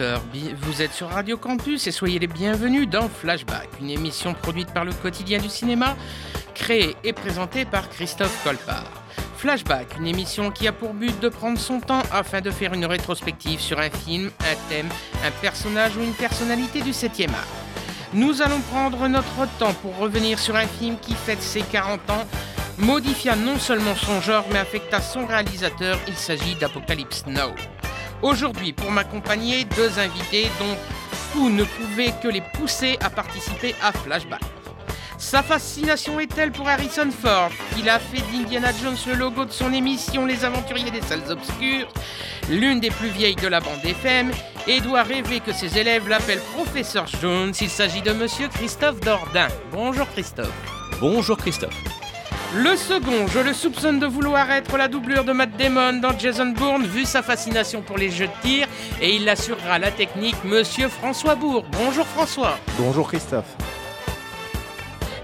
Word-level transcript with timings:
vous 0.00 0.82
êtes 0.82 0.92
sur 0.92 1.08
Radio 1.08 1.36
Campus 1.36 1.86
et 1.86 1.90
soyez 1.90 2.18
les 2.18 2.26
bienvenus 2.26 2.88
dans 2.88 3.08
Flashback, 3.08 3.68
une 3.80 3.90
émission 3.90 4.34
produite 4.34 4.72
par 4.72 4.84
le 4.84 4.92
quotidien 4.92 5.38
du 5.38 5.48
cinéma, 5.48 5.96
créée 6.54 6.96
et 7.04 7.12
présentée 7.12 7.64
par 7.64 7.88
Christophe 7.88 8.42
Colpart. 8.44 8.90
Flashback, 9.36 9.96
une 9.98 10.06
émission 10.06 10.50
qui 10.50 10.68
a 10.68 10.72
pour 10.72 10.92
but 10.92 11.18
de 11.20 11.28
prendre 11.28 11.58
son 11.58 11.80
temps 11.80 12.02
afin 12.12 12.40
de 12.40 12.50
faire 12.50 12.74
une 12.74 12.84
rétrospective 12.84 13.60
sur 13.60 13.78
un 13.78 13.90
film, 13.90 14.30
un 14.40 14.68
thème, 14.68 14.88
un 15.24 15.30
personnage 15.40 15.96
ou 15.96 16.02
une 16.02 16.14
personnalité 16.14 16.82
du 16.82 16.90
7e 16.90 17.30
art. 17.30 17.46
Nous 18.12 18.42
allons 18.42 18.60
prendre 18.60 19.08
notre 19.08 19.46
temps 19.58 19.74
pour 19.74 19.96
revenir 19.96 20.38
sur 20.38 20.56
un 20.56 20.66
film 20.66 20.96
qui 21.00 21.14
fête 21.14 21.42
ses 21.42 21.62
40 21.62 22.10
ans, 22.10 22.24
modifia 22.78 23.34
non 23.34 23.58
seulement 23.58 23.94
son 23.94 24.20
genre 24.20 24.44
mais 24.52 24.58
affecta 24.58 25.00
son 25.00 25.26
réalisateur, 25.26 25.98
il 26.06 26.16
s'agit 26.16 26.54
d'Apocalypse 26.56 27.24
Now. 27.26 27.54
Aujourd'hui, 28.22 28.72
pour 28.72 28.90
m'accompagner, 28.90 29.64
deux 29.76 29.98
invités 29.98 30.48
dont 30.58 30.76
vous 31.34 31.50
ne 31.50 31.64
pouvez 31.64 32.12
que 32.22 32.28
les 32.28 32.40
pousser 32.40 32.98
à 33.02 33.10
participer 33.10 33.74
à 33.82 33.92
Flashback. 33.92 34.40
Sa 35.18 35.42
fascination 35.42 36.20
est 36.20 36.32
telle 36.32 36.52
pour 36.52 36.68
Harrison 36.68 37.10
Ford 37.10 37.50
qu'il 37.74 37.88
a 37.88 37.98
fait 37.98 38.22
d'Indiana 38.30 38.70
Jones 38.82 38.96
le 39.06 39.14
logo 39.14 39.44
de 39.46 39.50
son 39.50 39.72
émission 39.72 40.26
Les 40.26 40.44
Aventuriers 40.44 40.90
des 40.90 41.00
Salles 41.00 41.30
Obscures, 41.30 41.88
l'une 42.50 42.80
des 42.80 42.90
plus 42.90 43.08
vieilles 43.08 43.34
de 43.36 43.48
la 43.48 43.60
bande 43.60 43.84
FM, 43.84 44.30
et 44.66 44.80
doit 44.80 45.02
rêver 45.02 45.40
que 45.40 45.52
ses 45.52 45.78
élèves 45.78 46.08
l'appellent 46.08 46.42
Professeur 46.54 47.06
Jones. 47.06 47.52
Il 47.60 47.70
s'agit 47.70 48.02
de 48.02 48.12
Monsieur 48.12 48.48
Christophe 48.48 49.00
Dordain. 49.00 49.48
Bonjour 49.72 50.06
Christophe. 50.10 50.52
Bonjour 51.00 51.36
Christophe. 51.36 51.95
Le 52.54 52.76
second, 52.76 53.26
je 53.26 53.40
le 53.40 53.52
soupçonne 53.52 53.98
de 53.98 54.06
vouloir 54.06 54.50
être 54.50 54.76
la 54.76 54.88
doublure 54.88 55.24
de 55.24 55.32
Matt 55.32 55.56
Damon 55.56 55.94
dans 55.94 56.16
Jason 56.16 56.46
Bourne, 56.46 56.86
vu 56.86 57.04
sa 57.04 57.22
fascination 57.22 57.82
pour 57.82 57.98
les 57.98 58.10
jeux 58.10 58.28
de 58.28 58.42
tir, 58.42 58.68
et 59.00 59.16
il 59.16 59.28
assurera 59.28 59.78
la 59.78 59.90
technique, 59.90 60.36
monsieur 60.44 60.88
François 60.88 61.34
Bourg. 61.34 61.64
Bonjour 61.72 62.06
François. 62.06 62.58
Bonjour 62.78 63.08
Christophe. 63.08 63.56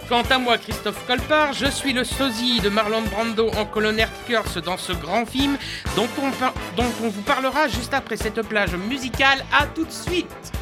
Quant 0.09 0.25
à 0.29 0.39
moi, 0.39 0.59
Christophe 0.59 1.07
Colpart, 1.07 1.53
je 1.55 1.67
suis 1.67 1.93
le 1.93 2.05
sosie 2.05 2.61
de 2.61 2.69
Marlon 2.69 3.03
Brando 3.03 3.51
en 3.57 3.65
colonel 3.65 4.09
Curse 4.27 4.59
dans 4.59 4.77
ce 4.77 4.93
grand 4.93 5.25
film 5.25 5.57
dont 5.97 6.09
on, 6.21 6.77
dont 6.77 6.91
on 7.03 7.09
vous 7.09 7.23
parlera 7.23 7.69
juste 7.69 7.95
après 7.95 8.17
cette 8.17 8.43
plage 8.43 8.75
musicale. 8.75 9.45
À 9.59 9.67
tout 9.67 9.85
de 9.85 9.93
suite! 9.93 10.53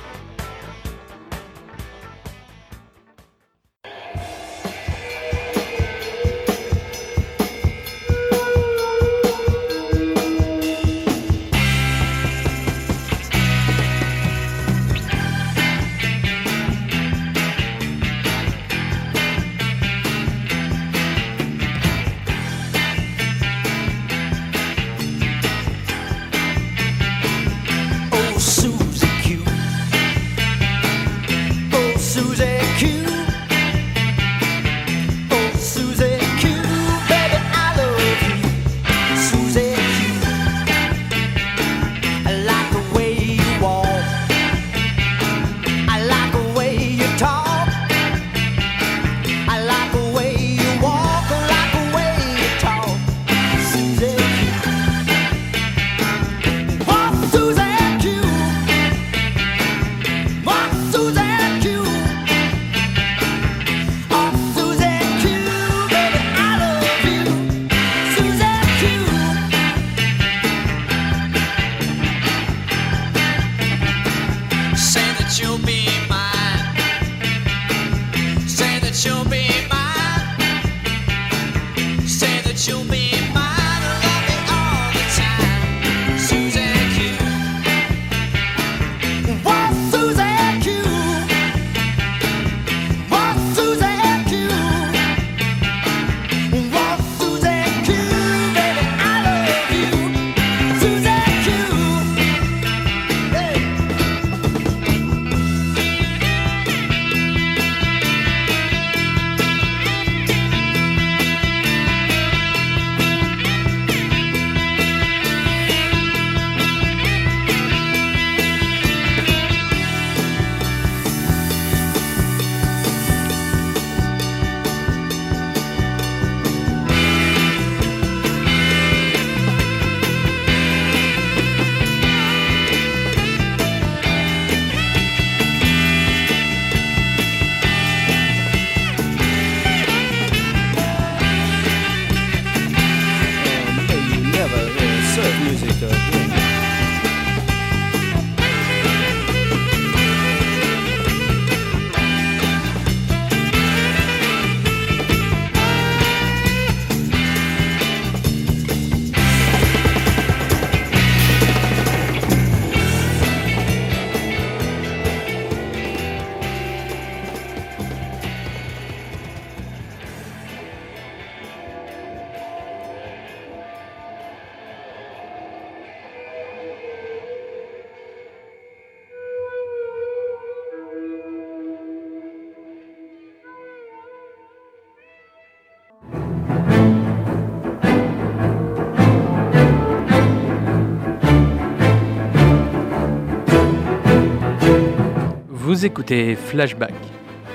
Vous 195.81 195.87
écoutez 195.87 196.37
Flashback, 196.37 196.93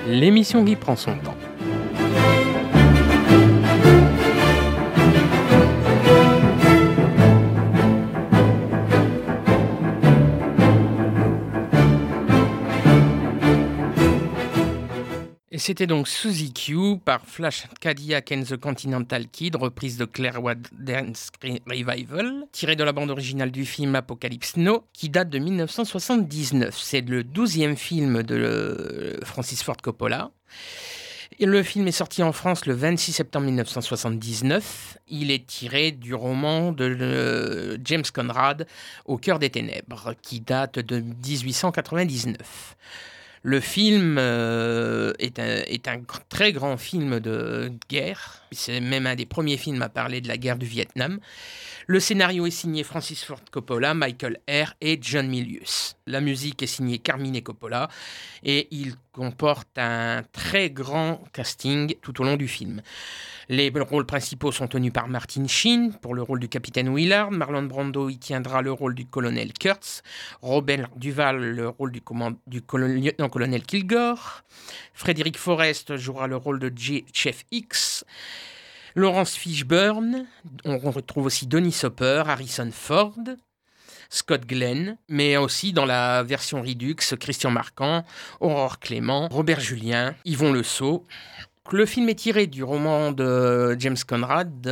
l'émission 0.08 0.64
qui 0.64 0.74
prend 0.74 0.96
son 0.96 1.16
temps. 1.18 1.35
C'était 15.66 15.88
donc 15.88 16.06
Suzy 16.06 16.52
Q 16.52 17.00
par 17.04 17.26
Flash 17.26 17.64
Cadillac 17.80 18.30
and 18.30 18.44
the 18.44 18.56
Continental 18.56 19.26
Kid, 19.26 19.56
reprise 19.56 19.96
de 19.96 20.04
Claire 20.04 20.40
Dance 20.70 21.32
Revival, 21.66 22.46
tirée 22.52 22.76
de 22.76 22.84
la 22.84 22.92
bande 22.92 23.10
originale 23.10 23.50
du 23.50 23.66
film 23.66 23.96
Apocalypse 23.96 24.56
Now, 24.58 24.84
qui 24.92 25.08
date 25.08 25.28
de 25.28 25.40
1979. 25.40 26.78
C'est 26.80 27.00
le 27.00 27.24
douzième 27.24 27.76
film 27.76 28.22
de 28.22 28.36
euh, 28.36 29.24
Francis 29.24 29.64
Ford 29.64 29.78
Coppola. 29.82 30.30
Le 31.40 31.64
film 31.64 31.88
est 31.88 31.90
sorti 31.90 32.22
en 32.22 32.30
France 32.30 32.64
le 32.66 32.74
26 32.74 33.14
septembre 33.14 33.46
1979. 33.46 34.98
Il 35.08 35.32
est 35.32 35.48
tiré 35.48 35.90
du 35.90 36.14
roman 36.14 36.70
de 36.70 36.96
euh, 37.00 37.76
James 37.82 38.04
Conrad, 38.14 38.68
Au 39.04 39.18
cœur 39.18 39.40
des 39.40 39.50
ténèbres, 39.50 40.14
qui 40.22 40.38
date 40.38 40.78
de 40.78 41.00
1899. 41.00 42.76
Le 43.46 43.60
film 43.60 44.16
euh, 44.18 45.12
est, 45.20 45.38
un, 45.38 46.00
très 46.28 46.52
grand 46.52 46.76
film 46.76 47.20
de 47.20 47.70
guerre. 47.88 48.42
C'est 48.52 48.80
même 48.80 49.06
un 49.06 49.14
des 49.14 49.26
premiers 49.26 49.56
films 49.56 49.82
à 49.82 49.88
parler 49.88 50.20
de 50.20 50.28
la 50.28 50.36
guerre 50.36 50.58
du 50.58 50.66
Vietnam. 50.66 51.18
Le 51.88 52.00
scénario 52.00 52.46
est 52.46 52.50
signé 52.50 52.82
Francis 52.82 53.24
Ford 53.24 53.40
Coppola, 53.50 53.94
Michael 53.94 54.40
Eyre 54.48 54.74
et 54.80 54.98
John 55.00 55.28
Milius. 55.28 55.96
La 56.06 56.20
musique 56.20 56.62
est 56.62 56.66
signée 56.66 56.98
Carmine 56.98 57.40
Coppola 57.42 57.88
et 58.42 58.66
il 58.72 58.94
comporte 59.12 59.78
un 59.78 60.22
très 60.32 60.70
grand 60.70 61.22
casting 61.32 61.94
tout 62.02 62.20
au 62.20 62.24
long 62.24 62.36
du 62.36 62.48
film. 62.48 62.82
Les 63.48 63.70
rôles 63.70 64.06
principaux 64.06 64.50
sont 64.50 64.66
tenus 64.66 64.92
par 64.92 65.06
Martin 65.06 65.46
Sheen 65.46 65.92
pour 66.02 66.14
le 66.14 66.22
rôle 66.22 66.40
du 66.40 66.48
capitaine 66.48 66.92
Willard, 66.92 67.30
Marlon 67.30 67.62
Brando 67.62 68.08
y 68.08 68.18
tiendra 68.18 68.60
le 68.60 68.72
rôle 68.72 68.96
du 68.96 69.06
colonel 69.06 69.52
Kurtz, 69.52 70.02
Robert 70.42 70.88
Duval 70.96 71.38
le 71.38 71.68
rôle 71.68 71.92
du, 71.92 72.02
du 72.48 72.62
lieutenant-colonel 72.72 73.62
Kilgore, 73.62 74.42
Frédéric 74.92 75.38
Forrest 75.38 75.96
jouera 75.96 76.26
le 76.26 76.36
rôle 76.36 76.58
de 76.58 76.72
Chef 77.12 77.44
X, 77.52 78.04
Laurence 78.96 79.34
Fishburne, 79.34 80.24
on 80.64 80.78
retrouve 80.78 81.26
aussi 81.26 81.46
Donny 81.46 81.70
Sopper, 81.70 82.22
Harrison 82.26 82.70
Ford, 82.72 83.12
Scott 84.08 84.46
Glenn, 84.46 84.96
mais 85.10 85.36
aussi 85.36 85.74
dans 85.74 85.84
la 85.84 86.22
version 86.22 86.62
Redux, 86.62 86.96
Christian 87.20 87.50
Marquand, 87.50 88.04
Aurore 88.40 88.78
Clément, 88.78 89.28
Robert 89.30 89.60
Julien, 89.60 90.14
Yvon 90.24 90.50
Le 90.50 90.62
Sceau, 90.62 91.06
le 91.72 91.84
film 91.84 92.08
est 92.08 92.14
tiré 92.14 92.46
du 92.46 92.62
roman 92.62 93.12
de 93.12 93.76
James 93.78 93.96
Conrad, 94.06 94.66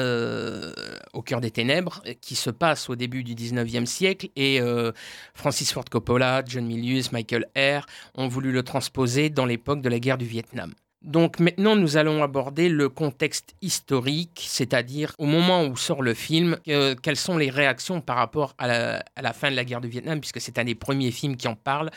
Au 1.13 1.23
cœur 1.23 1.43
des 1.43 1.51
ténèbres, 1.51 2.03
qui 2.23 2.35
se 2.35 2.51
passe 2.51 2.89
au 2.89 2.97
début 2.97 3.25
du 3.25 3.35
19e 3.35 3.85
siècle. 3.85 4.29
Et 4.37 4.61
euh, 4.61 4.93
Francis 5.35 5.73
Ford 5.73 5.85
Coppola, 5.91 6.43
John 6.47 6.65
Milius, 6.65 7.13
Michael 7.13 7.47
Eyre 7.55 7.85
ont 8.15 8.29
voulu 8.29 8.53
le 8.53 8.63
transposer 8.63 9.29
dans 9.29 9.45
l'époque 9.45 9.83
de 9.83 9.89
la 9.89 9.99
guerre 9.99 10.19
du 10.19 10.25
Vietnam. 10.25 10.73
Donc 11.05 11.39
maintenant, 11.39 11.77
nous 11.77 11.99
allons 11.99 12.23
aborder 12.23 12.71
le 12.71 12.89
contexte 12.89 13.55
historique, 13.61 14.43
c'est-à-dire 14.49 15.13
au 15.19 15.27
moment 15.27 15.65
où 15.67 15.77
sort 15.77 16.03
le 16.03 16.15
film, 16.15 16.57
euh, 16.69 16.95
quelles 16.95 17.19
sont 17.19 17.37
les 17.37 17.51
réactions 17.51 18.01
par 18.01 18.17
rapport 18.17 18.55
à 18.57 18.67
la, 18.67 19.33
fin 19.35 19.51
de 19.51 19.57
la 19.57 19.67
guerre 19.67 19.83
du 19.83 19.89
Vietnam, 19.89 20.19
puisque 20.19 20.41
c'est 20.41 20.59
un 20.59 20.65
des 20.65 20.75
premiers 20.75 21.11
films 21.11 21.37
qui 21.37 21.47
en 21.47 21.57
parle, 21.57 21.91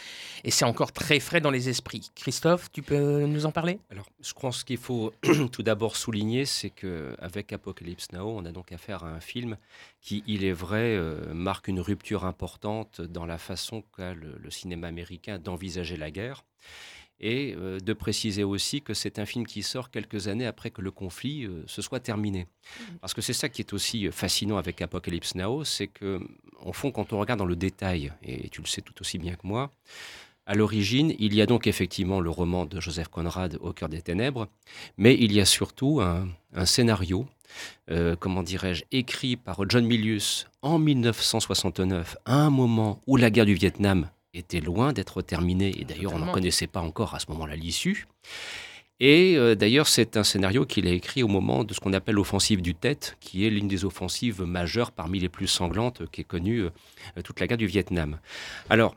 et 0.44 0.51
c'est 0.51 0.65
encore 0.65 0.92
très 0.92 1.21
frais 1.21 1.39
dans 1.39 1.51
les 1.51 1.69
esprits. 1.69 2.12
Christophe, 2.15 2.69
tu 2.74 2.81
peux 2.81 3.25
nous 3.25 3.45
en 3.45 3.51
parler? 3.51 3.80
Alors, 3.92 4.09
je 4.21 4.33
pense 4.33 4.65
qu'il 4.65 4.77
faut 4.77 5.13
tout 5.54 5.63
d'abord 5.63 5.95
souligner, 5.95 6.44
c'est 6.44 6.69
qu'avec 6.69 7.54
Apocalypse 7.54 8.12
Now, 8.12 8.27
on 8.27 8.44
a 8.44 8.51
donc 8.51 8.74
affaire 8.74 9.06
à 9.06 9.07
un 9.07 9.21
film 9.21 9.56
qui, 10.01 10.21
il 10.27 10.44
est 10.44 10.51
vrai, 10.51 10.98
euh, 10.98 11.33
marque 11.33 11.69
une 11.69 11.80
rupture 11.80 12.25
importante 12.25 13.00
dans 13.00 13.25
la 13.25 13.38
façon 13.38 13.86
qu'a 13.95 14.13
le 14.13 14.51
cinéma 14.51 14.88
américain 14.88 15.39
d'envisager 15.39 15.95
la 15.95 16.12
guerre 16.12 16.44
et 17.19 17.55
euh, 17.57 17.79
de 17.79 17.93
préciser 17.93 18.43
aussi 18.43 18.81
que 18.81 18.93
c'est 18.93 19.19
un 19.19 19.25
film 19.25 19.45
qui 19.45 19.63
sort 19.63 19.89
quelques 19.89 20.27
années 20.27 20.45
après 20.45 20.69
que 20.69 20.81
le 20.81 20.91
conflit 20.91 21.45
euh, 21.45 21.63
se 21.67 21.81
soit 21.81 21.99
terminé. 21.99 22.43
Mmh. 22.45 22.83
Parce 23.01 23.13
que 23.13 23.21
c'est 23.21 23.33
ça 23.33 23.49
qui 23.49 23.61
est 23.61 23.73
aussi 23.73 24.09
fascinant 24.11 24.57
avec 24.57 24.81
Apocalypse 24.81 25.35
Now, 25.35 25.63
c'est 25.63 25.87
que, 25.87 26.19
en 26.59 26.73
fond, 26.73 26.91
quand 26.91 27.13
on 27.13 27.19
regarde 27.19 27.39
dans 27.39 27.45
le 27.45 27.55
détail, 27.55 28.13
et 28.23 28.49
tu 28.49 28.61
le 28.61 28.67
sais 28.67 28.81
tout 28.81 28.93
aussi 29.01 29.17
bien 29.17 29.35
que 29.35 29.45
moi, 29.45 29.71
à 30.47 30.55
l'origine, 30.55 31.13
il 31.19 31.35
y 31.35 31.41
a 31.41 31.45
donc 31.45 31.67
effectivement 31.67 32.21
le 32.21 32.29
roman 32.29 32.65
de 32.65 32.79
Joseph 32.79 33.09
Conrad 33.09 33.57
Au 33.59 33.73
cœur 33.73 33.89
des 33.89 34.01
ténèbres, 34.01 34.47
mais 34.97 35.13
il 35.19 35.33
y 35.33 35.41
a 35.41 35.45
surtout 35.45 35.99
un, 35.99 36.29
scénario, 36.65 37.27
euh, 37.91 38.15
comment 38.17 38.43
dirais-je, 38.43 38.85
écrit 38.93 39.35
par 39.35 39.69
John 39.69 39.85
Milius 39.85 40.47
en 40.61 40.79
1969, 40.79 42.15
à 42.25 42.35
un 42.35 42.49
moment 42.49 43.01
où 43.07 43.17
la 43.17 43.29
guerre 43.29 43.45
du 43.45 43.55
Vietnam 43.55 44.09
était 44.37 44.61
loin 44.61 44.93
d'être 44.93 45.21
terminé, 45.21 45.73
et 45.79 45.85
d'ailleurs 45.85 46.13
on 46.13 46.19
n'en 46.19 46.31
connaissait 46.31 46.67
pas 46.67 46.81
encore 46.81 47.15
à 47.15 47.19
ce 47.19 47.25
moment-là 47.31 47.55
l'issue. 47.55 48.07
Et 48.99 49.35
euh, 49.37 49.53
d'ailleurs, 49.53 49.87
c'est 49.87 50.17
un 50.17 50.23
scénario 50.23 50.65
qu'il 50.65 50.87
a 50.87 50.91
écrit 50.91 51.21
au 51.21 51.27
moment 51.27 51.63
de 51.63 51.73
ce 51.73 51.79
qu'on 51.79 51.93
appelle 51.93 52.15
l'offensive 52.15 52.61
du 52.61 52.73
Tête, 52.73 53.17
qui 53.19 53.45
est 53.45 53.49
l'une 53.49 53.67
des 53.67 53.85
offensives 53.85 54.41
majeures 54.41 54.91
parmi 54.91 55.19
les 55.19 55.29
plus 55.29 55.47
sanglantes 55.47 56.09
qu'ait 56.09 56.23
connue 56.23 56.61
euh, 56.61 56.71
toute 57.23 57.39
la 57.39 57.47
guerre 57.47 57.59
du 57.59 57.67
Vietnam. 57.67 58.19
Alors, 58.69 58.95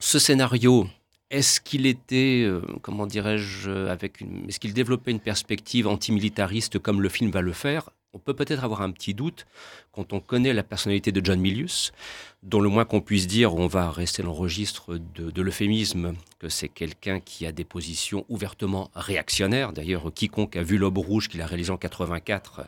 ce 0.00 0.18
scénario, 0.18 0.86
est-ce 1.30 1.60
qu'il 1.62 1.86
était, 1.86 2.42
euh, 2.44 2.60
comment 2.82 3.06
dirais-je, 3.06 3.70
avec 3.70 4.20
une, 4.20 4.48
est-ce 4.48 4.60
qu'il 4.60 4.74
développait 4.74 5.12
une 5.12 5.20
perspective 5.20 5.88
antimilitariste 5.88 6.78
comme 6.78 7.00
le 7.00 7.08
film 7.08 7.30
va 7.30 7.40
le 7.40 7.52
faire? 7.52 7.88
On 8.12 8.18
peut 8.18 8.34
peut-être 8.34 8.62
avoir 8.62 8.82
un 8.82 8.90
petit 8.90 9.14
doute 9.14 9.46
quand 9.92 10.12
on 10.12 10.20
connaît 10.20 10.52
la 10.52 10.62
personnalité 10.62 11.12
de 11.12 11.24
John 11.24 11.40
Milius 11.40 11.92
dont 12.42 12.60
le 12.60 12.68
moins 12.68 12.84
qu'on 12.84 13.00
puisse 13.00 13.28
dire, 13.28 13.54
on 13.54 13.68
va 13.68 13.90
rester 13.90 14.22
dans 14.22 14.30
le 14.30 14.34
registre 14.34 14.98
de, 15.14 15.42
l'euphémisme, 15.42 16.14
que 16.40 16.48
c'est 16.48 16.68
quelqu'un 16.68 17.20
qui 17.20 17.46
a 17.46 17.52
des 17.52 17.62
positions 17.62 18.24
ouvertement 18.28 18.90
réactionnaires. 18.96 19.72
D'ailleurs, 19.72 20.12
quiconque 20.12 20.56
a 20.56 20.62
vu 20.64 20.76
L'Aube 20.76 20.98
Rouge 20.98 21.28
qu'il 21.28 21.40
a 21.40 21.46
réalisé 21.46 21.70
en 21.70 21.76
84 21.76 22.62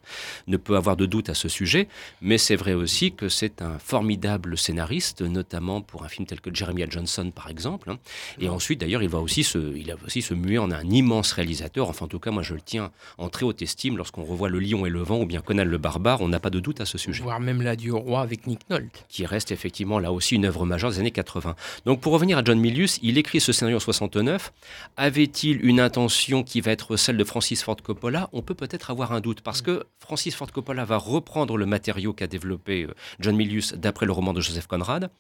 ne 0.47 0.57
peut 0.57 0.77
avoir 0.77 0.97
de 0.97 1.07
doute 1.07 1.29
à 1.29 1.35
ce 1.35 1.49
sujet. 1.49 1.89
Mais 2.21 2.39
c'est 2.39 2.55
vrai 2.55 2.73
aussi 2.75 3.13
que 3.13 3.29
c'est 3.29 3.63
un 3.63 3.81
formidable 3.81 4.57
scénariste, 4.57 5.23
notamment 5.23 5.81
pour 5.81 6.05
un 6.05 6.09
film 6.09 6.25
tel 6.27 6.41
que 6.41 6.55
Jeremiah 6.55 6.87
Johnson, 6.89 7.33
par 7.35 7.51
exemple. 7.51 7.97
Et 8.39 8.49
ensuite, 8.49 8.81
d'ailleurs, 8.81 9.03
il 9.03 9.09
va 9.09 9.19
aussi 9.19 9.43
se, 9.43 9.77
il 9.77 9.91
a 9.91 9.97
aussi 10.07 10.23
se 10.23 10.35
muer 10.35 10.59
en 10.59 10.71
un 10.71 10.85
immense 10.85 11.33
réalisateur. 11.33 11.89
Enfin, 11.89 12.05
en 12.05 12.09
tout 12.09 12.21
cas, 12.21 12.31
moi, 12.31 12.45
je 12.45 12.55
le 12.55 12.61
tiens 12.61 12.93
en 13.19 13.29
très 13.29 13.45
haute 13.45 13.61
estime 13.61 13.97
lorsqu'on 13.97 14.23
revoit 14.23 14.49
Le 14.49 14.61
Lion 14.61 14.87
et 14.87 14.91
le 14.91 15.03
Vent 15.03 15.21
ou 15.21 15.27
bien 15.27 15.41
Conan 15.41 15.65
le 15.65 15.79
Barbare. 15.79 16.21
On 16.21 16.29
n'a 16.29 16.39
pas 16.39 16.51
de 16.51 16.61
doute 16.61 16.81
à 16.81 16.87
ce 16.87 16.97
sujet. 16.97 17.25
Voire 17.25 17.41
même 17.41 17.61
l'Adieu 17.61 17.95
au 17.95 17.99
roi 17.99 18.21
avec 18.21 18.47
Nick 18.47 18.71
Nolte. 18.71 19.05
Qui 19.09 19.27
reste 19.27 19.51
effectivement 19.51 19.64
là 20.01 20.13
aussi 20.13 20.37
une 20.37 20.45
œuvre 20.45 20.67
majeure 20.67 20.91
des 20.91 20.99
années 20.99 21.11
80. 21.11 21.57
Donc 21.87 22.01
pour 22.01 22.13
revenir 22.13 22.39
à 22.39 22.45
John 22.45 22.59
Milius, 22.59 22.99
il 23.03 23.19
écrit 23.19 23.41
ce 23.41 23.53
scénario 23.53 23.77
en 23.77 23.81
69. 23.81 24.53
Avait-il 24.97 25.65
une 25.65 25.81
intention 25.81 26.43
qui 26.43 26.61
va 26.61 26.73
être 26.73 26.97
celle 26.97 27.17
de 27.17 27.25
Francis 27.25 27.63
Ford 27.63 27.77
Coppola? 27.83 28.29
On 28.33 28.43
peut 28.43 28.55
peut-être 28.55 28.91
avoir 28.91 29.13
un 29.13 29.21
doute 29.21 29.41
parce 29.41 29.63
que 29.63 29.85
Francis 29.99 30.35
Ford 30.35 30.51
Coppola 30.51 30.85
va 30.85 30.97
reprendre 30.97 31.57
le 31.57 31.67
matériau 31.67 32.13
qu'a 32.13 32.27
développé 32.27 32.85
euh, 32.85 32.95
John 33.21 33.37
Milius 33.37 33.75
d'après 33.75 34.07
le 34.07 34.13
roman 34.13 34.33
de 34.33 34.41
Joseph 34.41 34.67
Conrad 34.67 35.11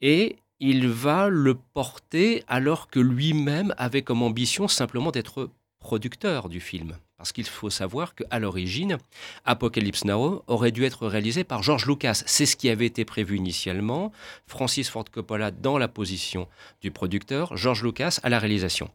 et 0.00 0.36
il 0.60 0.88
va 0.88 1.28
le 1.28 1.54
porter 1.54 2.44
alors 2.46 2.88
que 2.88 3.00
lui-même 3.00 3.74
avait 3.76 4.02
comme 4.02 4.22
ambition 4.22 4.68
simplement 4.68 5.10
d'être 5.10 5.50
producteur 5.80 6.48
du 6.48 6.60
film. 6.60 6.96
Parce 7.16 7.32
qu'il 7.32 7.46
faut 7.46 7.70
savoir 7.70 8.14
qu'à 8.14 8.38
l'origine, 8.40 8.98
Apocalypse 9.44 10.04
Now 10.04 10.42
aurait 10.48 10.72
dû 10.72 10.84
être 10.84 11.06
réalisé 11.06 11.44
par 11.44 11.62
George 11.62 11.86
Lucas. 11.86 12.22
C'est 12.26 12.44
ce 12.44 12.56
qui 12.56 12.68
avait 12.68 12.86
été 12.86 13.04
prévu 13.04 13.36
initialement. 13.36 14.10
Francis 14.46 14.90
Ford 14.90 15.04
Coppola 15.10 15.52
dans 15.52 15.78
la 15.78 15.86
position 15.86 16.48
du 16.80 16.90
producteur, 16.90 17.56
George 17.56 17.84
Lucas 17.84 18.18
à 18.24 18.28
la 18.28 18.38
réalisation. 18.40 18.90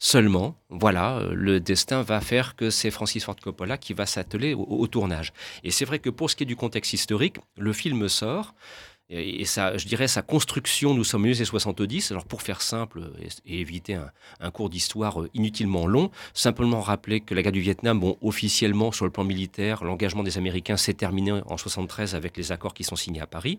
Seulement, 0.00 0.56
voilà, 0.68 1.22
le 1.30 1.60
destin 1.60 2.02
va 2.02 2.20
faire 2.20 2.56
que 2.56 2.70
c'est 2.70 2.90
Francis 2.90 3.24
Ford 3.24 3.36
Coppola 3.36 3.78
qui 3.78 3.94
va 3.94 4.04
s'atteler 4.04 4.54
au, 4.54 4.86
tournage. 4.88 5.32
Et 5.62 5.70
c'est 5.70 5.84
vrai 5.84 6.00
que 6.00 6.10
pour 6.10 6.28
ce 6.28 6.36
qui 6.36 6.42
est 6.42 6.46
du 6.46 6.56
contexte 6.56 6.92
historique, 6.92 7.36
le 7.56 7.72
film 7.72 8.08
sort 8.08 8.54
et, 9.10 9.44
ça, 9.44 9.76
je 9.76 9.86
dirais 9.86 10.06
sa 10.06 10.22
construction, 10.22 10.94
nous 10.94 11.04
sommes 11.04 11.32
70. 11.32 12.12
Alors 12.12 12.24
pour 12.24 12.42
faire 12.42 12.62
simple 12.62 13.10
et, 13.44 13.60
éviter 13.60 13.98
un, 14.40 14.50
cours 14.50 14.70
d'histoire 14.70 15.22
euh, 15.22 15.30
inutilement 15.34 15.86
long, 15.86 16.10
simplement 16.32 16.80
rappeler 16.80 17.20
que 17.20 17.34
la 17.34 17.42
guerre 17.42 17.52
du 17.52 17.60
Vietnam, 17.60 17.98
bon, 17.98 18.16
officiellement 18.22 18.92
sur 18.92 19.04
le 19.04 19.10
plan 19.10 19.24
militaire, 19.24 19.84
l'engagement 19.84 20.22
des 20.22 20.38
Américains 20.38 20.76
s'est 20.76 20.94
terminé 20.94 21.32
en 21.32 21.56
73 21.56 22.14
avec 22.14 22.36
les 22.36 22.52
accords 22.52 22.74
qui 22.74 22.84
sont 22.84 22.96
signés 22.96 23.20
à 23.20 23.26
Paris. 23.26 23.58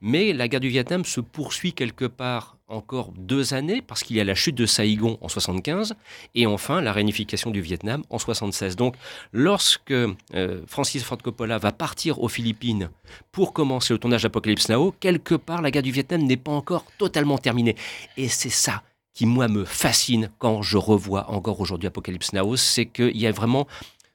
Mais 0.00 0.32
la 0.32 0.48
guerre 0.48 0.60
du 0.60 0.68
Vietnam 0.68 1.04
se 1.04 1.20
poursuit 1.20 1.74
quelque 1.74 2.06
part 2.06 2.56
encore 2.70 3.12
deux 3.16 3.54
années 3.54 3.82
parce 3.82 4.02
qu'il 4.02 4.16
y 4.16 4.20
a 4.20 4.24
la 4.24 4.34
chute 4.34 4.54
de 4.54 4.66
Saïgon 4.66 5.18
en 5.20 5.28
75 5.28 5.94
et 6.34 6.46
enfin 6.46 6.80
la 6.80 6.92
réunification 6.92 7.50
du 7.50 7.60
Vietnam 7.60 8.02
en 8.10 8.18
76. 8.18 8.76
Donc 8.76 8.94
lorsque 9.32 9.90
euh, 9.90 10.62
Francis 10.66 11.02
Ford 11.02 11.18
Coppola 11.18 11.58
va 11.58 11.72
partir 11.72 12.20
aux 12.22 12.28
Philippines 12.28 12.90
pour 13.32 13.52
commencer 13.52 13.92
le 13.92 13.98
tournage 13.98 14.22
d'Apocalypse 14.22 14.68
Now, 14.68 14.94
quelque 15.00 15.34
part 15.34 15.62
la 15.62 15.70
guerre 15.70 15.82
du 15.82 15.92
Vietnam 15.92 16.22
n'est 16.22 16.36
pas 16.36 16.52
encore 16.52 16.84
totalement 16.98 17.38
terminée. 17.38 17.76
Et 18.16 18.28
c'est 18.28 18.50
ça 18.50 18.82
qui 19.12 19.26
moi 19.26 19.48
me 19.48 19.64
fascine 19.64 20.30
quand 20.38 20.62
je 20.62 20.76
revois 20.78 21.30
encore 21.30 21.60
aujourd'hui 21.60 21.88
Apocalypse 21.88 22.32
Now, 22.32 22.56
c'est 22.56 22.86
qu'il 22.86 23.16
y 23.16 23.26
a 23.26 23.32
vraiment 23.32 23.66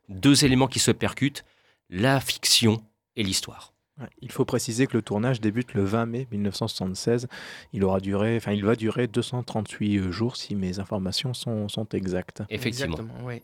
deux 0.09 0.45
éléments 0.45 0.67
qui 0.67 0.79
se 0.79 0.91
percutent, 0.91 1.43
la 1.89 2.19
fiction 2.19 2.81
et 3.15 3.23
l'histoire. 3.23 3.74
Il 4.21 4.31
faut 4.31 4.45
préciser 4.45 4.87
que 4.87 4.97
le 4.97 5.01
tournage 5.01 5.39
débute 5.39 5.73
le 5.73 5.83
20 5.83 6.05
mai 6.05 6.27
1976. 6.31 7.27
Il 7.73 7.83
aura 7.83 7.99
duré, 7.99 8.35
enfin, 8.37 8.51
il 8.51 8.65
va 8.65 8.75
durer 8.75 9.07
238 9.07 10.11
jours 10.11 10.35
si 10.35 10.55
mes 10.55 10.79
informations 10.79 11.33
sont, 11.33 11.69
sont 11.69 11.87
exactes. 11.89 12.43
Effectivement. 12.49 12.97
oui. 13.23 13.41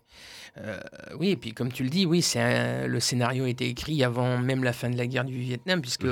Euh, 0.58 0.80
oui, 1.18 1.30
et 1.30 1.38
puis 1.38 1.54
comme 1.54 1.72
tu 1.72 1.84
le 1.84 1.90
dis, 1.90 2.06
oui, 2.06 2.22
c'est 2.22 2.86
le 2.86 3.00
scénario 3.00 3.46
a 3.46 3.50
été 3.50 3.68
écrit 3.68 4.04
avant 4.04 4.38
même 4.38 4.66
la 4.66 4.74
fin 4.74 4.90
de 4.90 4.98
la 4.98 5.08
guerre 5.08 5.24
du 5.24 5.38
Vietnam, 5.38 5.82
puisque 5.82 6.08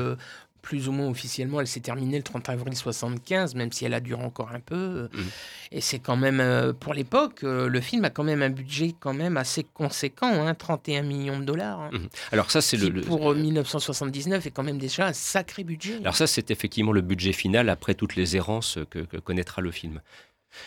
plus 0.62 0.88
ou 0.88 0.92
moins 0.92 1.08
officiellement, 1.08 1.60
elle 1.60 1.68
s'est 1.68 1.80
terminée 1.80 2.18
le 2.18 2.24
30 2.24 2.50
avril 2.50 2.76
75, 2.76 3.56
même 3.56 3.72
si 3.72 3.86
elle 3.86 3.94
a 3.94 4.00
duré 4.00 4.24
encore 4.24 4.52
un 4.54 4.60
peu. 4.60 5.10
Mhm. 5.14 5.26
Et 5.72 5.82
c'est 5.82 6.00
quand 6.00 6.18
même, 6.18 6.40
euh, 6.40 6.74
pour 6.74 6.94
l'époque, 6.94 7.44
euh, 7.44 7.68
le 7.68 7.82
film 7.82 8.06
a 8.06 8.10
quand 8.10 8.24
même 8.24 8.42
un 8.42 8.50
budget 8.50 8.96
quand 9.00 9.14
même 9.14 9.38
assez 9.38 9.64
conséquent, 9.64 10.46
hein, 10.46 10.54
31 10.54 11.04
millions 11.04 11.40
de 11.40 11.46
dollars. 11.46 11.80
Hein. 11.82 11.90
Mhm. 11.94 12.10
Alors 12.32 12.52
ça, 12.52 12.62
c'est 12.62 12.78
le, 12.78 13.02
pour 13.02 13.34
1979 13.34 14.46
est 14.46 14.52
quand 14.52 14.64
même 14.64 14.78
déjà 14.78 15.08
un 15.08 15.14
sacré 15.14 15.64
budget. 15.64 15.98
Alors 16.02 16.16
ça, 16.16 16.28
c'est 16.28 16.52
effectivement 16.52 16.92
le 16.92 17.02
budget 17.02 17.34
final 17.34 17.70
après 17.70 17.94
toutes 17.94 18.16
les 18.16 18.36
errances 18.36 18.80
que, 18.90 19.00
que 19.00 19.18
connaîtra 19.18 19.62
le 19.62 19.72
film. 19.72 20.02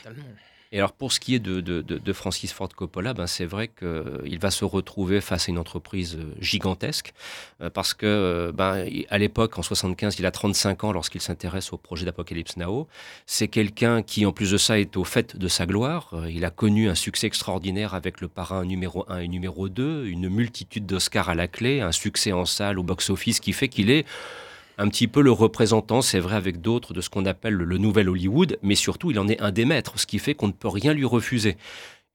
Totalement. 0.03 0.25
Et 0.73 0.79
alors 0.79 0.93
pour 0.93 1.13
ce 1.13 1.21
qui 1.21 1.35
est 1.35 1.39
de, 1.39 1.61
de, 1.61 2.13
Francis 2.15 2.53
Ford 2.53 2.69
Coppola, 2.75 3.13
ben 3.13 3.27
c'est 3.27 3.45
vrai 3.45 3.69
qu'il 3.69 4.39
va 4.39 4.51
se 4.51 4.65
retrouver 4.65 5.21
face 5.21 5.49
à 5.49 5.53
une 5.53 5.59
entreprise 5.59 6.17
euh, 6.17 6.35
gigantesque 6.41 7.13
euh, 7.61 7.69
parce 7.69 7.93
que 7.93 8.07
euh, 8.07 8.53
ben, 8.53 8.87
à 9.11 9.19
l'époque, 9.19 9.59
en 9.59 9.63
75, 9.63 10.19
il 10.19 10.25
a 10.25 10.31
35 10.31 10.85
ans 10.85 10.93
lorsqu'il 10.93 11.21
s'intéresse 11.21 11.75
au 11.75 11.77
projet 11.77 12.07
d'Apocalypse 12.07 12.57
Now. 12.57 12.89
C'est 13.27 13.49
quelqu'un 13.49 14.03
qui, 14.03 14.25
en 14.25 14.33
plus 14.33 14.51
de 14.51 14.57
ça, 14.57 14.79
est 14.79 14.97
au 14.97 15.05
fait 15.05 15.37
de 15.37 15.49
sa 15.49 15.67
gloire. 15.67 16.15
Il 16.31 16.45
a 16.47 16.51
connu 16.51 16.89
un 16.89 16.95
succès 16.95 17.27
extraordinaire 17.27 17.93
avec 17.93 18.23
le 18.23 18.29
parrain 18.29 18.65
numéro 18.65 19.05
1 19.09 19.19
et 19.19 19.29
numéro 19.29 19.69
2, 19.69 20.07
une 20.07 20.31
multitude 20.31 20.87
d'Oscars 20.87 21.29
à 21.29 21.35
la 21.35 21.49
clé, 21.49 21.83
un 21.83 21.93
succès 21.93 22.33
en 22.33 22.47
salle 22.47 22.79
au 22.79 22.83
box-office 22.83 23.41
qui 23.41 23.53
fait 23.53 23.69
qu'il 23.69 23.91
est 23.91 24.07
un 24.79 24.89
petit 24.89 25.09
peu 25.09 25.23
le 25.23 25.33
représentant, 25.33 26.03
c'est 26.03 26.21
vrai, 26.21 26.37
avec 26.37 26.61
d'autres, 26.61 26.95
de 26.95 27.01
ce 27.01 27.11
qu'on 27.11 27.27
appelle 27.27 27.55
le 27.55 27.79
nouvel 27.79 28.09
Hollywood, 28.09 28.59
mais 28.63 28.75
surtout, 28.75 29.11
il 29.11 29.19
en 29.19 29.29
est 29.29 29.41
un 29.41 29.53
des 29.53 29.65
maîtres, 29.65 29.99
ce 29.99 30.07
qui 30.07 30.19
fait 30.19 30.35
qu'on 30.35 30.49
ne 30.49 30.53
peut 30.53 30.69
rien 30.69 30.95
lui 30.95 31.05
refuser. 31.05 31.57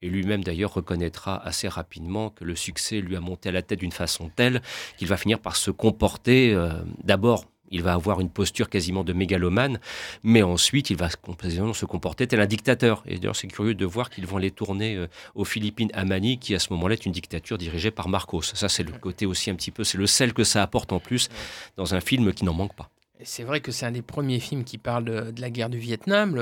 Et 0.00 0.08
lui-même 0.08 0.44
d'ailleurs 0.44 0.74
reconnaîtra 0.74 1.44
assez 1.44 1.66
rapidement 1.66 2.30
que 2.30 2.44
le 2.44 2.54
succès 2.54 3.00
lui 3.00 3.16
a 3.16 3.20
monté 3.20 3.48
à 3.48 3.52
la 3.52 3.62
tête 3.62 3.80
d'une 3.80 3.92
façon 3.92 4.30
telle 4.34 4.62
qu'il 4.96 5.08
va 5.08 5.16
finir 5.16 5.40
par 5.40 5.56
se 5.56 5.72
comporter 5.72 6.54
euh, 6.54 6.70
d'abord 7.02 7.44
il 7.70 7.82
va 7.82 7.92
avoir 7.92 8.20
une 8.20 8.30
posture 8.30 8.68
quasiment 8.68 9.04
de 9.04 9.12
mégalomane, 9.12 9.80
mais 10.22 10.42
ensuite 10.42 10.90
il 10.90 10.96
va 10.96 11.08
se 11.10 11.84
comporter 11.84 12.26
tel 12.26 12.40
un 12.40 12.46
dictateur. 12.46 13.02
Et 13.06 13.16
d'ailleurs, 13.16 13.36
c'est 13.36 13.48
curieux 13.48 13.74
de 13.74 13.86
voir 13.86 14.10
qu'ils 14.10 14.26
vont 14.26 14.36
aller 14.36 14.50
tourner 14.50 14.96
euh, 14.96 15.06
aux 15.34 15.44
Philippines 15.44 15.90
à 15.94 16.04
Manille, 16.04 16.38
qui 16.38 16.54
à 16.54 16.58
ce 16.58 16.72
moment-là 16.72 16.94
est 16.94 17.06
une 17.06 17.12
dictature 17.12 17.58
dirigée 17.58 17.90
par 17.90 18.08
Marcos. 18.08 18.42
Ça, 18.42 18.68
c'est 18.68 18.82
le 18.82 18.92
côté 18.92 19.26
aussi 19.26 19.50
un 19.50 19.54
petit 19.54 19.70
peu, 19.70 19.84
c'est 19.84 19.98
le 19.98 20.06
sel 20.06 20.32
que 20.32 20.44
ça 20.44 20.62
apporte 20.62 20.92
en 20.92 21.00
plus 21.00 21.28
dans 21.76 21.94
un 21.94 22.00
film 22.00 22.32
qui 22.32 22.44
n'en 22.44 22.54
manque 22.54 22.74
pas. 22.74 22.90
C'est 23.24 23.42
vrai 23.42 23.60
que 23.60 23.72
c'est 23.72 23.84
un 23.84 23.90
des 23.90 24.02
premiers 24.02 24.38
films 24.38 24.62
qui 24.62 24.78
parle 24.78 25.04
de, 25.04 25.40
la 25.40 25.50
guerre 25.50 25.70
du 25.70 25.78
Vietnam. 25.78 26.36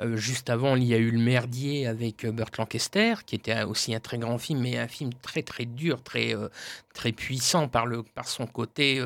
Euh, 0.00 0.16
juste 0.16 0.50
avant, 0.50 0.74
il 0.74 0.82
y 0.82 0.92
a 0.92 0.96
eu 0.96 1.12
Le 1.12 1.20
Merdier 1.20 1.86
avec 1.86 2.24
euh, 2.24 2.32
Burt 2.32 2.56
Lancaster, 2.58 3.14
qui 3.24 3.36
était 3.36 3.62
aussi 3.62 3.94
un 3.94 4.00
très 4.00 4.18
grand 4.18 4.36
film, 4.38 4.60
mais 4.60 4.76
un 4.76 4.88
film 4.88 5.10
très 5.22 5.42
très 5.42 5.66
dur, 5.66 6.02
très, 6.02 6.34
très 6.94 7.12
puissant 7.12 7.68
par, 7.68 7.86
le, 7.86 8.02
par 8.02 8.26
son 8.26 8.48
côté 8.48 9.00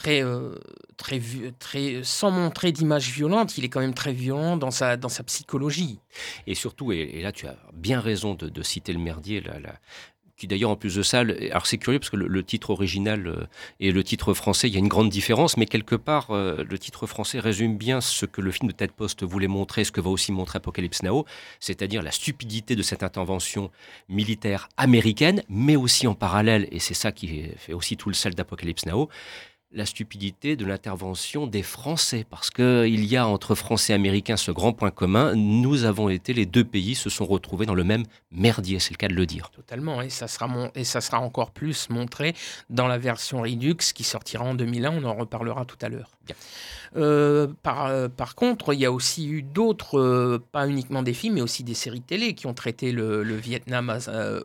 très, 0.00 0.24
euh, 0.24 0.54
très, 0.96 1.20
très, 1.58 2.00
sans 2.02 2.30
montrer 2.30 2.72
d'image 2.72 3.10
violente, 3.10 3.58
il 3.58 3.64
est 3.64 3.68
quand 3.68 3.80
même 3.80 3.92
très 3.92 4.14
violent 4.14 4.56
dans 4.56 4.70
sa, 4.70 4.96
dans 4.96 5.10
sa 5.10 5.22
psychologie. 5.24 6.00
Et 6.46 6.54
surtout, 6.54 6.90
et, 6.92 7.20
là 7.20 7.32
tu 7.32 7.46
as 7.46 7.56
bien 7.74 8.00
raison 8.00 8.34
de, 8.34 8.62
citer 8.62 8.94
le 8.94 8.98
merdier, 8.98 9.42
là, 9.42 9.58
qui 10.36 10.46
d'ailleurs 10.46 10.70
en 10.70 10.76
plus 10.76 10.94
de 10.94 11.02
ça, 11.02 11.18
alors 11.18 11.66
c'est 11.66 11.76
curieux 11.76 11.98
parce 11.98 12.08
que 12.08 12.16
le, 12.16 12.42
titre 12.42 12.70
original 12.70 13.26
euh, 13.26 13.46
et 13.78 13.92
le 13.92 14.02
titre 14.02 14.32
français, 14.32 14.68
il 14.68 14.72
y 14.72 14.76
a 14.76 14.78
une 14.78 14.88
grande 14.88 15.10
différence, 15.10 15.58
mais 15.58 15.66
quelque 15.66 15.96
part, 15.96 16.30
euh, 16.30 16.64
le 16.66 16.78
titre 16.78 17.06
français 17.06 17.38
résume 17.40 17.76
bien 17.76 18.00
ce 18.00 18.24
que 18.24 18.40
le 18.40 18.50
film 18.50 18.68
de 18.68 18.72
Ted 18.74 18.94
Post 18.96 19.22
voulait 19.22 19.48
montrer, 19.48 19.84
ce 19.84 19.92
que 19.92 20.00
va 20.00 20.08
aussi 20.08 20.32
montrer 20.32 20.56
Apocalypse 20.56 21.02
Now, 21.02 21.26
c'est-à-dire 21.58 22.02
la 22.02 22.10
stupidité 22.10 22.74
de 22.74 22.82
cette 22.82 23.02
intervention 23.02 23.70
militaire 24.08 24.70
américaine, 24.78 25.42
mais 25.50 25.76
aussi 25.76 26.06
en 26.06 26.14
parallèle, 26.14 26.68
et 26.72 26.78
c'est 26.78 26.94
ça 26.94 27.12
qui 27.12 27.50
fait 27.58 27.74
aussi 27.74 27.98
tout 27.98 28.08
le 28.08 28.14
sel 28.14 28.34
d'Apocalypse 28.34 28.86
Now, 28.86 29.10
la 29.72 29.86
stupidité 29.86 30.56
de 30.56 30.64
l'intervention 30.64 31.46
des 31.46 31.62
Français, 31.62 32.26
parce 32.28 32.50
qu'il 32.50 33.04
y 33.04 33.16
a 33.16 33.26
entre 33.26 33.54
Français 33.54 33.92
et 33.92 33.96
Américains 33.96 34.36
ce 34.36 34.50
grand 34.50 34.72
point 34.72 34.90
commun, 34.90 35.34
nous 35.36 35.84
avons 35.84 36.08
été, 36.08 36.32
les 36.32 36.46
deux 36.46 36.64
pays 36.64 36.96
se 36.96 37.08
sont 37.08 37.24
retrouvés 37.24 37.66
dans 37.66 37.74
le 37.74 37.84
même 37.84 38.04
merdier, 38.32 38.80
c'est 38.80 38.90
le 38.90 38.96
cas 38.96 39.08
de 39.08 39.14
le 39.14 39.26
dire. 39.26 39.50
Totalement, 39.50 40.02
et 40.02 40.10
ça 40.10 40.26
sera, 40.26 41.20
encore 41.20 41.52
plus 41.52 41.88
montré 41.88 42.34
dans 42.68 42.88
la 42.88 42.98
version 42.98 43.42
Redux 43.42 43.76
qui 43.94 44.02
sortira 44.02 44.44
en 44.44 44.54
2001, 44.54 44.90
on 44.90 45.04
en 45.04 45.14
reparlera 45.14 45.64
tout 45.64 45.78
à 45.82 45.88
l'heure. 45.88 46.10
Euh, 46.96 47.46
par, 47.62 47.86
euh, 47.86 48.08
par, 48.08 48.34
contre, 48.34 48.74
il 48.74 48.80
y 48.80 48.84
a 48.84 48.92
aussi 48.92 49.28
eu 49.28 49.42
d'autres, 49.42 49.98
euh, 49.98 50.44
pas 50.52 50.66
uniquement 50.66 51.02
des 51.02 51.14
films, 51.14 51.34
mais 51.34 51.40
aussi 51.40 51.62
des 51.62 51.74
séries 51.74 52.00
télé 52.00 52.34
qui 52.34 52.46
ont 52.46 52.54
traité 52.54 52.92
le, 52.92 53.22
Vietnam 53.40 53.96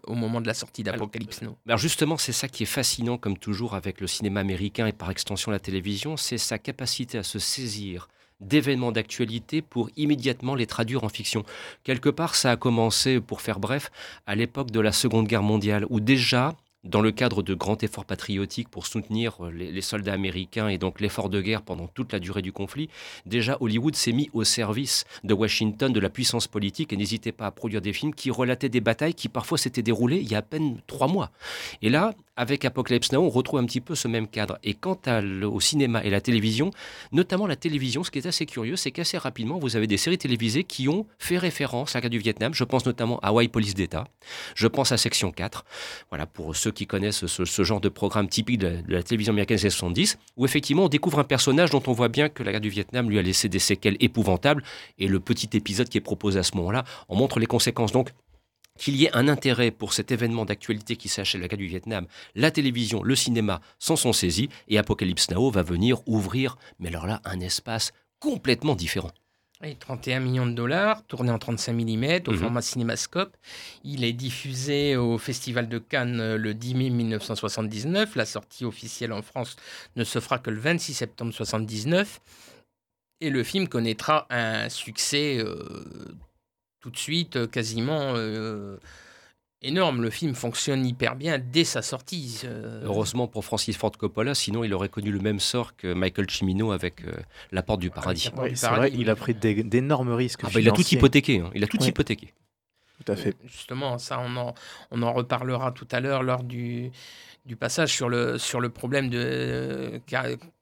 au 0.08 0.14
moment 0.14 0.42
de 0.42 0.48
la 0.48 0.54
sortie 0.54 0.84
d'Apocalypse 0.84 1.42
Now. 1.42 1.58
Alors 1.68 1.78
justement, 1.78 2.18
c'est 2.18 2.32
ça 2.32 2.48
qui 2.48 2.64
est 2.64 2.68
fascinant, 2.68 3.18
comme 3.18 3.38
toujours, 3.38 3.76
avec 3.76 4.00
le 4.00 4.08
cinéma 4.08 4.40
américain 4.40 4.88
et 4.88 4.94
par 4.94 5.12
extension 5.12 5.52
la 5.52 5.60
télévision, 5.60 6.18
c'est 6.18 6.38
sa 6.38 6.58
capacité 6.58 7.18
à 7.18 7.24
se 7.24 7.40
saisir 7.40 8.08
d'événements 8.42 8.92
d'actualité 8.92 9.62
pour 9.62 9.90
immédiatement 9.96 10.56
les 10.56 10.68
traduire 10.68 11.04
en 11.04 11.10
fiction. 11.10 11.44
Quelque 11.84 12.10
part, 12.10 12.36
ça 12.36 12.52
a 12.52 12.56
commencé, 12.58 13.20
pour 13.20 13.42
faire 13.42 13.60
bref, 13.60 13.92
à 14.26 14.36
l'époque 14.36 14.72
de 14.72 14.80
la 14.80 14.92
Seconde 14.92 15.28
Guerre 15.28 15.44
mondiale, 15.44 15.86
où 15.90 16.00
déjà, 16.00 16.56
dans 16.86 17.02
le 17.02 17.12
cadre 17.12 17.44
de 17.44 17.54
grands 17.54 17.78
efforts 17.82 18.06
patriotiques 18.06 18.70
pour 18.70 18.86
soutenir 18.86 19.46
euh, 19.46 19.52
les, 19.52 19.82
soldats 19.82 20.14
américains 20.14 20.68
et 20.68 20.78
donc 20.78 21.02
l'effort 21.02 21.30
de 21.30 21.42
guerre 21.42 21.62
pendant 21.62 21.88
toute 21.88 22.14
la 22.14 22.20
durée 22.20 22.42
du 22.42 22.52
conflit, 22.52 22.90
déjà 23.26 23.58
Hollywood 23.60 23.96
s'est 23.96 24.12
mis 24.12 24.30
au 24.34 24.44
service 24.44 25.06
de 25.24 25.34
Washington, 25.34 25.92
de 25.92 26.00
la 26.00 26.10
puissance 26.10 26.48
politique, 26.48 26.94
et 26.94 26.98
n'hésitait 26.98 27.32
pas 27.32 27.48
à 27.48 27.52
produire 27.52 27.82
des 27.82 27.94
films 27.94 28.14
qui 28.14 28.32
relataient 28.32 28.70
des 28.70 28.82
batailles 28.82 29.14
qui 29.14 29.30
parfois 29.30 29.58
s'étaient 29.58 29.82
déroulées 29.82 30.20
il 30.20 30.30
y 30.30 30.36
a 30.36 30.40
à 30.40 30.42
peine 30.42 30.80
trois 30.88 31.08
mois. 31.08 31.32
Et 31.82 31.90
là, 31.90 32.14
avec 32.38 32.66
Apocalypse 32.66 33.12
Now, 33.12 33.22
on 33.22 33.30
retrouve 33.30 33.60
un 33.60 33.66
petit 33.66 33.82
peu 33.82 33.96
ce 33.96 34.08
même 34.08 34.28
cadre. 34.28 34.58
Et 34.64 34.74
quant 34.74 35.00
au 35.44 35.60
cinéma 35.60 36.04
et 36.04 36.10
la 36.10 36.22
télévision, 36.22 36.72
notamment 37.12 37.48
la 37.48 37.56
télévision, 37.56 38.04
ce 38.04 38.12
qui 38.12 38.20
est 38.20 38.28
assez 38.28 38.46
curieux, 38.46 38.76
c'est 38.76 38.92
qu'assez 38.92 39.18
rapidement, 39.18 39.58
vous 39.58 39.76
avez 39.76 39.88
des 39.88 39.98
séries 39.98 40.18
télévisées 40.18 40.64
qui 40.64 40.90
ont 40.90 41.06
fait 41.20 41.38
référence 41.38 41.96
à 41.96 42.00
la 42.00 42.02
guerre 42.02 42.10
du 42.12 42.20
Vietnam. 42.20 42.54
Je 42.54 42.64
pense 42.64 42.86
notamment 42.86 43.20
à 43.20 43.30
Hawaii 43.30 43.48
Police 43.48 43.74
d'État. 43.74 44.06
Je 44.56 44.68
pense 44.68 44.92
à 44.92 44.98
Section 44.98 45.32
4. 45.32 45.66
Voilà, 46.10 46.26
pour 46.26 46.56
ceux 46.56 46.72
qui 46.72 46.88
connaissent 46.88 47.26
ce, 47.26 47.64
genre 47.64 47.82
de 47.82 47.90
programme 47.90 48.28
typique 48.28 48.60
de, 48.60 48.80
la 48.88 49.02
télévision 49.02 49.32
américaine 49.34 49.58
des 49.58 49.70
70, 49.70 50.18
où 50.38 50.46
effectivement 50.46 50.86
on 50.86 50.90
découvre 50.90 51.20
un 51.20 51.24
personnage 51.24 51.70
dont 51.70 51.84
on 51.88 51.94
voit 51.94 52.10
bien 52.10 52.30
que 52.30 52.44
la 52.44 52.52
guerre 52.52 52.62
du 52.62 52.70
Vietnam 52.70 53.10
lui 53.10 53.18
a 53.18 53.22
laissé 53.22 53.50
des 53.50 53.60
séquelles 53.60 53.98
épouvantables. 54.00 54.64
Et 55.00 55.08
le 55.08 55.20
petit 55.20 55.50
épisode 55.54 55.90
qui 55.90 55.98
est 55.98 56.02
proposé 56.02 56.40
à 56.40 56.44
ce 56.44 56.56
moment-là 56.58 56.84
en 57.08 57.16
montre 57.16 57.40
les 57.40 57.46
conséquences. 57.46 57.92
Donc, 57.92 58.10
qu'il 58.78 58.96
y 58.96 59.06
ait 59.06 59.16
un 59.16 59.28
intérêt 59.28 59.72
pour 59.72 59.94
cet 59.94 60.12
événement 60.12 60.46
d'actualité 60.46 60.96
qui 60.96 61.10
s'achève 61.10 61.42
la 61.42 61.48
guerre 61.48 61.58
du 61.58 61.68
Vietnam, 61.68 62.08
la 62.36 62.52
télévision, 62.52 63.04
le 63.04 63.16
cinéma 63.16 63.62
s'en 63.80 63.96
sont 63.96 64.14
saisis 64.14 64.50
et 64.68 64.78
Apocalypse 64.78 65.30
Now 65.32 65.50
va 65.52 65.64
venir 65.64 66.02
ouvrir, 66.08 66.58
mais 66.80 66.90
alors 66.90 67.08
là, 67.08 67.22
un 67.26 67.40
espace 67.40 67.94
complètement 68.20 68.76
différent. 68.76 69.12
31 69.80 70.20
millions 70.20 70.46
de 70.46 70.52
dollars, 70.52 71.04
tourné 71.08 71.32
en 71.32 71.40
35 71.40 71.74
mm 71.74 72.06
au 72.28 72.32
mhm. 72.32 72.38
format 72.38 72.62
cinémascope. 72.62 73.36
Il 73.84 74.04
est 74.04 74.14
diffusé 74.14 74.96
au 74.96 75.18
Festival 75.18 75.68
de 75.70 75.80
Cannes 75.80 76.20
euh, 76.20 76.38
le 76.38 76.54
10 76.54 76.76
mai 76.76 76.90
1979. 76.90 78.16
La 78.16 78.26
sortie 78.26 78.66
officielle 78.66 79.14
en 79.14 79.22
France 79.22 79.56
ne 79.96 80.04
se 80.04 80.20
fera 80.20 80.40
que 80.40 80.52
le 80.52 80.60
26 80.60 80.94
septembre 80.94 81.30
1979. 81.30 82.22
Et 83.22 83.30
le 83.30 83.44
film 83.44 83.68
connaîtra 83.68 84.28
un 84.30 84.70
succès 84.70 85.38
euh, 85.40 85.58
tout 86.86 86.92
de 86.92 86.98
suite, 86.98 87.36
euh, 87.36 87.48
quasiment 87.48 88.14
euh, 88.16 88.78
énorme. 89.64 90.04
Le 90.04 90.12
film 90.12 90.36
fonctionne 90.36 90.86
hyper 90.86 91.16
bien 91.16 91.40
dès 91.40 91.64
sa 91.64 91.82
sortie. 91.82 92.42
Euh. 92.44 92.84
Heureusement 92.86 93.28
pour 93.28 93.44
Francis 93.44 93.76
Ford 93.76 93.92
Coppola, 93.92 94.36
sinon 94.36 94.64
il 94.64 94.72
aurait 94.72 94.90
connu 94.90 95.12
le 95.12 95.20
même 95.20 95.40
sort 95.40 95.76
que 95.76 95.92
Michael 95.96 96.30
Cimino 96.30 96.72
avec 96.72 97.02
La 97.52 97.64
Porte 97.64 97.80
du 97.80 97.90
Paradis. 97.90 98.30
c'est 98.54 98.68
vrai, 98.68 98.92
il 98.94 99.10
a 99.10 99.16
pris 99.16 99.34
d'énormes 99.34 100.12
risques. 100.12 100.42
Ah 100.44 100.50
bah, 100.54 100.60
il 100.60 100.70
a 100.70 100.74
tout 100.74 100.86
hypothéqué. 100.86 101.40
Hein. 101.40 101.50
Il 101.56 101.64
a 101.64 101.68
tout 101.68 101.82
hypothéqué. 101.82 102.36
Tout 103.04 103.12
à 103.12 103.16
fait. 103.16 103.36
Justement, 103.44 103.98
ça, 103.98 104.20
on 104.24 104.38
en, 104.38 104.54
on 104.92 105.02
en 105.02 105.12
reparlera 105.12 105.72
tout 105.72 105.88
à 105.92 106.00
l'heure 106.00 106.22
lors 106.22 106.44
du, 106.44 106.92
du 107.46 107.56
passage 107.56 107.92
sur 107.92 108.10
le, 108.10 108.38
sur 108.38 108.62
le 108.62 108.70
problème 108.70 109.10
de, 109.10 110.00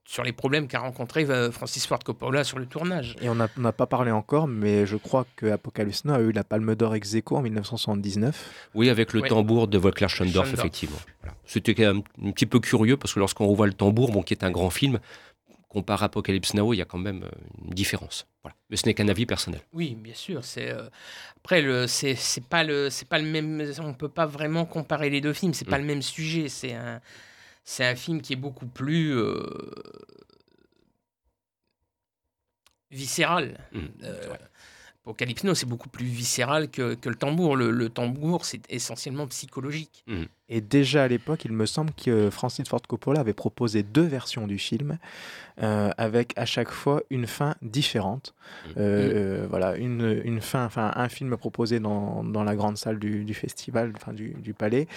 sur 0.05 0.24
les 0.24 0.33
problèmes 0.33 0.67
qu'a 0.67 0.79
rencontré 0.79 1.25
euh, 1.29 1.51
Francis 1.51 1.88
Ford 1.88 2.00
Coppola 2.00 2.43
sur 2.43 2.60
le 2.60 2.65
tournage. 2.65 3.15
Et 3.22 3.29
on 3.29 3.36
n'a 3.36 3.48
pas 3.48 3.86
parlé 3.86 4.12
encore, 4.12 4.48
mais 4.48 4.86
je 4.86 4.98
crois 4.98 5.25
que 5.36 5.45
Apocalypse 5.48 6.05
Now 6.05 6.15
a 6.15 6.19
eu 6.19 6.31
la 6.31 6.43
Palme 6.43 6.75
d'Or 6.75 6.95
ex 6.95 7.15
aequo 7.15 7.38
en 7.38 7.41
1979. 7.41 8.69
Oui, 8.75 8.89
avec 8.89 9.13
le 9.13 9.22
tambour 9.22 9.67
de 9.67 9.77
Volker 9.77 10.10
Schendorf, 10.10 10.53
effectivement. 10.53 10.98
C'était 11.45 11.86
un, 11.86 11.98
un, 11.98 12.31
petit 12.31 12.45
peu 12.45 12.60
curieux 12.60 12.98
parce 12.98 13.13
que 13.13 13.19
lorsqu'on 13.19 13.48
revoit 13.48 13.67
le 13.67 13.74
tambour, 13.74 14.12
bon, 14.12 14.24
qui 14.24 14.33
est 14.33 14.43
un 14.43 14.51
grand 14.51 14.69
film, 14.69 15.00
comparé 15.74 16.03
à 16.03 16.05
Apocalypse 16.05 16.53
Now, 16.53 16.74
il 16.74 16.77
y 16.77 16.81
a 16.81 16.86
quand 16.86 17.00
même 17.00 17.24
euh, 17.24 17.65
une 17.65 17.74
différence. 17.74 18.27
Voilà. 18.43 18.55
Mais 18.69 18.77
ce 18.77 18.86
n'est 18.86 18.93
qu'un 18.93 19.07
avis 19.10 19.25
personnel. 19.25 19.62
Oui, 19.74 19.95
bien 19.95 20.13
sûr. 20.13 20.43
C'est 20.43 20.69
euh, 20.69 20.88
après 21.38 21.62
le, 21.62 21.88
c'est 21.88 22.15
pas 22.48 22.63
le, 22.63 22.89
c'est 22.89 23.07
pas 23.07 23.19
le 23.19 23.25
même. 23.25 23.72
On 23.79 23.93
peut 23.93 24.10
pas 24.10 24.25
vraiment 24.25 24.65
comparer 24.65 25.10
les 25.10 25.19
deux 25.19 25.33
films. 25.33 25.53
C'est 25.53 25.65
pas 25.65 25.77
mm. 25.77 25.81
le 25.81 25.88
même 25.88 26.01
sujet. 26.01 26.48
C'est 26.50 26.74
un 26.74 27.01
c'est 27.63 27.86
un 27.86 27.96
film 27.96 28.22
qui 28.22 28.34
est 28.34 28.38
beaucoup 28.38 28.67
plus 28.67 29.15
viscéral. 32.91 33.58
Mmh, 33.72 33.79
Apocalypse 35.03 35.43
Now, 35.43 35.53
c'est 35.53 35.65
beaucoup 35.65 35.89
plus 35.89 36.05
viscéral 36.05 36.70
que, 36.70 36.98
le 37.03 37.15
tambour. 37.15 37.58
Le, 37.58 37.89
tambour, 37.89 38.46
c'est 38.46 38.62
essentiellement 38.72 39.27
psychologique. 39.27 40.03
Mmh. 40.08 40.24
Et 40.53 40.62
déjà 40.62 41.01
à 41.01 41.07
l'époque, 41.07 41.45
il 41.45 41.51
me 41.51 41.65
semble 41.65 41.89
que 41.93 42.29
Francis 42.29 42.69
Ford 42.69 42.83
Coppola 42.88 43.22
avait 43.22 43.33
proposé 43.33 43.81
deux 43.81 44.03
versions 44.03 44.45
du 44.45 44.60
film, 44.60 45.00
euh, 45.63 45.89
avec 45.98 46.33
à 46.36 46.45
chaque 46.45 46.69
fois 46.69 47.01
une 47.10 47.25
fin 47.25 47.55
différente. 47.63 48.36
Mmh. 48.36 48.69
Euh, 48.77 49.41
euh, 49.43 49.48
voilà, 49.50 49.75
une, 49.77 50.22
une, 50.24 50.41
fin, 50.41 50.63
enfin 50.63 50.91
un 50.95 51.10
film 51.10 51.38
proposé 51.38 51.79
dans, 51.79 52.24
dans 52.24 52.43
la 52.43 52.55
grande 52.55 52.77
salle 52.77 53.00
du, 53.00 53.24
du 53.24 53.33
festival, 53.33 53.93
enfin 53.95 54.13
du, 54.13 54.36
du, 54.36 54.53
palais, 54.53 54.88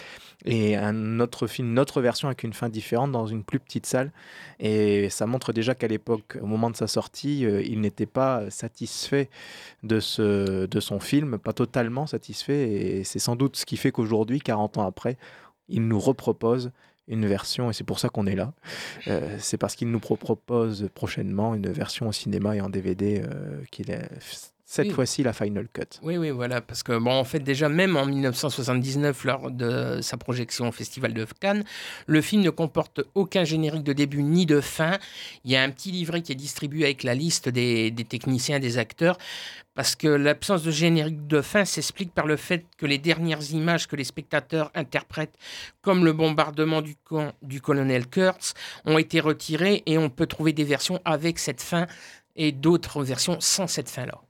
et 0.44 0.76
un 0.76 1.20
autre 1.20 1.46
film, 1.46 1.70
une 1.70 1.78
autre 1.78 2.02
version 2.02 2.28
avec 2.28 2.42
une 2.42 2.52
fin 2.52 2.68
différente 2.68 3.12
dans 3.12 3.26
une 3.26 3.42
plus 3.42 3.58
petite 3.58 3.86
salle. 3.86 4.12
Et 4.60 5.08
ça 5.08 5.26
montre 5.26 5.54
déjà 5.54 5.74
qu'à 5.74 5.88
l'époque, 5.88 6.36
au 6.42 6.46
moment 6.46 6.68
de 6.68 6.76
sa 6.76 6.86
sortie, 6.86 7.40
il 7.40 7.80
n'était 7.80 8.04
pas 8.04 8.50
satisfait 8.50 9.30
de, 9.84 10.00
ce, 10.00 10.66
de 10.66 10.80
son 10.80 11.00
film, 11.00 11.38
pas 11.38 11.54
totalement 11.54 12.06
satisfait. 12.06 12.68
Et 12.70 13.04
c'est 13.04 13.20
sans 13.20 13.36
doute 13.36 13.56
ce 13.56 13.64
qui 13.64 13.78
fait 13.78 13.90
qu'aujourd'hui, 13.90 14.40
40 14.40 14.76
ans 14.76 14.86
après, 14.86 15.16
il 15.68 15.86
nous 15.86 16.00
repropose 16.00 16.70
une 17.08 17.26
version, 17.26 17.70
et 17.70 17.72
c'est 17.72 17.84
pour 17.84 17.98
ça 17.98 18.08
qu'on 18.08 18.26
est 18.26 18.34
là. 18.34 18.52
Euh, 19.06 19.36
c'est 19.38 19.58
parce 19.58 19.76
qu'il 19.76 19.90
nous 19.90 20.00
propose 20.00 20.88
prochainement 20.94 21.54
une 21.54 21.70
version 21.70 22.08
au 22.08 22.12
cinéma 22.12 22.56
et 22.56 22.60
en 22.60 22.68
DVD 22.68 23.22
euh, 23.24 23.62
qu'il 23.70 23.90
est 23.90 24.08
cette 24.68 24.90
fois-ci 24.90 25.22
la 25.22 25.32
Final 25.32 25.68
Cut. 25.72 26.00
Oui, 26.02 26.18
oui, 26.18 26.30
voilà, 26.30 26.60
parce 26.60 26.82
que, 26.82 26.98
bon, 26.98 27.12
en 27.12 27.22
fait, 27.22 27.38
déjà, 27.38 27.68
même 27.68 27.96
en 27.96 28.04
1979, 28.04 29.24
lors 29.24 29.50
de 29.52 30.00
sa 30.02 30.16
projection 30.16 30.68
au 30.68 30.72
Festival 30.72 31.14
de 31.14 31.24
Cannes, 31.40 31.62
le 32.08 32.20
film 32.20 32.42
ne 32.42 32.50
comporte 32.50 33.00
aucun 33.14 33.44
générique 33.44 33.84
de 33.84 33.92
début 33.92 34.24
ni 34.24 34.44
de 34.44 34.60
fin. 34.60 34.98
Il 35.44 35.52
y 35.52 35.56
a 35.56 35.62
un 35.62 35.70
petit 35.70 35.92
livret 35.92 36.20
qui 36.20 36.32
est 36.32 36.36
distribué 36.36 36.84
avec 36.84 37.04
la 37.04 37.14
liste 37.14 37.48
des, 37.48 37.92
des 37.92 38.04
techniciens, 38.04 38.58
des 38.58 38.76
acteurs, 38.76 39.18
parce 39.76 39.94
que 39.94 40.08
l'absence 40.08 40.64
de 40.64 40.72
générique 40.72 41.28
de 41.28 41.40
fin 41.42 41.64
s'explique 41.64 42.12
par 42.12 42.26
le 42.26 42.36
fait 42.36 42.64
que 42.78 42.86
les 42.86 42.98
dernières 42.98 43.52
images 43.52 43.86
que 43.86 43.94
les 43.94 44.04
spectateurs 44.04 44.72
interprètent, 44.74 45.36
comme 45.82 46.04
le 46.04 46.12
bombardement 46.12 46.82
du 46.82 46.96
camp 46.96 47.32
du 47.42 47.60
colonel 47.60 48.08
Kurtz, 48.08 48.54
ont 48.86 48.98
été 48.98 49.20
retirées 49.20 49.82
et 49.86 49.98
on 49.98 50.10
peut 50.10 50.26
trouver 50.26 50.52
des 50.52 50.64
versions 50.64 51.00
avec 51.04 51.38
cette 51.38 51.62
fin 51.62 51.86
et 52.34 52.52
d'autres 52.52 53.04
versions 53.04 53.38
sans 53.38 53.66
cette 53.66 53.90
fin-là. 53.90 54.20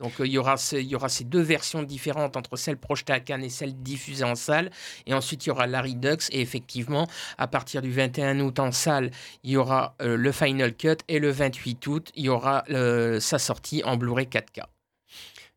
Donc 0.00 0.20
euh, 0.20 0.26
il, 0.26 0.32
y 0.32 0.38
aura 0.38 0.56
il 0.72 0.82
y 0.82 0.94
aura 0.94 1.08
ces 1.08 1.24
deux 1.24 1.40
versions 1.40 1.82
différentes 1.82 2.36
entre 2.36 2.56
celle 2.56 2.76
projetée 2.76 3.12
à 3.12 3.20
Cannes 3.20 3.44
et 3.44 3.48
celle 3.48 3.74
diffusée 3.82 4.24
en 4.24 4.34
salle. 4.34 4.70
Et 5.06 5.14
ensuite, 5.14 5.46
il 5.46 5.48
y 5.48 5.52
aura 5.52 5.66
la 5.66 5.80
Redux. 5.80 6.28
Et 6.30 6.40
effectivement, 6.40 7.06
à 7.38 7.46
partir 7.46 7.80
du 7.80 7.90
21 7.90 8.40
août 8.40 8.58
en 8.58 8.72
salle, 8.72 9.10
il 9.44 9.52
y 9.52 9.56
aura 9.56 9.94
euh, 10.02 10.16
le 10.16 10.32
Final 10.32 10.74
Cut. 10.74 10.98
Et 11.08 11.20
le 11.20 11.30
28 11.30 11.86
août, 11.86 12.10
il 12.16 12.24
y 12.24 12.28
aura 12.28 12.64
euh, 12.70 13.20
sa 13.20 13.38
sortie 13.38 13.82
en 13.84 13.96
Blu-ray 13.96 14.26
4K. 14.26 14.64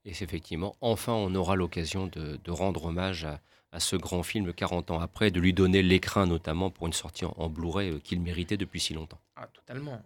Et 0.07 0.11
effectivement, 0.11 0.75
enfin, 0.81 1.11
on 1.11 1.35
aura 1.35 1.55
l'occasion 1.55 2.07
de, 2.07 2.39
rendre 2.49 2.85
hommage 2.85 3.25
à, 3.25 3.79
ce 3.79 3.95
grand 3.95 4.23
film 4.23 4.53
40 4.53 4.89
ans 4.89 4.99
après, 4.99 5.29
de 5.29 5.39
lui 5.39 5.53
donner 5.53 5.83
l'écrin 5.83 6.25
notamment 6.25 6.71
pour 6.71 6.87
une 6.87 6.93
sortie 6.93 7.25
en, 7.25 7.35
en 7.37 7.49
Blu-ray 7.49 7.99
qu'il 8.01 8.21
méritait 8.21 8.57
depuis 8.57 8.79
si 8.79 8.95
longtemps. 8.95 9.19
Ah, 9.35 9.47
totalement. 9.53 10.01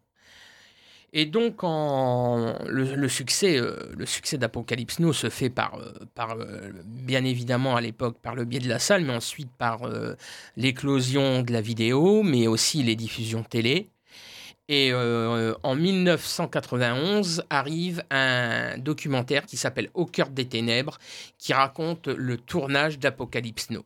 Et 1.14 1.26
donc, 1.26 1.62
le, 1.64 3.08
succès, 3.10 3.58
euh, 3.58 3.92
le 3.98 4.06
succès 4.06 4.38
d'Apocalypse 4.38 5.00
Now 5.00 5.12
se 5.12 5.30
fait 5.30 5.52
euh, 5.60 5.92
par 6.16 6.38
euh, 6.40 6.72
bien 6.86 7.26
évidemment 7.26 7.76
à 7.76 7.82
l'époque 7.82 8.18
par 8.22 8.34
le 8.34 8.46
biais 8.46 8.62
de 8.62 8.70
la 8.70 8.80
salle, 8.80 9.04
mais 9.04 9.14
ensuite 9.14 9.52
par 9.58 9.82
l'éclosion 10.56 11.44
de 11.44 11.52
la 11.52 11.62
vidéo, 11.62 12.24
mais 12.24 12.48
aussi 12.48 12.82
les 12.82 12.96
diffusions 12.96 13.44
télé. 13.44 13.91
Et 14.74 14.94
en 14.94 15.76
1991 15.76 17.44
arrive 17.50 18.06
un 18.10 18.78
documentaire 18.78 19.46
qui 19.46 19.58
s'appelle 19.58 19.90
Au 19.94 20.06
cœur 20.06 20.30
des 20.30 20.48
ténèbres, 20.48 20.98
qui 21.38 21.52
raconte 21.52 22.08
le 22.08 22.38
tournage 22.38 22.98
d'Apocalypse 22.98 23.70
Now. 23.70 23.84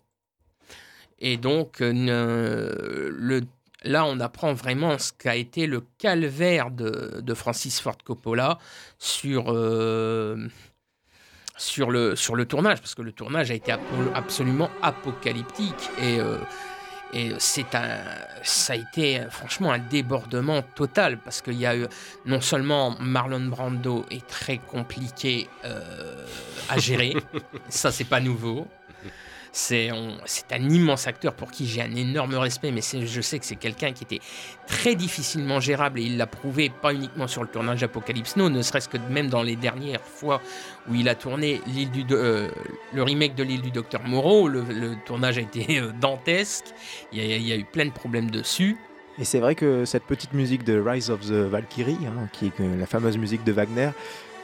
Et 1.17 1.37
donc, 1.37 1.79
le 1.79 3.41
là, 3.85 4.05
on 4.05 4.19
apprend 4.19 4.53
vraiment 4.53 4.97
ce 4.97 5.11
qu'a 5.13 5.35
été 5.35 5.67
le 5.67 5.83
calvaire 5.97 6.71
de, 6.71 7.33
Francis 7.33 7.79
Ford 7.79 7.97
Coppola 8.03 8.57
sur, 8.97 9.45
euh, 9.53 10.47
sur, 11.57 11.91
le, 11.91 12.15
sur 12.15 12.35
le 12.35 12.45
tournage, 12.45 12.79
parce 12.79 12.95
que 12.95 13.01
le 13.01 13.11
tournage 13.11 13.51
a 13.51 13.53
été 13.53 13.71
absolument 14.13 14.69
apocalyptique. 14.81 15.89
Et, 15.99 16.19
euh, 16.19 16.37
et 17.15 17.31
c'est 17.39 17.73
un, 17.75 17.97
ça 18.43 18.73
a 18.73 18.75
été 18.75 19.21
franchement 19.29 19.71
un 19.71 19.79
débordement 19.79 20.61
total, 20.61 21.17
parce 21.17 21.41
qu'il 21.41 21.53
y 21.53 21.65
a 21.65 21.75
eu 21.75 21.87
non 22.25 22.41
seulement 22.41 22.95
Marlon 22.99 23.45
Brando 23.45 24.05
est 24.11 24.27
très 24.27 24.57
compliqué 24.57 25.47
euh, 25.63 26.25
à 26.69 26.77
gérer, 26.77 27.15
ça 27.69 27.91
c'est 27.91 28.03
pas 28.03 28.19
nouveau. 28.19 28.67
C'est 29.57 29.89
un 29.89 30.69
immense 30.69 31.07
acteur 31.07 31.33
pour 31.33 31.49
qui 31.49 31.65
j'ai 31.65 31.81
un 31.81 31.95
énorme 31.95 32.35
respect, 32.35 32.73
mais 32.73 32.81
je 32.81 33.21
sais 33.21 33.39
que 33.39 33.45
c'est 33.45 33.55
quelqu'un 33.55 33.93
qui 33.93 34.03
était 34.03 34.19
très 34.67 34.95
difficilement 34.95 35.61
gérable 35.61 36.01
et 36.01 36.03
il 36.03 36.17
l'a 36.17 36.27
prouvé 36.27 36.69
pas 36.69 36.93
uniquement 36.93 37.25
sur 37.25 37.41
le 37.41 37.47
tournage 37.47 37.79
d'Apocalypse 37.79 38.35
Now, 38.35 38.49
ne 38.49 38.61
serait-ce 38.61 38.89
que 38.89 38.97
même 39.09 39.29
dans 39.29 39.43
les 39.43 39.55
dernières 39.55 40.01
fois 40.01 40.41
où 40.89 40.95
il 40.95 41.07
a 41.07 41.15
tourné 41.15 41.61
du, 41.67 42.03
euh, 42.11 42.49
le 42.93 43.03
remake 43.03 43.35
de 43.35 43.43
l'île 43.43 43.61
du 43.61 43.71
docteur 43.71 44.01
Moreau. 44.03 44.49
Le, 44.49 44.65
tournage 45.05 45.37
a 45.37 45.41
été 45.41 45.79
euh, 45.79 45.93
dantesque, 46.01 46.65
il 47.13 47.25
y, 47.25 47.53
a, 47.53 47.55
eu 47.55 47.63
plein 47.63 47.85
de 47.85 47.91
problèmes 47.91 48.29
dessus. 48.29 48.75
Et 49.17 49.23
c'est 49.23 49.39
vrai 49.39 49.55
que 49.55 49.85
cette 49.85 50.03
petite 50.03 50.33
musique 50.33 50.65
de 50.65 50.77
Rise 50.77 51.09
of 51.09 51.21
the 51.21 51.31
Valkyrie, 51.31 51.97
hein, 52.05 52.27
qui 52.33 52.47
est 52.47 52.77
la 52.77 52.85
fameuse 52.85 53.17
musique 53.17 53.45
de 53.45 53.53
Wagner, 53.53 53.91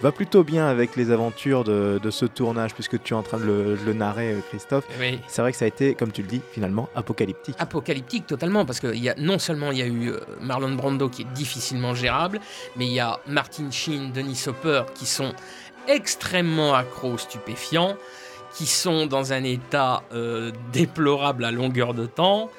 va 0.01 0.11
plutôt 0.11 0.43
bien 0.43 0.67
avec 0.67 0.95
les 0.95 1.11
aventures 1.11 1.63
de, 1.63 1.99
ce 2.09 2.25
tournage, 2.25 2.73
puisque 2.73 3.01
tu 3.01 3.13
es 3.13 3.15
en 3.15 3.21
train 3.21 3.37
de 3.37 3.77
le, 3.85 3.93
narrer, 3.93 4.33
euh, 4.33 4.39
Christophe. 4.49 4.85
C'est 5.27 5.41
vrai 5.41 5.51
que 5.51 5.57
ça 5.57 5.65
a 5.65 5.67
été, 5.67 5.93
comme 5.93 6.11
tu 6.11 6.21
le 6.23 6.27
dis, 6.27 6.41
finalement 6.51 6.89
apocalyptique. 6.95 7.55
Apocalyptique 7.59 8.25
totalement, 8.25 8.65
parce 8.65 8.79
que 8.79 8.93
y 8.93 9.09
a, 9.09 9.15
non 9.15 9.39
seulement 9.39 9.71
il 9.71 9.77
y 9.77 9.81
a 9.81 9.87
eu 9.87 10.09
euh, 10.09 10.19
Marlon 10.41 10.73
Brando 10.73 11.07
qui 11.07 11.21
est 11.21 11.33
difficilement 11.33 11.93
gérable, 11.93 12.39
mais 12.75 12.85
il 12.85 12.93
y 12.93 12.99
a 12.99 13.19
Martin 13.27 13.69
Sheen, 13.69 14.11
Denis 14.11 14.43
Hopper 14.47 14.83
qui 14.95 15.05
sont 15.05 15.33
extrêmement 15.87 16.73
accros 16.73 17.17
stupéfiants, 17.17 17.95
qui 18.55 18.65
sont 18.65 19.05
dans 19.05 19.33
un 19.33 19.43
état 19.43 20.03
euh, 20.13 20.51
déplorable 20.73 21.45
à 21.45 21.51
longueur 21.51 21.93
de 21.93 22.05
temps. 22.05 22.49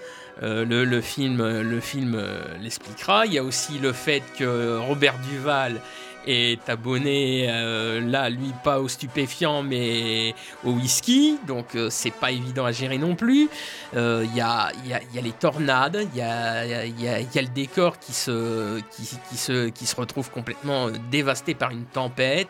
le, 0.41 1.01
film, 1.01 1.61
le 1.61 1.81
film 1.81 2.21
l'expliquera. 2.61 3.27
Il 3.27 3.35
y 3.35 3.39
a 3.39 3.45
aussi 3.45 3.79
le 3.79 3.93
fait 3.93 4.23
que 4.39 4.79
Robert 4.79 5.15
Duval 5.31 5.81
est 6.27 6.69
abonné 6.69 7.47
euh, 7.49 8.01
là, 8.01 8.31
lui, 8.31 8.53
pas 8.63 8.81
au 8.81 8.89
stupéfiant, 8.89 9.63
mais 9.63 10.35
au 10.65 10.71
whisky. 10.71 11.39
Donc, 11.47 11.75
euh, 11.75 11.89
c'est 11.91 12.13
pas 12.13 12.31
évident 12.31 12.65
à 12.65 12.73
gérer 12.73 12.99
non 12.99 13.15
plus. 13.15 13.49
Il 13.93 13.99
euh, 13.99 14.25
y, 14.35 14.41
a, 14.41 14.71
y, 14.85 15.19
a, 15.19 15.21
les 15.21 15.33
tornades, 15.33 16.07
il 16.13 16.19
y 16.19 16.23
a, 16.23 16.87
y, 16.87 17.09
a, 17.09 17.43
le 17.43 17.49
décor 17.49 17.99
qui 17.99 18.13
se, 18.13 18.81
qui, 18.97 19.37
se, 19.37 19.69
qui 19.69 19.87
se 19.87 19.97
retrouve 19.97 20.31
complètement 20.31 20.89
dévasté 21.11 21.55
par 21.55 21.71
une 21.71 21.85
tempête. 21.85 22.49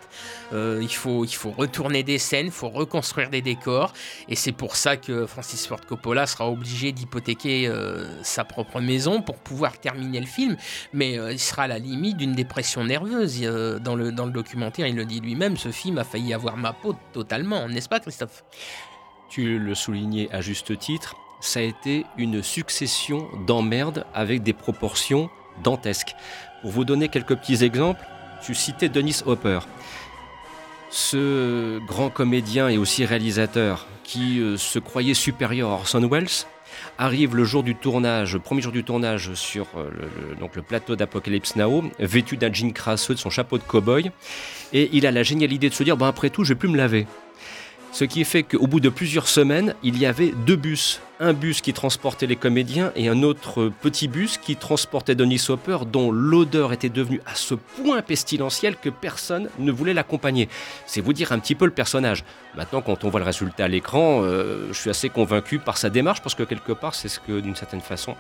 il, 0.53 0.95
faut, 0.95 1.25
il 1.25 1.35
faut 1.35 1.51
retourner 1.51 2.03
des 2.03 2.19
scènes, 2.19 2.47
il 2.47 2.53
faut 2.53 2.69
reconstruire 2.69 3.31
des 3.31 3.43
décors. 3.43 3.93
Et 4.29 4.37
c'est 4.37 4.53
pour 4.53 4.77
ça 4.77 4.97
que 4.97 5.27
Francis 5.27 5.67
Ford 5.67 5.81
Coppola 5.87 6.27
sera 6.27 6.49
obligé 6.49 6.93
d'hypothéquer 6.93 7.71
sa 8.23 8.45
propre 8.45 8.81
maison 8.81 9.23
pour 9.23 9.37
pouvoir 9.37 9.79
terminer 9.79 10.21
le 10.21 10.27
film. 10.27 10.57
Mais 10.93 11.13
il 11.13 11.39
sera 11.41 11.63
à 11.63 11.69
la 11.69 11.79
limite 11.79 12.17
d'une 12.17 12.35
dépression 12.35 12.85
nerveuse. 12.85 13.41
Euh, 13.63 13.79
dans, 13.79 13.95
le, 13.95 14.13
documentaire, 14.33 14.87
il 14.87 14.97
le 14.97 15.05
dit 15.05 15.21
lui-même, 15.21 15.57
ce 15.57 15.71
film 15.71 15.99
a 15.99 16.05
failli 16.05 16.35
avoir 16.35 16.57
ma 16.57 16.73
peau 16.73 16.97
totalement, 17.13 17.69
n'est-ce 17.69 17.89
pas 17.89 18.01
Christophe? 18.01 18.45
Tu 19.29 19.59
le 19.59 19.75
soulignais 19.75 20.29
à 20.33 20.41
juste 20.41 20.79
titre, 20.79 21.17
ça 21.41 21.61
a 21.61 21.63
été 21.63 22.05
une 22.17 22.43
succession 22.43 23.29
d'emmerdes 23.47 24.05
avec 24.15 24.43
des 24.43 24.53
proportions 24.53 25.31
dantesques. 25.63 26.15
Pour 26.61 26.71
vous 26.71 26.85
donner 26.85 27.09
quelques 27.09 27.37
petits 27.37 27.65
exemples, 27.65 28.05
tu 28.43 28.55
citais 28.55 28.89
Dennis 28.89 29.23
Hopper. 29.27 29.61
Ce 30.91 31.79
grand 31.87 32.11
comédien 32.11 32.69
et 32.69 32.77
aussi 32.77 33.05
réalisateur 33.05 33.87
qui 34.05 34.41
euh, 34.41 34.57
se 34.57 34.79
croyait 34.79 35.15
supérieur 35.15 35.71
à 35.71 35.75
Orson 35.75 36.07
Welles 36.07 36.47
arrive 36.99 37.37
le 37.37 37.45
jour 37.45 37.63
du 37.63 37.75
tournage, 37.75 38.39
premier 38.39 38.63
jour 38.63 38.73
du 38.73 38.85
tournage 38.85 39.35
sur 39.35 39.67
euh, 39.77 39.91
le, 40.41 40.63
plateau 40.63 40.97
d'Apocalypse 40.97 41.57
Now, 41.57 41.85
vêtu 41.99 42.37
d'un 42.37 42.53
jean 42.53 42.73
crasseux, 42.73 43.15
de 43.15 43.19
son 43.19 43.31
chapeau 43.31 43.59
de 43.59 43.63
cow-boy, 43.63 44.11
et 44.73 44.91
il 44.93 45.07
a 45.07 45.11
la 45.11 45.23
géniale 45.23 45.59
de 45.59 45.69
se 45.69 45.83
dire, 45.83 45.97
bon 45.97 46.07
après 46.07 46.31
tout, 46.31 46.45
je 46.45 46.51
vais 46.51 46.59
plus 46.59 46.69
me 46.69 46.77
laver. 46.77 47.07
Ce 47.93 48.05
qui 48.05 48.25
fait 48.25 48.43
qu'au 48.43 48.67
bout 48.67 48.81
de 48.81 48.89
plusieurs 48.89 49.29
semaines, 49.29 49.75
il 49.83 49.99
y 49.99 50.07
avait 50.07 50.33
deux 50.47 50.57
bus. 50.57 51.03
Un 51.21 51.35
bus 51.35 51.61
qui 51.61 51.75
transportait 51.75 52.27
les 52.27 52.37
comédiens 52.37 52.91
et 52.97 53.09
un 53.09 53.23
autre 53.23 53.71
petit 53.83 54.09
bus 54.09 54.39
qui 54.39 54.57
transportait 54.57 55.15
Denis 55.15 55.45
Hopper, 55.51 55.81
dont 55.93 56.11
l'odeur 56.11 56.73
était 56.73 56.89
devenue 56.89 57.21
à 57.27 57.35
ce 57.35 57.55
point 57.55 58.01
pestilentielle 58.01 58.77
que 58.77 58.89
personne 58.89 59.51
ne 59.59 59.71
voulait 59.71 59.93
l'accompagner. 59.93 60.49
C'est 60.87 61.03
vous 61.03 61.13
dire 61.13 61.33
un 61.33 61.39
petit 61.39 61.55
peu 61.55 61.67
le 61.67 61.71
personnage. 61.71 62.25
Maintenant, 62.57 62.81
quand 62.81 63.05
on 63.05 63.11
voit 63.11 63.21
le 63.21 63.27
résultat 63.27 63.67
à 63.67 63.69
l'écran, 63.69 64.23
euh, 64.23 64.69
je 64.69 64.79
suis 64.79 64.91
assez 64.91 65.11
convaincu 65.11 65.59
par 65.59 65.77
sa 65.77 65.91
démarche 65.91 66.23
parce 66.23 66.35
que 66.35 66.45
quelque 66.45 66.73
part, 66.73 66.95
c'est 66.95 67.09
ce 67.09 67.21
que, 67.21 67.41
d'une 67.41 67.57
certaine 67.57 67.83
façon, 67.83 68.17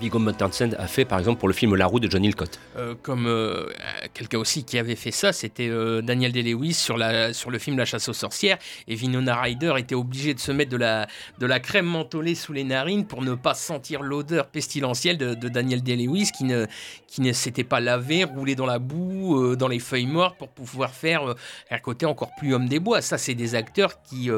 Viggo 0.00 0.18
Mortensen 0.18 0.74
a 0.78 0.86
fait 0.86 1.04
par 1.04 1.18
exemple 1.18 1.38
pour 1.38 1.48
le 1.48 1.52
film 1.52 1.74
La 1.74 1.86
Roue 1.86 2.00
de 2.00 2.10
John 2.10 2.24
Hillcott. 2.24 2.58
Euh, 2.76 2.94
comme 3.02 3.26
euh, 3.26 3.66
quelqu'un 4.14 4.38
aussi 4.38 4.64
qui 4.64 4.78
avait 4.78 4.96
fait 4.96 5.10
ça, 5.10 5.32
c'était 5.32 5.68
euh, 5.68 6.00
Daniel 6.00 6.32
Day-Lewis 6.32 6.72
sur, 6.72 6.96
la, 6.96 7.34
sur 7.34 7.50
le 7.50 7.58
film 7.58 7.76
La 7.76 7.84
chasse 7.84 8.08
aux 8.08 8.14
sorcières. 8.14 8.58
Et 8.88 8.94
Vinona 8.94 9.38
Ryder 9.38 9.74
était 9.76 9.94
obligé 9.94 10.32
de 10.32 10.40
se 10.40 10.52
mettre 10.52 10.70
de 10.70 10.78
la, 10.78 11.06
de 11.38 11.46
la 11.46 11.60
crème 11.60 11.84
mentholée 11.84 12.34
sous 12.34 12.54
les 12.54 12.64
narines 12.64 13.06
pour 13.06 13.20
ne 13.20 13.34
pas 13.34 13.52
sentir 13.52 14.02
l'odeur 14.02 14.46
pestilentielle 14.46 15.18
de, 15.18 15.48
Daniel 15.48 15.82
Day-Lewis 15.82 16.30
qui 16.36 16.44
ne, 16.44 16.66
qui 17.06 17.20
ne 17.20 17.32
s'était 17.32 17.64
pas 17.64 17.80
lavé, 17.80 18.24
roulé 18.24 18.54
dans 18.54 18.66
la 18.66 18.78
boue, 18.78 19.54
dans 19.56 19.68
les 19.68 19.80
feuilles 19.80 20.06
mortes 20.06 20.38
pour 20.38 20.48
pouvoir 20.48 20.94
faire 20.94 21.34
un 21.70 21.78
côté 21.78 22.06
encore 22.06 22.30
plus 22.38 22.54
homme 22.54 22.68
des 22.68 22.80
bois. 22.80 23.02
Ça, 23.02 23.18
c'est 23.18 23.34
des 23.34 23.54
acteurs 23.54 24.02
qui, 24.02 24.30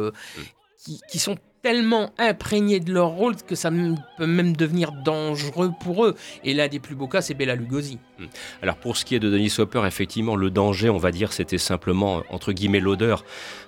qui, 0.82 1.00
qui 1.08 1.18
sont 1.18 1.36
tellement 1.62 2.10
imprégnés 2.18 2.80
de 2.80 2.92
leur 2.92 3.10
rôle 3.10 3.36
que 3.36 3.54
ça 3.54 3.70
peut 4.18 4.26
même 4.26 4.56
devenir 4.56 4.92
dangereux 4.92 5.72
pour 5.80 6.04
eux. 6.04 6.16
Et 6.44 6.54
l'un 6.54 6.68
des 6.68 6.80
plus 6.80 6.96
beaux 6.96 7.06
cas, 7.06 7.22
c'est 7.22 7.34
Bella 7.34 7.54
Lugosi. 7.54 7.98
Hmm. 8.22 8.28
Alors 8.62 8.76
pour 8.76 8.96
ce 8.96 9.04
qui 9.04 9.14
est 9.14 9.20
de 9.20 9.30
Denis 9.30 9.52
Hopper, 9.58 9.82
effectivement, 9.86 10.34
le 10.34 10.50
danger, 10.50 10.90
on 10.90 10.98
va 10.98 11.12
dire, 11.12 11.32
c'était 11.32 11.58
simplement, 11.58 12.22
entre 12.30 12.52
guillemets, 12.52 12.80
l'odeur. 12.80 13.24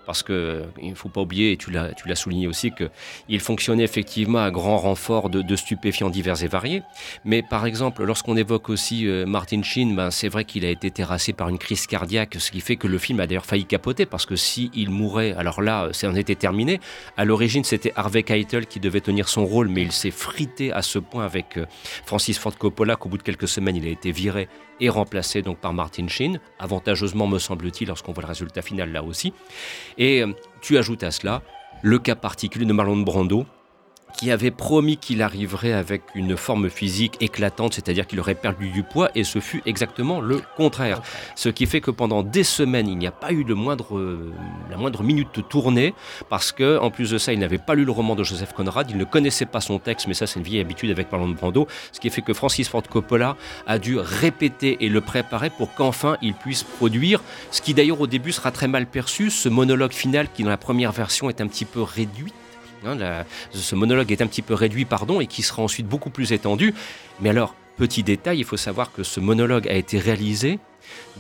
Parce 0.07 0.23
qu'il 0.23 0.35
ne 0.83 0.95
faut 0.95 1.09
pas 1.09 1.23
oublier, 1.23 1.53
et 1.53 1.57
tu 1.57 1.71
l'as 1.71 2.15
souligné 2.15 2.47
aussi, 2.47 2.73
qu'il 2.73 3.41
fonctionnait 3.41 3.85
effectivement 3.85 4.41
à 4.41 4.51
grand 4.51 4.77
renfort 4.77 5.31
de, 5.31 5.57
stupéfiants 5.57 6.11
divers 6.11 6.43
et 6.43 6.47
variés. 6.47 6.83
Mais 7.25 7.43
par 7.43 7.65
exemple, 7.65 8.05
lorsqu'on 8.05 8.37
évoque 8.37 8.69
aussi 8.69 9.07
euh, 9.07 9.25
Martin 9.25 9.63
Sheen, 9.63 9.97
ben, 9.97 10.11
c'est 10.11 10.29
vrai 10.29 10.45
qu'il 10.45 10.67
a 10.67 10.69
été 10.69 10.91
terrassé 10.91 11.33
par 11.33 11.49
une 11.49 11.57
crise 11.57 11.87
cardiaque, 11.87 12.37
ce 12.39 12.51
qui 12.51 12.61
fait 12.61 12.77
que 12.77 12.87
le 12.87 12.99
film 12.99 13.21
a 13.21 13.27
d'ailleurs 13.27 13.47
failli 13.47 13.65
capoter, 13.65 14.05
parce 14.05 14.27
que 14.27 14.37
s'il 14.37 14.91
mourait, 14.91 15.33
alors 15.33 15.63
là, 15.63 15.89
ça 15.93 16.11
en 16.11 16.15
était 16.17 16.35
terminé. 16.35 16.81
À 17.17 17.25
l'origine, 17.25 17.65
c'était 17.65 17.85
c'était 17.85 17.93
Harvey 17.97 18.23
Keitel 18.23 18.67
qui 18.67 18.81
devait 18.81 19.03
tenir 19.03 19.29
son 19.29 19.45
rôle, 19.45 19.69
mais 19.69 19.83
il 19.83 19.93
s'est 19.93 20.11
frité 20.11 20.73
à 20.73 20.81
ce 20.81 20.99
point 20.99 21.25
avec 21.25 21.59
euh, 21.59 21.67
Francis 22.07 22.39
Ford 22.39 22.57
Coppola 22.57 22.97
qu'au 22.97 23.11
bout 23.11 23.19
de 23.19 23.23
quelques 23.23 23.49
semaines, 23.49 23.77
il 23.77 23.85
a 23.85 23.91
été 23.91 24.11
viré 24.11 24.44
et 24.81 24.89
remplacé 24.89 25.43
donc 25.43 25.59
par 25.59 25.73
Martin 25.73 26.09
Sheen, 26.09 26.41
avantageusement 26.59 27.27
me 27.27 27.39
semble-t-il 27.39 27.89
lorsqu'on 27.89 28.13
voit 28.13 28.23
le 28.23 28.29
résultat 28.29 28.63
final 28.63 28.93
là 28.93 29.03
aussi. 29.03 29.33
Et 29.99 30.23
euh, 30.23 30.33
tu 30.61 30.79
ajoutes 30.79 31.03
à 31.03 31.11
cela 31.11 31.43
le 31.83 31.99
cas 31.99 32.15
particulier 32.15 32.65
de 32.65 32.73
Marlon 32.73 32.97
Brando, 32.97 33.47
qui 34.17 34.31
avait 34.31 34.51
promis 34.51 34.97
qu'il 34.97 35.23
arriverait 35.23 35.73
avec 35.73 36.03
une 36.15 36.37
forme 36.37 36.71
physique 36.71 37.17
éclatante, 37.21 37.75
c'est-à-dire 37.75 38.07
qu'il 38.07 38.21
aurait 38.21 38.35
perdu 38.35 38.71
du 38.71 38.83
poids, 38.83 39.11
et 39.15 39.25
ce 39.25 39.41
fut 39.41 39.63
exactement 39.67 40.21
le 40.21 40.41
contraire. 40.57 41.03
Ce 41.35 41.49
qui 41.49 41.67
fait 41.67 41.81
que 41.81 41.91
pendant 41.91 42.23
des 42.23 42.45
semaines, 42.45 42.89
il 42.89 42.97
n'y 42.97 43.07
a 43.07 43.13
pas 43.13 43.33
eu 43.33 43.45
le 43.45 43.55
moindre, 43.55 44.01
la 44.71 44.77
moindre 44.77 45.03
minute 45.03 45.29
de 45.35 45.41
tournée, 45.41 45.95
parce 46.29 46.53
que 46.53 46.79
en 46.79 46.91
plus 46.91 47.11
de 47.11 47.19
ça, 47.19 47.33
il 47.33 47.39
n'avait 47.39 47.59
pas 47.59 47.75
lu 47.75 47.85
le 47.85 47.93
roman 47.93 48.15
de 48.15 48.23
Joseph 48.23 48.53
Conrad, 48.53 48.91
il 48.91 48.97
ne 48.97 49.05
connaissait 49.05 49.47
pas 49.47 49.61
son 49.61 49.79
texte, 49.79 50.07
mais 50.07 50.15
ça 50.15 50.27
c'est 50.27 50.39
une 50.39 50.45
vieille 50.45 50.61
habitude 50.61 50.91
avec 50.91 51.11
Marlon 51.11 51.31
Brando, 51.31 51.67
ce 51.93 52.01
qui 52.01 52.11
fait 52.11 52.23
que 52.23 52.33
Francis 52.33 52.69
Ford 52.69 52.83
Coppola 52.83 53.37
a 53.67 53.79
dû 53.79 53.99
répéter 53.99 54.79
et 54.81 54.89
le 54.89 55.01
préparer 55.01 55.51
pour 55.51 55.75
qu'enfin 55.75 56.17
il 56.23 56.35
puisse 56.35 56.63
produire, 56.63 57.21
ce 57.51 57.61
qui 57.61 57.75
d'ailleurs 57.75 58.01
au 58.01 58.07
début 58.07 58.33
sera 58.33 58.53
très 58.53 58.69
mal 58.69 58.87
perçu, 58.87 59.31
ce 59.31 59.49
monologue 59.49 59.93
final 59.93 60.29
qui 60.33 60.45
dans 60.45 60.51
la 60.51 60.57
première 60.57 60.93
version 60.93 61.29
est 61.29 61.41
un 61.41 61.47
petit 61.47 61.65
peu 61.65 61.83
réduit 61.83 62.33
Hein, 62.87 63.25
ce 63.53 63.75
monologue 63.75 64.13
est 64.13 64.23
un 64.23 64.27
petit 64.27 64.43
peu 64.43 64.55
réduit, 64.55 64.85
pardon, 64.85 65.21
et 65.21 65.27
qui 65.27 65.43
sera 65.43 65.63
ensuite 65.63 65.87
beaucoup 65.87 66.11
plus 66.11 66.33
étendu. 66.33 66.75
Mais 67.21 67.31
alors, 67.31 67.55
petit 67.77 68.03
détail, 68.03 68.39
il 68.39 68.45
faut 68.45 68.57
savoir 68.57 68.93
que 68.93 69.03
ce 69.03 69.21
monologue 69.21 69.69
a 69.69 69.75
été 69.75 69.99
réalisé 69.99 70.59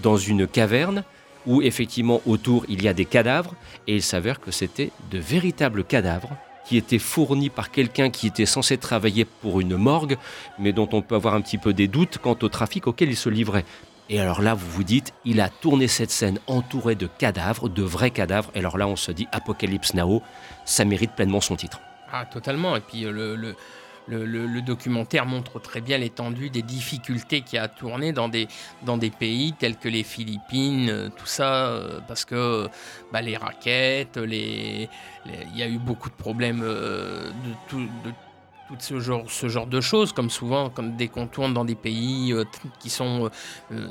dans 0.02 0.16
une 0.16 0.46
caverne 0.46 1.04
où 1.46 1.60
effectivement 1.62 2.22
autour 2.26 2.64
il 2.68 2.82
y 2.82 2.88
a 2.88 2.94
des 2.94 3.04
cadavres, 3.04 3.54
et 3.86 3.96
il 3.96 4.02
s'avère 4.02 4.40
que 4.40 4.50
c'était 4.50 4.90
de 5.10 5.18
véritables 5.18 5.84
cadavres 5.84 6.30
qui 6.66 6.78
étaient 6.78 6.98
fournis 6.98 7.50
par 7.50 7.70
quelqu'un 7.70 8.08
qui 8.08 8.26
était 8.26 8.46
censé 8.46 8.78
travailler 8.78 9.26
pour 9.26 9.60
une 9.60 9.76
morgue, 9.76 10.16
mais 10.58 10.72
dont 10.72 10.88
on 10.92 11.02
peut 11.02 11.14
avoir 11.14 11.34
un 11.34 11.42
petit 11.42 11.58
peu 11.58 11.74
des 11.74 11.88
doutes 11.88 12.18
quant 12.18 12.38
au 12.40 12.48
trafic 12.48 12.86
auquel 12.86 13.10
il 13.10 13.16
se 13.16 13.28
livrait. 13.28 13.66
Et 14.10 14.20
alors 14.20 14.42
là, 14.42 14.54
vous 14.54 14.70
vous 14.70 14.84
dites, 14.84 15.14
il 15.24 15.40
a 15.40 15.48
tourné 15.48 15.88
cette 15.88 16.10
scène 16.10 16.38
entourée 16.46 16.94
de 16.94 17.06
cadavres, 17.06 17.68
de 17.68 17.82
vrais 17.82 18.10
cadavres. 18.10 18.50
Et 18.54 18.58
alors 18.58 18.76
là, 18.76 18.86
on 18.86 18.96
se 18.96 19.12
dit, 19.12 19.26
Apocalypse 19.32 19.94
Now, 19.94 20.22
ça 20.66 20.84
mérite 20.84 21.12
pleinement 21.12 21.40
son 21.40 21.56
titre. 21.56 21.80
Ah, 22.12 22.26
totalement. 22.26 22.76
Et 22.76 22.80
puis 22.80 23.06
euh, 23.06 23.54
le, 24.06 24.62
documentaire 24.62 25.24
montre 25.24 25.58
très 25.58 25.80
bien 25.80 25.96
l'étendue 25.96 26.50
des 26.50 26.60
difficultés 26.60 27.40
qu'il 27.40 27.56
y 27.56 27.58
a 27.58 27.62
à 27.62 27.68
tourner 27.68 28.12
dans 28.12 28.28
des, 28.28 28.46
dans 28.82 28.98
des 28.98 29.10
pays 29.10 29.54
tels 29.58 29.76
que 29.76 29.88
les 29.88 30.02
Philippines, 30.02 30.90
euh, 30.90 31.08
tout 31.08 31.26
ça, 31.26 31.66
euh, 31.68 32.00
parce 32.06 32.26
que 32.26 32.68
bah, 33.10 33.22
les 33.22 33.38
raquettes, 33.38 34.20
il 34.22 34.88
y 35.54 35.62
a 35.62 35.66
eu 35.66 35.78
beaucoup 35.78 36.10
de 36.10 36.14
problèmes 36.14 36.60
de, 36.60 37.32
tout, 37.68 37.80
de 37.80 38.12
tout 38.68 38.76
ce 38.78 39.00
genre, 39.00 39.30
ce 39.30 39.48
genre 39.48 39.66
de 39.66 39.80
choses, 39.80 40.12
comme 40.12 40.30
souvent 40.30 40.70
quand 40.70 40.96
dès 40.96 41.08
qu'on 41.08 41.26
tourne 41.26 41.54
dans 41.54 41.64
des 41.64 41.74
pays 41.74 42.32
euh, 42.32 42.44
qui 42.80 42.90
sont 42.90 43.26
euh, 43.26 43.28
euh, 43.72 43.88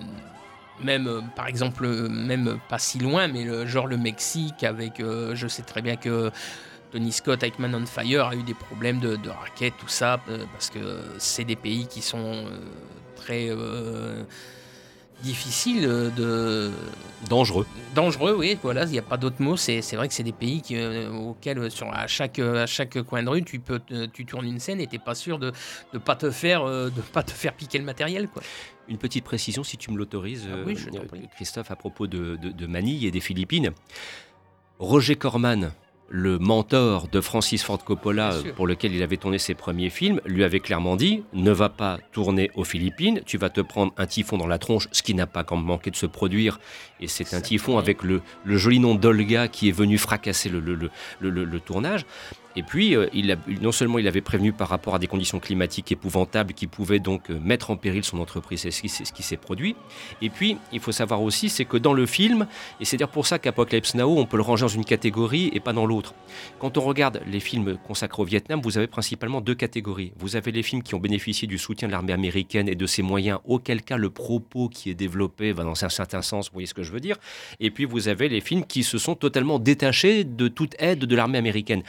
même 0.81 1.29
par 1.35 1.47
exemple 1.47 1.87
même 2.09 2.59
pas 2.69 2.79
si 2.79 2.99
loin, 2.99 3.27
mais 3.27 3.43
le, 3.43 3.65
genre 3.65 3.87
le 3.87 3.97
Mexique 3.97 4.63
avec, 4.63 4.99
je 4.99 5.47
sais 5.47 5.61
très 5.61 5.83
bien 5.83 5.95
que 5.95 6.31
Tony 6.91 7.11
Scott 7.11 7.43
avec 7.43 7.59
Man 7.59 7.75
on 7.75 7.85
Fire 7.85 8.27
a 8.27 8.35
eu 8.35 8.41
des 8.41 8.55
problèmes 8.55 8.99
de, 8.99 9.15
de 9.15 9.29
raquettes, 9.29 9.75
tout 9.77 9.87
ça, 9.87 10.19
parce 10.51 10.71
que 10.71 10.99
c'est 11.19 11.43
des 11.43 11.55
pays 11.55 11.85
qui 11.85 12.01
sont 12.01 12.45
très 13.15 13.49
difficile 15.23 15.81
de... 16.15 16.71
Dangereux. 17.29 17.65
Dangereux, 17.95 18.35
oui, 18.37 18.59
voilà, 18.61 18.83
il 18.83 18.91
n'y 18.91 18.99
a 18.99 19.03
pas 19.03 19.17
d'autre 19.17 19.41
mot. 19.41 19.55
C'est 19.55 19.81
vrai 19.93 20.07
que 20.07 20.13
c'est 20.13 20.23
des 20.23 20.33
pays 20.33 20.61
qui, 20.61 20.75
euh, 20.75 21.09
auxquels, 21.09 21.57
euh, 21.57 21.69
sur, 21.69 21.91
à, 21.91 22.05
chaque, 22.07 22.37
à 22.37 22.65
chaque 22.65 23.01
coin 23.03 23.23
de 23.23 23.29
rue, 23.29 23.43
tu, 23.43 23.59
peux, 23.59 23.79
tu 24.13 24.25
tournes 24.25 24.45
une 24.45 24.59
scène 24.59 24.81
et 24.81 24.87
tu 24.87 24.95
n'es 24.95 24.99
pas 24.99 25.15
sûr 25.15 25.39
de 25.39 25.51
ne 25.93 25.99
pas, 25.99 26.15
te 26.15 26.29
faire, 26.29 26.63
euh, 26.63 26.89
de 26.89 27.01
pas 27.01 27.23
te 27.23 27.31
faire 27.31 27.53
piquer 27.53 27.77
le 27.77 27.85
matériel. 27.85 28.27
Quoi. 28.27 28.43
Une 28.89 28.97
petite 28.97 29.23
précision, 29.23 29.63
si 29.63 29.77
tu 29.77 29.89
me 29.91 29.97
l'autorises, 29.97 30.47
ah 30.51 30.57
oui, 30.65 30.77
Christophe, 31.35 31.71
à 31.71 31.75
propos 31.75 32.05
de, 32.05 32.35
de, 32.35 32.49
de 32.49 32.67
Manille 32.67 33.05
et 33.07 33.11
des 33.11 33.21
Philippines. 33.21 33.71
Roger 34.79 35.15
Corman, 35.15 35.71
le 36.15 36.37
mentor 36.37 37.07
de 37.07 37.19
Francis 37.21 37.63
Ford 37.63 37.83
Coppola, 37.83 38.35
pour 38.55 38.67
lequel 38.67 38.93
il 38.93 39.01
avait 39.01 39.17
tourné 39.17 39.39
ses 39.39 39.55
premiers 39.55 39.89
films, 39.89 40.21
lui 40.25 40.43
avait 40.43 40.59
clairement 40.59 40.95
dit 40.95 41.23
ne 41.33 41.49
va 41.49 41.69
pas 41.69 41.97
tourner 42.11 42.51
aux 42.53 42.63
Philippines, 42.63 43.21
tu 43.25 43.39
vas 43.39 43.49
te 43.49 43.61
prendre 43.61 43.93
un 43.97 44.05
typhon 44.05 44.37
dans 44.37 44.45
la 44.45 44.59
tronche, 44.59 44.87
ce 44.91 45.01
qui 45.01 45.15
n'a 45.15 45.25
pas 45.25 45.43
quand 45.43 45.57
manqué 45.57 45.89
de 45.89 45.95
se 45.95 46.05
produire. 46.05 46.59
Et 47.01 47.07
c'est 47.07 47.33
un 47.33 47.41
typhon 47.41 47.79
avec 47.79 48.03
le, 48.03 48.21
joli 48.45 48.77
nom 48.77 48.93
d'Olga 48.93 49.47
qui 49.47 49.69
est 49.69 49.71
venu 49.71 49.97
fracasser 49.97 50.49
le, 50.49 50.59
le 50.59 51.59
tournage. 51.59 52.05
Et 52.55 52.63
puis, 52.63 52.95
euh, 52.95 53.07
non 53.61 53.71
seulement 53.71 53.99
il 53.99 54.07
avait 54.07 54.21
prévenu 54.21 54.53
par 54.53 54.69
rapport 54.69 54.95
à 54.95 54.99
des 54.99 55.07
conditions 55.07 55.39
climatiques 55.39 55.91
épouvantables 55.91 56.53
qui 56.53 56.67
pouvaient 56.67 56.99
donc 56.99 57.29
euh, 57.29 57.39
mettre 57.39 57.71
en 57.71 57.77
péril 57.77 58.03
son 58.03 58.19
entreprise, 58.19 58.61
c'est 58.61 58.71
ce 58.71 59.11
qui, 59.11 59.23
s'est 59.23 59.37
produit. 59.37 59.75
Et 60.21 60.29
puis, 60.29 60.57
il 60.71 60.79
faut 60.79 60.91
savoir 60.91 61.21
aussi, 61.21 61.49
c'est 61.49 61.65
que 61.65 61.77
dans 61.77 61.93
le 61.93 62.05
film, 62.05 62.47
et 62.79 62.85
c'est 62.85 62.97
dire 62.97 63.09
pour 63.09 63.25
ça 63.25 63.39
qu'Apocalypse 63.39 63.95
Now, 63.95 64.17
on 64.17 64.25
peut 64.25 64.37
le 64.37 64.43
ranger 64.43 64.63
dans 64.63 64.67
une 64.67 64.85
catégorie 64.85 65.49
et 65.53 65.59
pas 65.59 65.73
dans 65.73 65.85
l'autre. 65.85 66.13
Quand 66.59 66.77
on 66.77 66.81
regarde 66.81 67.21
les 67.27 67.39
films 67.39 67.77
consacrés 67.87 68.21
au 68.21 68.25
Vietnam, 68.25 68.61
vous 68.61 68.77
avez 68.77 68.87
principalement 68.87 69.41
deux 69.41 69.55
catégories. 69.55 70.13
Vous 70.17 70.35
avez 70.35 70.51
les 70.51 70.63
films 70.63 70.83
qui 70.83 70.95
ont 70.95 70.99
bénéficié 70.99 71.47
du 71.47 71.57
soutien 71.57 71.87
de 71.87 71.93
l'armée 71.93 72.13
américaine 72.13 72.67
et 72.67 72.75
de 72.75 72.85
ses 72.85 73.01
moyens, 73.01 73.39
auquel 73.45 73.81
cas 73.81 73.97
le 73.97 74.09
propos 74.09 74.69
qui 74.69 74.89
est 74.89 74.95
développé 74.95 75.53
va 75.53 75.63
dans 75.63 75.83
un 75.83 75.89
certain 75.89 76.21
sens, 76.21 76.47
vous 76.47 76.53
voyez 76.53 76.67
ce 76.67 76.73
que 76.73 76.83
je 76.83 76.91
veux 76.91 76.99
dire. 76.99 77.17
Et 77.59 77.71
puis, 77.71 77.85
vous 77.85 78.07
avez 78.07 78.29
les 78.29 78.41
films 78.41 78.65
qui 78.65 78.83
se 78.83 78.97
sont 78.97 79.15
totalement 79.15 79.59
détachés 79.59 80.23
de 80.23 80.47
toute 80.47 80.75
aide 80.79 80.99
de 80.99 81.15
l'armée 81.15 81.37
américaine. 81.37 81.83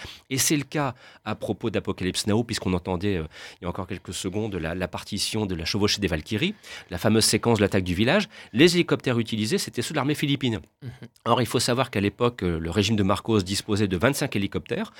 C'est 0.55 0.59
le 0.59 0.64
cas 0.64 0.95
à 1.25 1.35
propos 1.35 1.69
d'Apocalypse 1.69 2.29
Now, 2.29 2.45
puisqu'on 2.45 2.75
entendait 2.75 3.17
euh, 3.17 3.25
il 3.61 3.64
y 3.64 3.67
a 3.67 3.69
encore 3.69 3.88
quelques 3.88 4.14
secondes 4.14 4.55
la, 4.55 4.88
partition 4.88 5.47
de 5.47 5.57
la 5.57 5.64
chevauchée 5.64 6.01
des 6.01 6.07
Valkyries, 6.07 6.55
la 6.90 6.99
fameuse 6.99 7.25
séquence 7.25 7.59
de 7.59 7.62
l'attaque 7.62 7.83
du 7.83 7.95
village. 7.95 8.29
Les 8.53 8.77
hélicoptères 8.77 9.19
utilisés, 9.19 9.59
c'était 9.59 9.83
ceux 9.83 9.95
de 9.95 9.97
l'armée 9.97 10.14
philippine. 10.14 10.61
Mhm. 10.83 10.90
Or, 11.25 11.43
il 11.43 11.47
faut 11.47 11.59
savoir 11.59 11.90
qu'à 11.90 12.01
l'époque, 12.01 12.45
euh, 12.45 12.61
le 12.61 12.71
régime 12.71 12.95
de 12.95 13.03
Marcos 13.03 13.40
disposait 13.40 13.88
de 13.88 13.97
25 13.97 14.37
hélicoptères, 14.37 14.93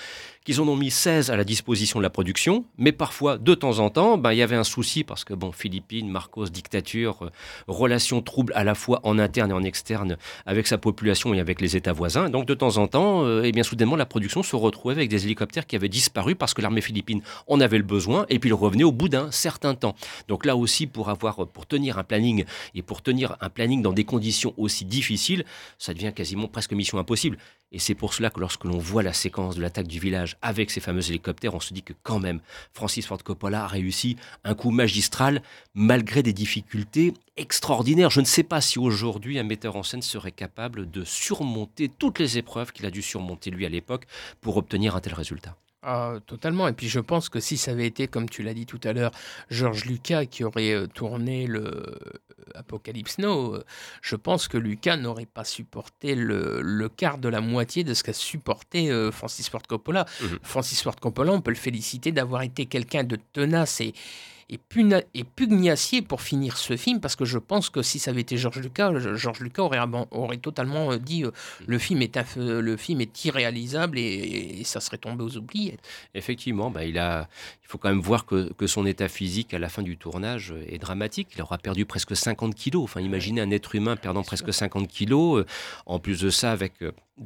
qu'ils 0.45 0.61
en 0.61 0.67
ont 0.67 0.75
mis 0.75 0.91
16 0.91 1.31
à 1.31 1.37
la 1.37 1.45
disposition 1.45 2.01
de 2.01 2.03
la 2.03 2.11
production, 2.11 2.65
mais 2.77 2.91
parfois, 2.91 3.39
de 3.39 3.55
temps 3.55 3.79
en 3.79 3.91
temps, 3.91 4.19
ben, 4.19 4.33
il 4.33 4.39
y 4.39 4.43
avait 4.43 4.57
un 4.57 4.65
souci, 4.65 5.05
parce 5.05 5.23
que, 5.23 5.35
bon, 5.35 5.53
Philippines, 5.53 6.09
Marcos, 6.09 6.47
dictature, 6.47 7.27
euh, 7.27 7.31
relations 7.69 8.23
troubles 8.23 8.55
à 8.57 8.65
la 8.65 8.75
fois 8.75 8.99
en 9.05 9.21
interne 9.21 9.53
et 9.53 9.55
en 9.55 9.63
externe 9.63 10.17
avec 10.47 10.67
sa 10.67 10.79
population 10.79 11.33
et 11.33 11.39
avec 11.39 11.61
les 11.61 11.77
États 11.77 11.93
voisins. 11.93 12.29
Donc, 12.29 12.47
de 12.47 12.55
temps 12.55 12.77
en 12.79 12.89
temps, 12.89 13.25
et 13.25 13.49
eh 13.49 13.53
bien, 13.53 13.63
soudainement, 13.63 13.95
la 13.95 14.07
production 14.07 14.43
se 14.43 14.57
retrouvait 14.57 14.95
avec 14.95 15.11
des 15.11 15.25
hélicoptères 15.25 15.44
qui 15.47 15.77
avait 15.77 15.89
disparu 15.89 16.35
parce 16.35 16.55
que 16.55 16.63
l'armée 16.63 16.81
philippine 16.81 17.23
en 17.47 17.61
avait 17.61 17.79
le 17.79 17.85
besoin 17.85 18.27
et 18.29 18.39
puis 18.39 18.51
il 18.51 18.55
revenait 18.55 18.85
au 18.85 18.93
bout 18.93 19.09
d'un 19.09 19.31
certain 19.31 19.75
temps. 19.75 19.95
Donc 20.29 20.45
là 20.45 20.57
aussi, 20.57 20.87
pour, 20.87 21.09
avoir, 21.09 21.47
pour 21.49 21.67
tenir 21.67 21.99
un 21.99 22.05
planning 22.05 22.45
et 22.75 22.83
pour 22.83 23.03
tenir 23.03 23.37
un 23.41 23.51
planning 23.51 23.83
dans 23.83 23.93
des 23.93 24.05
conditions 24.05 24.55
aussi 24.57 24.85
difficiles, 24.85 25.45
ça 25.79 25.95
devient 25.95 26.13
quasiment 26.15 26.49
presque 26.49 26.73
mission 26.73 26.99
impossible. 26.99 27.39
Et 27.73 27.79
c'est 27.79 27.95
pour 27.95 28.15
cela 28.15 28.31
que 28.31 28.39
lorsque 28.39 28.65
l'on 28.65 28.79
voit 28.79 29.03
la 29.03 29.13
séquence 29.13 29.57
de 29.57 29.63
l'attaque 29.63 29.89
du 29.89 29.99
village 29.99 30.37
avec 30.43 30.71
ces 30.71 30.81
fameux 30.81 31.09
hélicoptères, 31.09 31.55
on 31.55 31.61
se 31.61 31.75
dit 31.75 31.83
que 31.83 31.93
quand 32.03 32.21
même, 32.21 32.41
Francis 32.73 33.07
Ford 33.07 33.23
Coppola 33.23 33.65
a 33.65 33.67
réussi 33.67 34.17
un 34.45 34.55
coup 34.55 34.71
magistral 34.71 35.43
malgré 35.75 36.23
des 36.23 36.33
difficultés 36.33 37.15
extraordinaires. 37.37 38.11
Je 38.11 38.21
ne 38.21 38.27
sais 38.27 38.45
pas 38.45 38.61
si 38.61 38.79
aujourd'hui 38.79 39.39
un 39.39 39.45
metteur 39.45 39.77
en 39.77 39.83
scène 39.83 40.03
serait 40.03 40.31
capable 40.31 40.91
de 40.91 41.03
surmonter 41.05 41.89
toutes 41.89 42.21
les 42.21 42.39
épreuves 42.39 42.73
qu'il 42.73 42.87
a 42.87 42.91
dû 42.91 43.03
surmonter 43.03 43.51
lui 43.51 43.67
à 43.67 43.69
l'époque 43.69 44.07
pour 44.41 44.57
obtenir 44.57 44.95
un 44.95 45.01
tel 45.01 45.15
résultat. 45.15 45.57
Ah, 45.87 46.15
totalement. 46.27 46.67
Et 46.67 46.73
puis 46.73 46.89
je 46.89 46.99
pense 46.99 47.29
que 47.29 47.41
si 47.41 47.59
ça 47.59 47.73
avait 47.73 47.87
été, 47.87 48.09
comme 48.09 48.29
tu 48.29 48.43
l'as 48.43 48.55
dit 48.55 48.65
tout 48.65 48.81
à 48.85 48.95
l'heure, 48.95 49.11
Georges 49.51 49.85
Lucas 49.85 50.25
qui 50.25 50.43
aurait 50.43 50.73
euh, 50.73 50.87
tourné 50.87 51.47
le 51.47 51.61
euh, 51.61 51.95
Apocalypse 52.55 53.19
Now, 53.19 53.57
euh, 53.57 53.65
je 54.01 54.17
pense 54.17 54.49
que 54.49 54.57
Lucas 54.57 54.97
n'aurait 54.97 55.27
pas 55.27 55.45
supporté 55.45 56.15
le, 56.15 56.89
quart 56.89 57.19
de 57.19 57.29
la 57.29 57.43
moitié 57.43 57.85
de 57.85 57.93
ce 57.93 58.03
qu'a 58.03 58.15
supporté 58.15 58.91
Francis 59.13 59.51
Ford 59.51 59.63
Coppola. 59.69 60.07
Mhm. 60.23 60.39
Francis 60.43 60.83
Ford 60.83 60.97
Coppola, 60.97 61.33
on 61.33 61.43
peut 61.43 61.51
le 61.51 61.57
féliciter 61.57 62.13
d'avoir 62.13 62.43
été 62.43 62.65
quelqu'un 62.65 63.05
de 63.05 63.19
tenace 63.35 63.83
et, 63.83 63.93
et, 65.15 65.25
pugnacier 65.25 66.03
pour 66.03 66.23
finir 66.23 66.57
ce 66.57 66.77
film, 66.77 67.01
parce 67.01 67.17
que 67.17 67.25
je 67.25 67.39
pense 67.39 67.71
que 67.71 67.83
si 67.83 67.99
ça 67.99 68.11
avait 68.11 68.21
été 68.21 68.37
Georges 68.37 68.61
Lucas, 68.61 68.93
Georges 69.15 69.41
Lucas 69.41 69.63
aurait, 69.63 69.79
aurait 70.11 70.37
totalement 70.39 70.93
euh, 70.93 70.99
dit 70.99 71.25
euh, 71.25 71.29
mm. 71.29 71.65
le, 71.67 71.79
film 71.79 72.03
est 72.03 72.37
le 72.37 72.77
film 72.77 73.01
est 73.01 73.25
irréalisable 73.25 73.99
et, 73.99 74.63
ça 74.65 74.81
serait 74.81 74.99
tombé 74.99 75.23
aux 75.25 75.37
oubliettes. 75.37 75.81
Effectivement, 76.15 76.71
bah, 76.71 76.85
il, 76.85 76.99
a, 76.99 77.29
il 77.63 77.69
faut 77.69 77.79
quand 77.79 77.89
même 77.89 78.01
voir 78.01 78.25
que, 78.25 78.53
que, 78.53 78.67
son 78.67 78.87
état 78.87 79.09
physique 79.09 79.53
à 79.53 79.59
la 79.59 79.69
fin 79.69 79.83
du 79.83 79.97
tournage 79.97 80.55
est 80.69 80.79
dramatique. 80.79 81.29
Il 81.37 81.43
aura 81.43 81.59
perdu 81.59 81.85
presque 81.85 82.17
50 82.17 82.55
kilos. 82.55 82.85
Enfin, 82.85 83.01
imaginez 83.01 83.41
un 83.41 83.51
être 83.51 83.75
humain 83.75 83.97
perdant 83.97 84.23
presque 84.23 84.53
50 84.53 84.89
kilos. 84.89 85.41
Euh, 85.41 85.47
en 85.87 85.99
plus 85.99 86.21
de 86.21 86.31
ça, 86.31 86.53
avec 86.53 86.75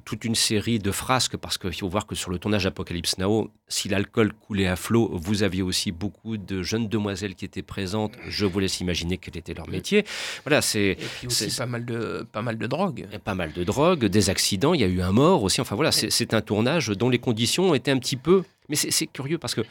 toute 0.04 0.24
une 0.24 0.34
série 0.34 0.78
de 0.78 0.90
frasques, 0.90 1.36
parce 1.36 1.56
qu'il 1.56 1.72
faut 1.72 1.88
voir 1.88 2.06
que 2.06 2.14
sur 2.14 2.30
le 2.30 2.38
tournage 2.38 2.66
Apocalypse 2.66 3.18
Now, 3.18 3.50
si 3.68 3.88
l'alcool 3.88 4.32
coulait 4.32 4.66
à 4.66 4.76
flot, 4.76 5.10
vous 5.14 5.42
aviez 5.42 5.62
aussi 5.62 5.92
beaucoup 5.92 6.36
de 6.36 6.62
jeunes 6.62 6.88
demoiselles 6.88 7.34
qui 7.34 7.44
étaient 7.44 7.62
présentes. 7.62 8.12
Je 8.28 8.44
vous 8.44 8.58
laisse 8.58 8.80
imaginer 8.80 9.16
quel 9.16 9.36
était 9.36 9.54
leur 9.54 9.68
métier. 9.68 10.04
Voilà, 10.44 10.60
c'est. 10.60 10.98
Et 11.22 11.26
aussi 11.26 11.54
pas 11.56 11.66
mal 11.66 11.84
de 11.84 12.26
pas 12.30 12.42
mal 12.42 12.58
de 12.58 12.66
drogue. 12.66 13.06
Pas 13.24 13.34
mal 13.34 13.52
de 13.52 13.64
drogue, 13.64 14.04
des 14.04 14.30
accidents. 14.30 14.74
Il 14.74 14.80
y 14.80 14.84
a 14.84 14.88
eu 14.88 15.00
un 15.00 15.12
mort 15.12 15.42
aussi. 15.42 15.60
Enfin 15.60 15.74
voilà, 15.74 15.92
c'est 15.92 16.34
un 16.34 16.40
tournage 16.40 16.88
dont 16.88 17.08
les 17.08 17.18
conditions 17.18 17.74
étaient 17.74 17.90
un 17.90 17.98
petit 17.98 18.16
peu. 18.16 18.44
Mais 18.68 18.76
c'est 18.76 19.06
curieux 19.06 19.38
parce 19.38 19.54
que 19.54 19.62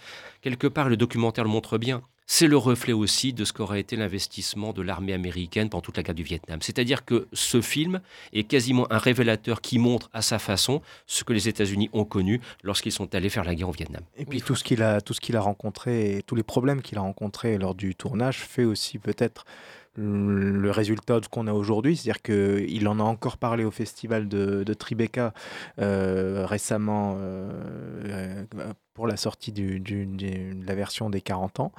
quelque 0.41 0.67
part 0.67 0.89
le 0.89 0.97
documentaire 0.97 1.43
le 1.43 1.51
montre 1.51 1.77
bien 1.77 2.01
c'est 2.29 2.47
le 2.47 2.57
reflet 2.57 2.91
aussi 2.91 3.31
de 3.31 3.45
ce 3.45 3.53
qu'aurait 3.53 3.79
été 3.79 3.95
l'investissement 3.95 4.73
de 4.73 4.81
l'armée 4.81 5.13
américaine 5.13 5.69
pendant 5.69 5.81
toute 5.81 5.95
la 5.95 6.03
guerre 6.03 6.13
du 6.13 6.23
Vietnam. 6.23 6.61
C'est-à-dire 6.61 7.05
que 7.05 7.27
ce 7.31 7.61
film 7.61 8.01
est 8.33 8.43
quasiment 8.43 8.85
un 8.91 8.97
révélateur 8.97 9.61
qui 9.61 9.79
montre 9.79 10.09
à 10.13 10.21
sa 10.21 10.37
façon 10.37 10.81
ce 11.05 11.23
que 11.23 11.31
les 11.31 11.47
États-Unis 11.47 11.89
ont 11.93 12.03
connu 12.03 12.41
lorsqu'ils 12.63 12.91
sont 12.91 13.15
allés 13.15 13.29
faire 13.29 13.45
la 13.45 13.55
guerre 13.55 13.69
au 13.69 13.73
Vietnam. 13.73 14.03
Et 14.17 14.25
puis 14.25 14.41
tout 14.41 14.55
ce 14.55 14.65
qu'il 14.65 14.83
a, 14.83 14.99
tout 14.99 15.13
ce 15.13 15.21
qu'il 15.21 15.37
a 15.37 15.41
rencontré, 15.41 16.17
et 16.17 16.21
tous 16.21 16.35
les 16.35 16.43
problèmes 16.43 16.81
qu'il 16.81 16.97
a 16.97 17.01
rencontrés 17.01 17.57
lors 17.57 17.75
du 17.75 17.95
tournage 17.95 18.39
fait 18.39 18.65
aussi 18.65 18.99
peut-être 18.99 19.45
le 19.97 20.69
résultat 20.71 21.19
qu'on 21.31 21.47
a 21.47 21.53
aujourd'hui. 21.53 21.97
C'est-à-dire 21.97 22.21
qu'il 22.21 22.87
en 22.87 22.99
a 22.99 23.03
encore 23.03 23.37
parlé 23.37 23.63
au 23.63 23.71
festival 23.71 24.27
de, 24.27 24.73
Tribeca 24.73 25.33
euh, 25.79 26.45
récemment 26.45 27.15
euh, 27.17 28.45
pour 28.93 29.07
la 29.07 29.17
sortie 29.17 29.51
de 29.51 30.65
la 30.65 30.75
version 30.75 31.09
des 31.09 31.21
40 31.21 31.59
ans. 31.59 31.71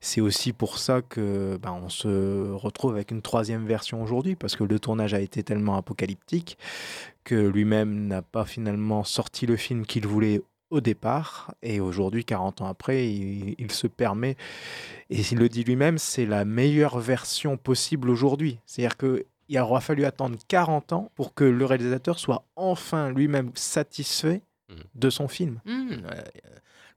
C'est 0.00 0.20
aussi 0.20 0.52
pour 0.52 0.78
ça 0.78 1.00
que 1.02 1.58
ben, 1.62 1.78
on 1.82 1.88
se 1.88 2.50
retrouve 2.52 2.92
avec 2.94 3.10
une 3.10 3.22
troisième 3.22 3.66
version 3.66 4.02
aujourd'hui, 4.02 4.34
parce 4.34 4.56
que 4.56 4.64
le 4.64 4.78
tournage 4.78 5.14
a 5.14 5.20
été 5.20 5.42
tellement 5.42 5.76
apocalyptique 5.76 6.58
que 7.24 7.34
lui-même 7.34 8.06
n'a 8.06 8.22
pas 8.22 8.44
finalement 8.44 9.04
sorti 9.04 9.46
le 9.46 9.56
film 9.56 9.86
qu'il 9.86 10.06
voulait 10.06 10.40
au 10.70 10.80
départ. 10.80 11.54
Et 11.62 11.80
aujourd'hui, 11.80 12.24
40 12.24 12.62
ans 12.62 12.66
après, 12.66 13.08
il, 13.08 13.70
se 13.70 13.86
permet, 13.86 14.36
et 15.10 15.20
il 15.20 15.38
le 15.38 15.48
dit 15.48 15.64
lui-même, 15.64 15.98
c'est 15.98 16.26
la 16.26 16.44
meilleure 16.44 16.98
version 16.98 17.56
possible 17.56 18.08
aujourd'hui. 18.08 18.58
C'est-à-dire 18.66 18.96
qu'il 18.96 19.60
aura 19.60 19.80
fallu 19.80 20.04
attendre 20.04 20.38
40 20.48 20.92
ans 20.92 21.10
pour 21.14 21.34
que 21.34 21.44
le 21.44 21.64
réalisateur 21.64 22.18
soit 22.18 22.44
enfin 22.56 23.10
lui-même 23.10 23.50
satisfait 23.54 24.42
mmh. 24.68 24.74
de 24.94 25.10
son 25.10 25.28
film. 25.28 25.60
Mmh, 25.64 25.96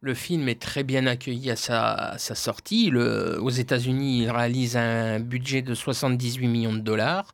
le 0.03 0.13
film 0.13 0.49
est 0.49 0.61
très 0.61 0.83
bien 0.83 1.07
accueilli 1.07 1.49
à 1.49 1.55
sa, 1.55 2.17
sortie. 2.17 2.91
aux 2.93 3.49
États-Unis, 3.49 4.23
il 4.23 4.31
réalise 4.31 4.75
un 4.75 5.21
budget 5.21 5.61
de 5.61 5.73
78 5.73 6.45
millions 6.47 6.73
de 6.73 6.79
dollars. 6.79 7.33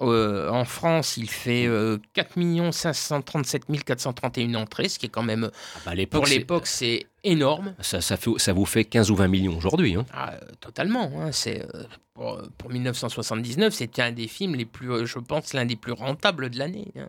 Euh, 0.00 0.48
en 0.48 0.64
France, 0.64 1.18
il 1.18 1.28
fait 1.28 1.68
4 2.14 2.72
537 2.72 3.64
431 3.84 4.54
entrées, 4.54 4.88
ce 4.88 4.98
qui 4.98 5.06
est 5.06 5.10
quand 5.10 5.22
même, 5.22 5.50
ah 5.76 5.94
bah, 5.94 6.06
pour 6.10 6.24
l'époque, 6.24 6.66
c'est 6.66 7.06
énorme. 7.22 7.74
Ça, 7.80 8.00
ça, 8.00 8.16
ça, 8.38 8.52
vous 8.54 8.64
fait 8.64 8.84
15 8.84 9.10
ou 9.10 9.16
20 9.16 9.28
millions 9.28 9.56
aujourd'hui. 9.58 9.94
Hein. 9.94 10.06
Ah, 10.14 10.32
totalement. 10.60 11.12
Hein. 11.18 11.32
c'est, 11.32 11.66
euh, 11.74 11.84
pour, 12.14 12.40
pour, 12.56 12.70
1979, 12.70 13.74
c'était 13.74 14.00
un 14.00 14.12
des 14.12 14.26
films 14.26 14.54
les 14.54 14.64
plus, 14.64 15.06
je 15.06 15.18
pense, 15.18 15.52
l'un 15.52 15.66
des 15.66 15.76
plus 15.76 15.92
rentables 15.92 16.48
de 16.48 16.58
l'année. 16.58 16.88
Hein. 16.98 17.08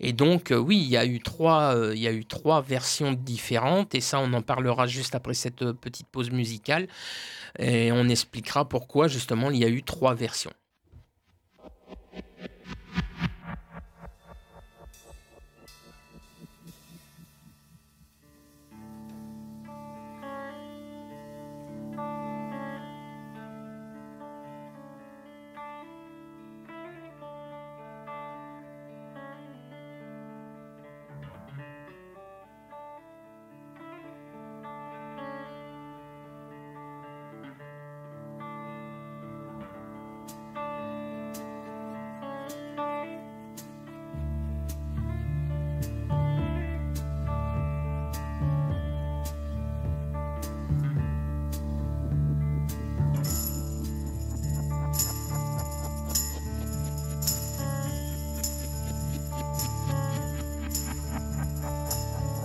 Et 0.00 0.12
donc, 0.14 0.50
euh, 0.50 0.56
oui, 0.56 0.78
il 0.78 0.88
y, 0.88 0.96
a 0.96 1.04
eu 1.04 1.20
trois, 1.20 1.76
euh, 1.76 1.94
y 1.94 2.08
a 2.08 2.12
eu 2.12 2.24
trois 2.24 2.62
versions 2.62 3.12
différentes, 3.12 3.94
et 3.94 4.00
ça, 4.00 4.18
on 4.18 4.32
en 4.32 4.40
parlera 4.42 4.86
juste 4.86 5.14
après 5.14 5.34
cette 5.34 5.62
euh, 5.62 5.74
petite 5.74 6.08
pause 6.08 6.30
musicale, 6.30 6.88
et 7.58 7.92
on 7.92 8.08
expliquera 8.08 8.66
pourquoi, 8.66 9.08
justement, 9.08 9.50
il 9.50 9.58
y 9.58 9.64
a 9.64 9.68
eu 9.68 9.82
trois 9.82 10.14
versions. 10.14 10.52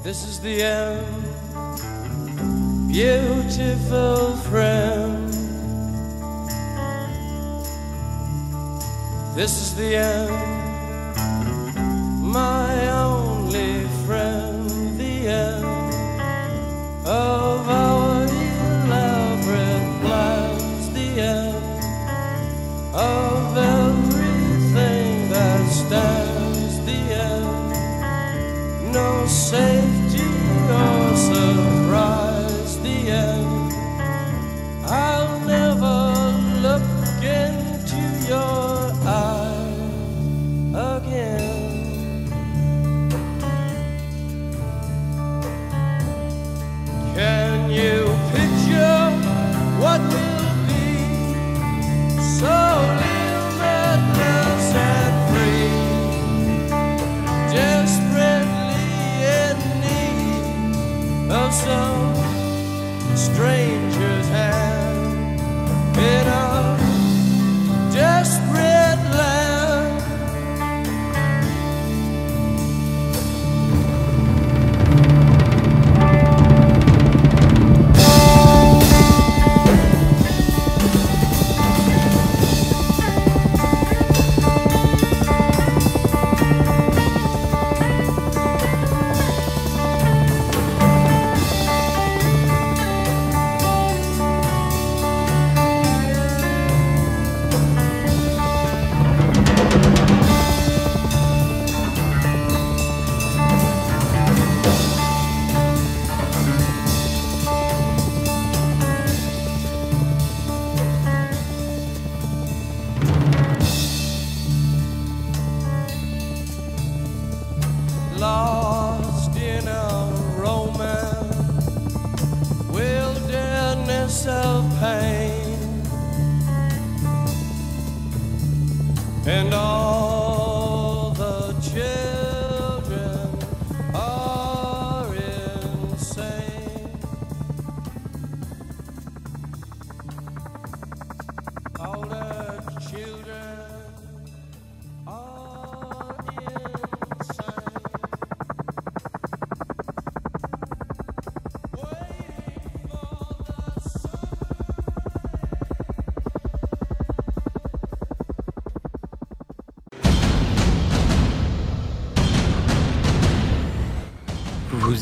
This 0.06 0.24
is 0.24 0.40
the 0.40 0.62
end, 0.62 1.26
beautiful 2.88 4.36
friend. 4.38 5.34
This 9.36 9.60
is 9.64 9.76
the 9.76 9.96
end, 9.96 10.55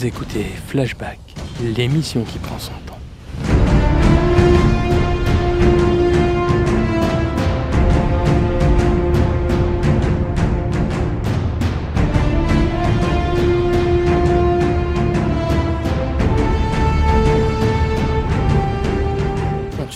Écoutez 0.05 0.47
Flashback, 0.67 1.17
l'émission 1.77 2.25
qui 2.25 2.37
prend 2.37 2.59
son 2.59 2.73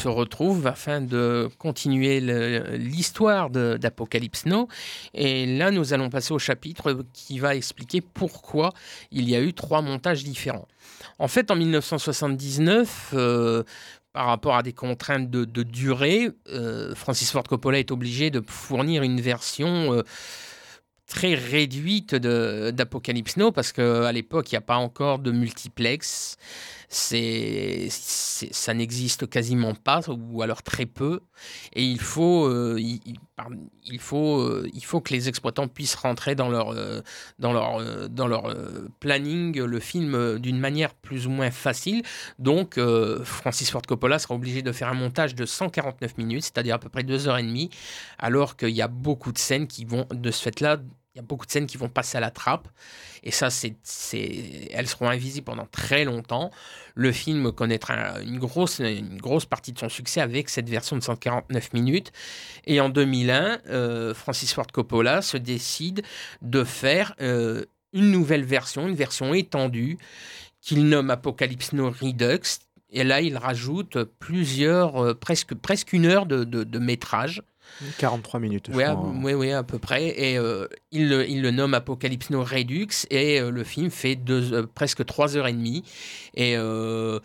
se 0.07 0.11
retrouve 0.11 0.67
afin 0.67 1.01
de 1.01 1.49
continuer 1.57 2.21
l'histoire 2.77 3.49
d'Apocalypse 3.49 4.45
Now. 4.45 4.67
Et 5.13 5.57
là, 5.57 5.69
nous 5.69 5.93
allons 5.93 6.09
passer 6.09 6.33
au 6.33 6.39
chapitre 6.39 6.97
qui 7.13 7.39
va 7.39 7.55
expliquer 7.55 7.99
pourquoi 8.01 8.73
il 9.11 9.29
y 9.29 9.35
a 9.35 9.41
eu 9.41 9.53
trois 9.53 9.81
montages 9.81 10.23
différents. 10.23 10.67
En 11.19 11.27
fait, 11.27 11.51
en 11.51 11.55
1979, 11.55 13.11
euh, 13.13 13.63
par 14.13 14.27
rapport 14.27 14.55
à 14.55 14.63
des 14.63 14.73
contraintes 14.73 15.29
de, 15.29 15.63
durée, 15.63 16.29
euh, 16.49 16.95
Francis 16.95 17.29
Ford 17.29 17.43
Coppola 17.43 17.79
est 17.79 17.91
obligé 17.91 18.29
de 18.31 18.41
fournir 18.47 19.03
une 19.03 19.19
version 19.19 19.93
euh, 19.93 20.03
très 21.05 21.35
réduite 21.35 22.15
d'Apocalypse 22.15 23.35
Now 23.35 23.51
parce 23.51 23.73
qu'à 23.73 24.11
l'époque, 24.13 24.51
il 24.51 24.55
n'y 24.55 24.59
a 24.59 24.61
pas 24.61 24.77
encore 24.77 25.19
de 25.19 25.31
multiplex. 25.31 26.37
C'est, 26.89 27.87
ça 27.89 28.73
n'existe 28.73 29.29
quasiment 29.29 29.73
pas, 29.75 29.99
ou 30.07 30.41
alors 30.41 30.63
très 30.63 30.85
peu. 30.85 31.19
Et 31.73 31.83
il 31.83 31.99
faut, 31.99 32.45
euh, 32.45 32.79
il, 32.79 33.99
faut, 33.99 34.39
euh, 34.39 34.69
il 34.73 34.85
faut 34.85 35.01
que 35.01 35.13
les 35.13 35.27
exploitants 35.27 35.67
puissent 35.67 35.95
rentrer 35.95 36.35
dans 36.35 36.49
leur, 36.49 36.69
euh, 36.71 37.01
dans 37.39 37.51
leur, 37.51 38.09
dans 38.09 38.27
leur 38.27 38.55
planning 39.01 39.59
le 39.59 39.79
film 39.81 40.39
d'une 40.39 40.59
manière 40.59 40.93
plus 40.93 41.27
ou 41.27 41.29
moins 41.29 41.51
facile. 41.51 42.03
Donc, 42.39 42.79
Francis 43.23 43.69
Ford 43.69 43.81
Coppola 43.81 44.17
sera 44.17 44.35
obligé 44.35 44.61
de 44.61 44.71
faire 44.71 44.87
un 44.87 44.93
montage 44.93 45.35
de 45.35 45.45
149 45.45 46.17
minutes, 46.17 46.43
c'est-à-dire 46.43 46.75
à 46.75 46.79
peu 46.79 46.89
près 46.89 47.03
deux 47.03 47.27
heures 47.27 47.37
et 47.37 47.43
demie, 47.43 47.69
alors 48.17 48.55
qu'il 48.55 48.69
y 48.69 48.81
a 48.81 48.87
beaucoup 48.87 49.33
de 49.33 49.37
scènes 49.37 49.67
qui 49.67 49.83
vont, 49.83 50.07
de 50.11 50.31
ce 50.31 50.41
fait-là, 50.41 50.77
il 51.17 51.21
y 51.21 51.23
a 51.23 51.23
beaucoup 51.23 51.47
de 51.47 51.51
scènes 51.51 51.65
qui 51.65 51.77
vont 51.77 51.89
passer 51.89 52.15
à 52.17 52.21
la 52.21 52.29
trappe. 52.29 52.67
Et 53.23 53.31
ça, 53.31 53.49
c'est, 53.49 53.75
c'est, 53.81 54.69
elles 54.71 54.87
seront 54.87 55.09
invisibles 55.09 55.45
pendant 55.45 55.65
très 55.65 56.05
longtemps. 56.05 56.51
Le 56.93 57.11
film 57.11 57.51
connaîtra 57.51 58.21
une 58.21 58.37
grosse, 58.37 58.77
une 58.77 59.17
grosse 59.17 59.45
partie 59.45 59.71
de 59.73 59.79
son 59.79 59.89
succès 59.89 60.21
avec 60.21 60.47
cette 60.47 60.69
version 60.69 60.95
de 60.95 61.01
149 61.01 61.73
minutes. 61.73 62.11
Et 62.67 62.79
en 62.79 62.89
2001, 62.89 63.61
euh, 63.67 64.13
Francis 64.13 64.53
Ford 64.53 64.67
Coppola 64.71 65.23
se 65.23 65.37
décide 65.37 66.03
de 66.43 66.63
faire 66.63 67.15
euh, 67.19 67.65
une 67.93 68.11
nouvelle 68.11 68.43
version, 68.45 68.87
une 68.87 68.95
version 68.95 69.33
étendue, 69.33 69.97
qu'il 70.61 70.87
nomme 70.87 71.09
Apocalypse 71.09 71.73
Now 71.73 71.89
Redux. 71.99 72.59
Et 72.91 73.03
là, 73.03 73.21
il 73.21 73.37
rajoute 73.37 74.03
plusieurs, 74.19 75.03
euh, 75.03 75.13
presque, 75.15 75.55
presque 75.55 75.93
une 75.93 76.05
heure 76.05 76.27
de, 76.27 76.43
de- 76.43 76.63
de 76.63 76.79
métrage. 76.79 77.41
43 77.97 78.39
minutes, 78.39 78.67
je 78.71 78.75
Oui, 78.75 78.83
à, 78.83 78.95
crois. 78.95 79.11
ouais, 79.23 79.33
ouais, 79.33 79.51
à 79.51 79.63
peu 79.63 79.79
près. 79.79 80.07
Et 80.19 80.37
euh, 80.37 80.67
il, 80.91 81.09
le- 81.09 81.27
il 81.29 81.41
le 81.41 81.51
nomme 81.51 81.73
Redux. 82.43 82.87
Et 83.11 83.39
euh, 83.39 83.51
le 83.51 83.63
film 83.63 83.89
fait 83.91 84.15
deux, 84.15 84.53
euh, 84.53 84.65
presque 84.73 85.05
trois 85.05 85.37
heures 85.37 85.47
et 85.47 85.53
demie. 85.53 85.83
Et, 86.35 86.55
euh, 86.57 87.19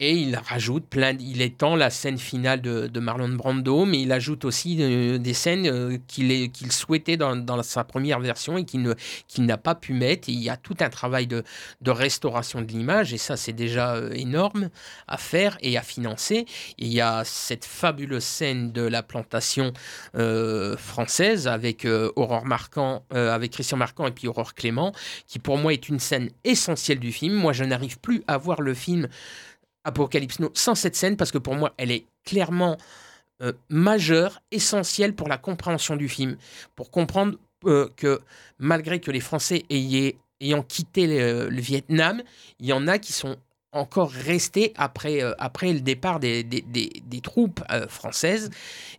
et 0.00 0.14
il 0.14 0.36
rajoute 0.36 0.86
plein. 0.86 1.16
Il 1.18 1.42
étend 1.42 1.74
la 1.74 1.90
scène 1.90 2.18
finale 2.18 2.60
de, 2.60 3.00
Marlon 3.00 3.30
Brando, 3.30 3.84
mais 3.84 4.00
il 4.02 4.12
ajoute 4.12 4.44
aussi 4.44 4.76
euh, 4.80 5.18
des 5.18 5.34
scènes 5.34 5.66
euh, 5.66 5.98
qu'il 6.06 6.72
souhaitait 6.72 7.16
dans, 7.16 7.62
sa 7.62 7.84
première 7.84 8.20
version 8.20 8.58
et 8.58 8.64
qu'il 8.64 8.94
n'a 9.38 9.56
pas 9.56 9.74
pu 9.74 9.92
mettre. 9.92 10.28
Et 10.28 10.32
il 10.32 10.42
y 10.42 10.50
a 10.50 10.56
tout 10.56 10.76
un 10.80 10.88
travail 10.88 11.26
de, 11.26 11.42
restauration 11.86 12.60
de 12.60 12.66
l'image. 12.66 13.12
Et 13.12 13.18
ça, 13.18 13.36
c'est 13.36 13.52
déjà 13.52 13.94
euh, 13.94 14.10
énorme 14.12 14.70
à 15.08 15.16
faire 15.16 15.58
et 15.62 15.76
à 15.76 15.82
financer. 15.82 16.46
Il 16.78 16.92
y 16.92 17.00
a 17.00 17.22
cette 17.24 17.64
fabuleuse 17.64 18.24
scène 18.24 18.72
de 18.72 18.82
la 18.82 19.02
plantation 19.02 19.72
française 20.78 21.48
avec 21.48 21.84
euh, 21.84 22.10
Aurore 22.16 22.44
Marquand, 22.44 23.04
avec 23.10 23.52
Christian 23.52 23.76
Marquand 23.76 24.06
et 24.06 24.10
puis 24.10 24.28
Aurore 24.28 24.54
Clément, 24.54 24.92
qui 25.26 25.38
pour 25.38 25.58
moi 25.58 25.72
est 25.72 25.88
une 25.88 25.98
scène 25.98 26.30
essentielle 26.44 26.98
du 26.98 27.12
film. 27.12 27.34
Moi, 27.34 27.52
je 27.52 27.64
n'arrive 27.64 27.98
plus 27.98 28.22
à 28.26 28.38
voir 28.38 28.60
le 28.60 28.74
film 28.74 29.08
Apocalypse 29.88 30.38
Now 30.40 30.50
sans 30.54 30.74
cette 30.74 30.96
scène 30.96 31.16
parce 31.16 31.30
que 31.32 31.38
pour 31.38 31.54
moi, 31.54 31.72
elle 31.76 31.90
est 31.90 32.04
clairement 32.24 32.76
euh, 33.42 33.52
majeure, 33.68 34.40
essentielle 34.50 35.14
pour 35.14 35.28
la 35.28 35.38
compréhension 35.38 35.96
du 35.96 36.08
film, 36.08 36.36
pour 36.76 36.90
comprendre 36.90 37.36
euh, 37.66 37.88
que 37.96 38.20
malgré 38.58 39.00
que 39.00 39.10
les 39.10 39.20
Français 39.20 39.64
aient- 39.70 40.16
ayant 40.40 40.62
quitté 40.62 41.06
le, 41.06 41.48
le 41.48 41.60
Vietnam, 41.60 42.22
il 42.60 42.66
y 42.66 42.72
en 42.72 42.86
a 42.86 42.98
qui 42.98 43.12
sont 43.12 43.36
encore 43.72 44.10
restés 44.10 44.72
après, 44.76 45.22
euh, 45.22 45.32
après 45.38 45.72
le 45.72 45.80
départ 45.80 46.20
des, 46.20 46.42
des- 46.42 46.62
des- 46.62 47.02
des 47.04 47.20
troupes 47.20 47.62
euh, 47.70 47.86
françaises 47.88 48.48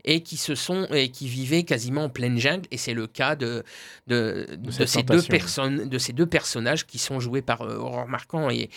et 0.06 0.22
qui 0.22 0.38
se 0.38 0.54
sont 0.54 0.86
et 0.94 1.10
qui 1.10 1.28
vivaient 1.28 1.64
quasiment 1.64 2.04
en 2.06 2.10
pleine 2.10 2.38
jungle. 2.38 2.68
Et 2.70 2.78
c'est 2.78 2.94
le 2.94 3.08
cas 3.08 3.36
de, 3.36 3.64
de, 4.08 4.46
de 4.58 4.72
cette 4.72 4.88
ces 4.90 5.04
deux 5.04 5.22
personnes 5.32 5.90
de 5.90 5.98
ces 5.98 6.14
deux 6.14 6.28
personnages 6.28 6.86
qui 6.86 7.00
sont 7.00 7.20
joués 7.20 7.42
par 7.42 7.62
euh, 7.64 7.78
Aurore 7.78 8.08
Marquand 8.08 8.50
et 8.52 8.70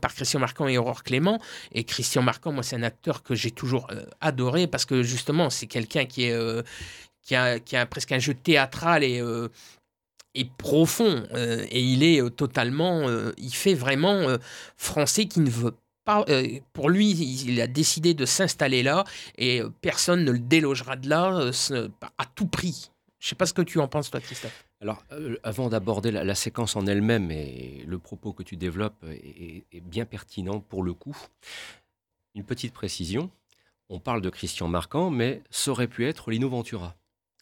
par 0.00 0.14
Christian 0.14 0.40
Marquand 0.40 0.68
et 0.68 0.78
Aurore 0.78 1.02
Clément. 1.02 1.40
Et 1.72 1.84
Christian 1.84 2.22
Marquand 2.22 2.52
moi 2.52 2.62
c'est 2.62 2.76
un 2.76 2.82
acteur 2.84 3.22
que 3.22 3.34
j'ai 3.34 3.50
toujours 3.50 3.88
adoré 4.20 4.66
parce 4.68 4.84
que 4.84 5.02
justement 5.02 5.50
c'est 5.50 5.66
quelqu'un 5.66 6.04
qui 6.06 6.24
est 6.24 6.36
qui 7.22 7.34
a, 7.34 7.58
qui 7.58 7.74
a 7.76 7.84
presque 7.86 8.12
un 8.12 8.20
jeu 8.20 8.34
théâtral 8.34 9.02
et 9.02 9.20
et 10.36 10.44
profond 10.44 11.24
euh, 11.32 11.66
et 11.70 11.80
il 11.80 12.04
est 12.04 12.22
euh, 12.22 12.30
totalement 12.30 13.08
euh, 13.08 13.32
il 13.38 13.52
fait 13.52 13.74
vraiment 13.74 14.26
français 14.76 15.26
qui 15.26 15.40
ne 15.40 15.50
veut 15.50 15.74
pas 16.04 16.24
pour 16.72 16.88
lui 16.88 17.10
il, 17.10 17.60
a 17.60 17.66
décidé 17.66 18.14
de 18.14 18.26
s'installer 18.26 18.84
là 18.84 19.02
et 19.38 19.60
personne 19.80 20.24
ne 20.24 20.30
le 20.30 20.38
délogera 20.38 20.94
de 20.94 21.08
là 21.08 21.50
à 22.18 22.24
tout 22.36 22.46
prix 22.46 22.90
je 23.18 23.28
sais 23.28 23.34
pas 23.34 23.46
ce 23.46 23.52
que 23.52 23.62
tu 23.62 23.80
en 23.80 23.88
penses 23.88 24.10
toi 24.10 24.20
Christophe 24.20 24.64
Alors, 24.80 25.04
avant 25.42 25.68
d'aborder 25.68 26.12
la, 26.12 26.34
séquence 26.36 26.76
en 26.76 26.86
elle-même 26.86 27.32
et 27.32 27.82
le 27.86 27.98
propos 27.98 28.32
que 28.32 28.44
tu 28.44 28.56
développes 28.56 29.02
est, 29.04 29.16
est- 29.16 29.66
est 29.72 29.80
bien 29.80 30.04
pertinent 30.04 30.60
pour 30.60 30.84
le 30.84 30.94
coup, 30.94 31.16
une 32.36 32.44
petite 32.44 32.72
précision. 32.72 33.30
On 33.88 33.98
parle 33.98 34.20
de 34.20 34.30
Christian 34.30 34.68
Marquand, 34.68 35.10
mais 35.10 35.42
ça 35.50 35.70
aurait 35.70 35.88
pu 35.88 36.06
être 36.06 36.30
Lino 36.30 36.48
Ventura. 36.48 36.94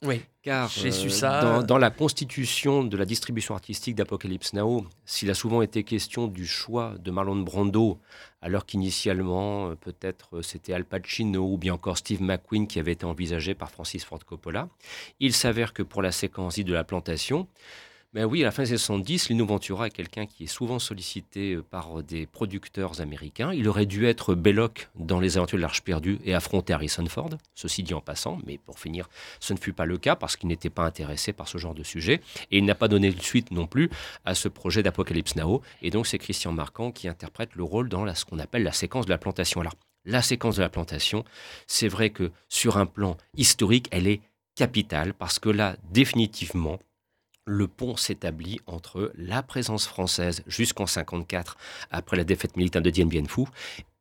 Oui 0.02 0.22
Car 0.42 0.68
J'ai 0.68 0.90
su 0.90 1.06
euh, 1.06 1.10
ça. 1.10 1.40
Dans, 1.40 1.62
dans 1.62 1.78
la 1.78 1.90
constitution 1.90 2.84
de 2.84 2.96
la 2.98 3.06
distribution 3.06 3.54
artistique 3.54 3.94
d'Apocalypse 3.94 4.52
Now, 4.52 4.86
s'il 5.06 5.30
a 5.30 5.34
souvent 5.34 5.62
été 5.62 5.84
question 5.84 6.26
du 6.26 6.46
choix 6.46 6.96
de 6.98 7.10
Marlon 7.10 7.36
Brando, 7.40 7.98
alors 8.42 8.66
qu'initialement, 8.66 9.70
euh, 9.70 9.74
peut-être 9.74 10.36
euh, 10.36 10.42
c'était 10.42 10.74
Al 10.74 10.84
Pacino 10.84 11.50
ou 11.50 11.56
bien 11.56 11.72
encore 11.72 11.96
Steve 11.96 12.20
McQueen 12.20 12.66
qui 12.66 12.78
avait 12.78 12.92
été 12.92 13.06
envisagé 13.06 13.54
par 13.54 13.70
Francis 13.70 14.04
Ford 14.04 14.22
Coppola, 14.26 14.68
il 15.18 15.32
s'avère 15.32 15.72
que 15.72 15.82
pour 15.82 16.02
la 16.02 16.12
séquence 16.12 16.56
dite 16.56 16.66
de 16.66 16.74
la 16.74 16.84
plantation, 16.84 17.48
ben 18.14 18.26
oui, 18.26 18.42
à 18.42 18.44
la 18.44 18.52
fin 18.52 18.62
des 18.62 18.68
années 18.68 18.78
70, 18.78 19.30
Lino 19.30 19.44
Ventura 19.44 19.88
est 19.88 19.90
quelqu'un 19.90 20.24
qui 20.24 20.44
est 20.44 20.46
souvent 20.46 20.78
sollicité 20.78 21.54
euh, 21.54 21.62
par 21.68 22.00
des 22.04 22.26
producteurs 22.26 23.00
américains. 23.00 23.52
Il 23.52 23.68
aurait 23.68 23.86
dû 23.86 24.06
être 24.06 24.36
Belloc 24.36 24.88
dans 24.94 25.18
Les 25.18 25.36
Aventures 25.36 25.58
de 25.58 25.62
l'Arche 25.62 25.82
perdue 25.82 26.20
et 26.24 26.32
affronter 26.32 26.72
Harrison 26.72 27.04
Ford, 27.06 27.30
ceci 27.56 27.82
dit 27.82 27.92
en 27.92 28.00
passant, 28.00 28.38
mais 28.46 28.56
pour 28.56 28.78
finir, 28.78 29.08
ce 29.40 29.52
ne 29.52 29.58
fut 29.58 29.72
pas 29.72 29.84
le 29.84 29.98
cas 29.98 30.14
parce 30.14 30.36
qu'il 30.36 30.48
n'était 30.48 30.70
pas 30.70 30.84
intéressé 30.84 31.32
par 31.32 31.48
ce 31.48 31.58
genre 31.58 31.74
de 31.74 31.82
sujet 31.82 32.20
et 32.52 32.58
il 32.58 32.64
n'a 32.64 32.76
pas 32.76 32.86
donné 32.86 33.10
de 33.10 33.20
suite 33.20 33.50
non 33.50 33.66
plus 33.66 33.90
à 34.24 34.36
ce 34.36 34.46
projet 34.46 34.84
d'Apocalypse 34.84 35.34
Now. 35.34 35.60
Et 35.82 35.90
donc 35.90 36.06
c'est 36.06 36.18
Christian 36.18 36.52
Marquand 36.52 36.92
qui 36.92 37.08
interprète 37.08 37.56
le 37.56 37.64
rôle 37.64 37.88
dans 37.88 38.14
ce 38.14 38.24
qu'on 38.24 38.38
appelle 38.38 38.62
la 38.62 38.70
séquence 38.70 39.06
de 39.06 39.10
la 39.10 39.18
plantation. 39.18 39.60
Alors, 39.60 39.74
la 40.04 40.22
séquence 40.22 40.54
de 40.54 40.62
la 40.62 40.68
plantation, 40.68 41.24
c'est 41.66 41.88
vrai 41.88 42.10
que 42.10 42.30
sur 42.48 42.76
un 42.76 42.86
plan 42.86 43.16
historique, 43.36 43.88
elle 43.90 44.06
est 44.06 44.20
capitale 44.54 45.14
parce 45.14 45.40
que 45.40 45.48
là, 45.48 45.76
définitivement, 45.90 46.78
le 47.46 47.68
pont 47.68 47.96
s'établit 47.96 48.60
entre 48.66 49.12
la 49.16 49.42
présence 49.42 49.86
française 49.86 50.42
jusqu'en 50.46 50.86
54, 50.86 51.56
après 51.90 52.16
la 52.16 52.24
défaite 52.24 52.56
militaire 52.56 52.82
de 52.82 52.90
Dien 52.90 53.06
Bien 53.06 53.24
Phu, 53.24 53.44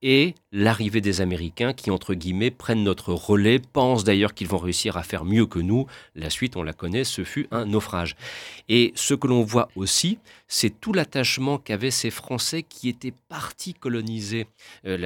et 0.04 0.36
l'arrivée 0.52 1.00
des 1.00 1.22
Américains 1.22 1.72
qui, 1.74 1.90
entre 1.90 2.14
guillemets, 2.14 2.52
prennent 2.52 2.84
notre 2.84 3.14
relais, 3.14 3.60
pensent 3.60 4.04
d'ailleurs 4.04 4.34
qu'ils 4.34 4.50
vont 4.50 4.58
réussir 4.58 4.98
à 4.98 5.04
faire 5.04 5.24
mieux 5.24 5.46
que 5.46 5.60
nous. 5.60 5.88
La 6.14 6.30
suite, 6.30 6.58
on 6.58 6.64
la 6.64 6.74
connaît, 6.74 7.06
ce 7.06 7.24
fut 7.24 7.48
un 7.52 7.66
naufrage. 7.66 8.18
Et 8.68 8.92
ce 8.96 9.14
que 9.14 9.28
l'on 9.28 9.44
voit 9.44 9.70
aussi, 9.78 10.20
c'est 10.50 10.82
tout 10.82 10.92
l'attachement 10.92 11.58
qu'avaient 11.58 11.90
ces 11.90 12.10
Français 12.10 12.64
qui 12.64 12.90
étaient 12.90 13.14
partis 13.30 13.74
coloniser 13.74 14.46
euh, 14.86 14.98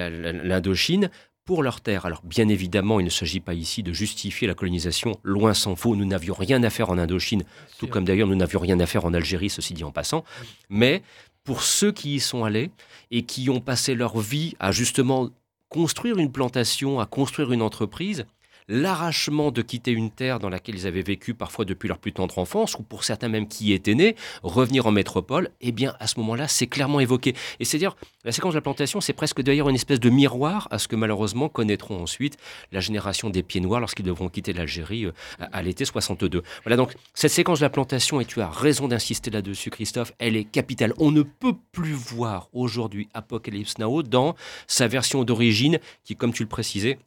l'Indochine 0.44 1.12
pour 1.48 1.64
leurs 1.64 1.82
terres. 1.82 2.06
Alors 2.06 2.22
bien 2.24 2.50
évidemment, 2.50 3.00
il 3.00 3.06
ne 3.06 3.10
s'agit 3.10 3.40
pas 3.40 3.56
ici 3.56 3.82
de 3.82 3.94
justifier 3.94 4.48
la 4.48 4.54
colonisation, 4.54 5.18
loin 5.24 5.56
s'en 5.56 5.76
faut, 5.76 5.96
nous 5.96 6.06
n'avions 6.06 6.36
rien 6.36 6.62
à 6.62 6.70
faire 6.70 6.92
en 6.92 6.98
Indochine, 7.00 7.46
tout 7.80 7.88
comme 7.88 8.04
d'ailleurs 8.04 8.28
nous 8.28 8.36
n'avions 8.36 8.60
rien 8.60 8.80
à 8.82 8.86
faire 8.86 9.06
en 9.06 9.14
Algérie, 9.14 9.50
ceci 9.50 9.74
dit 9.74 9.86
en 9.86 9.92
passant. 9.92 10.26
Mais 10.70 11.02
pour 11.46 11.64
ceux 11.64 11.94
qui 11.94 12.16
y 12.16 12.20
sont 12.20 12.44
allés 12.44 12.70
et 13.12 13.24
qui 13.24 13.50
ont 13.50 13.62
passé 13.62 13.96
leur 13.96 14.20
vie 14.20 14.56
à 14.60 14.74
justement 14.74 15.30
construire 15.70 16.18
une 16.18 16.34
plantation, 16.34 17.00
à 17.00 17.06
construire 17.06 17.54
une 17.54 17.62
entreprise, 17.62 18.26
l'arrachement 18.68 19.52
de 19.52 19.62
quitter 19.62 19.92
une 19.92 20.12
terre 20.12 20.40
dans 20.40 20.50
laquelle 20.50 20.76
ils 20.76 20.88
avaient 20.88 21.02
vécu 21.02 21.34
parfois 21.34 21.66
depuis 21.66 21.88
leur 21.88 22.00
plus 22.00 22.14
tendre 22.14 22.38
enfance, 22.38 22.76
ou 22.76 22.84
pour 22.84 23.04
certains 23.04 23.30
même 23.30 23.48
qui 23.48 23.68
y 23.68 23.74
étaient 23.74 23.96
nés, 23.96 24.16
revenir 24.44 24.88
en 24.88 24.92
métropole, 24.92 25.50
eh 25.62 25.72
bien 25.72 25.96
à 26.00 26.08
ce 26.08 26.20
moment-là, 26.20 26.48
c'est 26.48 26.68
clairement 26.68 27.00
évoqué. 27.00 27.34
Et 27.60 27.66
c'est-à-dire, 27.66 27.96
la 28.24 28.32
séquence 28.32 28.54
de 28.54 28.58
la 28.58 28.62
plantation, 28.62 29.02
c'est 29.02 29.14
presque 29.14 29.42
d'ailleurs 29.42 29.70
une 29.70 29.76
espèce 29.76 30.00
de 30.00 30.10
miroir 30.10 30.68
à 30.72 30.80
ce 30.80 30.88
que 30.88 30.96
malheureusement 30.96 31.50
connaîtront 31.50 32.02
ensuite 32.02 32.38
la 32.72 32.80
génération 32.80 33.30
des 33.30 33.44
pieds 33.44 33.62
noirs 33.62 33.80
lorsqu'ils 33.80 34.06
devront 34.06 34.30
quitter 34.30 34.54
l'Algérie 34.54 35.06
euh, 35.06 35.12
à, 35.40 35.62
l'été 35.62 35.86
62. 35.86 36.44
Voilà 36.64 36.76
donc 36.76 36.94
cette 37.14 37.32
séquence 37.32 37.60
de 37.60 37.66
la 37.66 37.70
plantation, 37.70 38.20
et 38.20 38.26
tu 38.26 38.42
as 38.42 38.50
raison 38.50 38.88
d'insister 38.88 39.32
là-dessus 39.32 39.70
Christophe, 39.70 40.12
elle 40.20 40.36
est 40.36 40.44
capitale. 40.44 40.94
On 40.98 41.12
ne 41.12 41.22
peut 41.22 41.56
plus 41.72 41.94
voir 41.94 42.50
aujourd'hui 42.54 43.08
Apocalypse 43.14 43.78
Now 43.78 44.04
dans 44.04 44.36
sa 44.68 44.88
version 44.88 45.24
d'origine 45.24 45.80
qui, 46.04 46.16
comme 46.16 46.34
tu 46.34 46.44
le 46.44 46.50
précisais, 46.50 47.00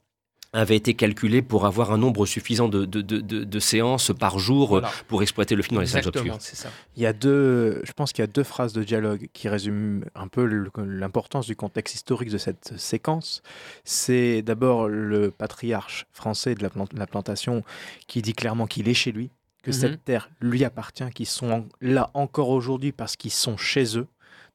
avait 0.53 0.77
été 0.77 0.95
calculée 0.95 1.43
pour 1.43 1.65
avoir 1.65 1.93
un 1.93 1.99
nombre 1.99 2.27
suffisant 2.27 2.69
de, 2.69 2.85
de- 2.85 3.03
de- 3.03 3.21
de- 3.21 3.45
de 3.45 3.59
séances 3.61 4.11
par 4.19 4.39
jour 4.41 4.77
euh, 4.77 4.81
Voilà. 4.81 4.91
pour 5.07 5.23
exploiter 5.23 5.55
le 5.55 5.63
film 5.63 5.77
dans 5.77 5.81
les 5.81 5.87
salles 5.87 6.07
obscures. 6.09 6.39
Il 6.97 7.03
y 7.03 7.07
a 7.07 7.13
deux, 7.13 7.81
je 7.85 7.93
pense 7.93 8.13
qu'il 8.13 8.23
y 8.23 8.25
a 8.25 8.27
deux 8.27 8.43
phrases 8.43 8.73
de 8.73 8.83
dialogue 8.83 9.29
qui 9.33 9.49
résument 9.49 10.03
un 10.17 10.27
peu 10.27 10.45
l'importance 10.77 11.47
du 11.47 11.55
contexte 11.55 11.95
historique 11.95 12.31
de 12.31 12.39
cette 12.39 12.77
séquence. 12.79 13.43
C'est 13.85 14.43
d'abord 14.43 14.89
le 14.89 15.31
patriarche 15.31 16.07
français 16.13 16.57
de 16.57 16.63
la, 16.65 16.71
plant- 16.71 16.89
la 16.97 17.07
plantation 17.07 17.63
qui 18.09 18.21
dit 18.21 18.33
clairement 18.35 18.67
qu'il 18.67 18.89
est 18.89 18.95
chez 18.95 19.13
lui, 19.13 19.31
que 19.63 19.71
Mhm. 19.71 19.77
cette 19.77 20.05
terre 20.05 20.31
lui 20.41 20.65
appartient, 20.65 21.09
qu'ils 21.15 21.27
sont 21.27 21.51
en- 21.51 21.67
là 21.81 22.11
encore 22.15 22.49
aujourd'hui 22.49 22.91
parce 22.91 23.15
qu'ils 23.15 23.31
sont 23.31 23.57
chez 23.57 23.97
eux. 23.97 24.07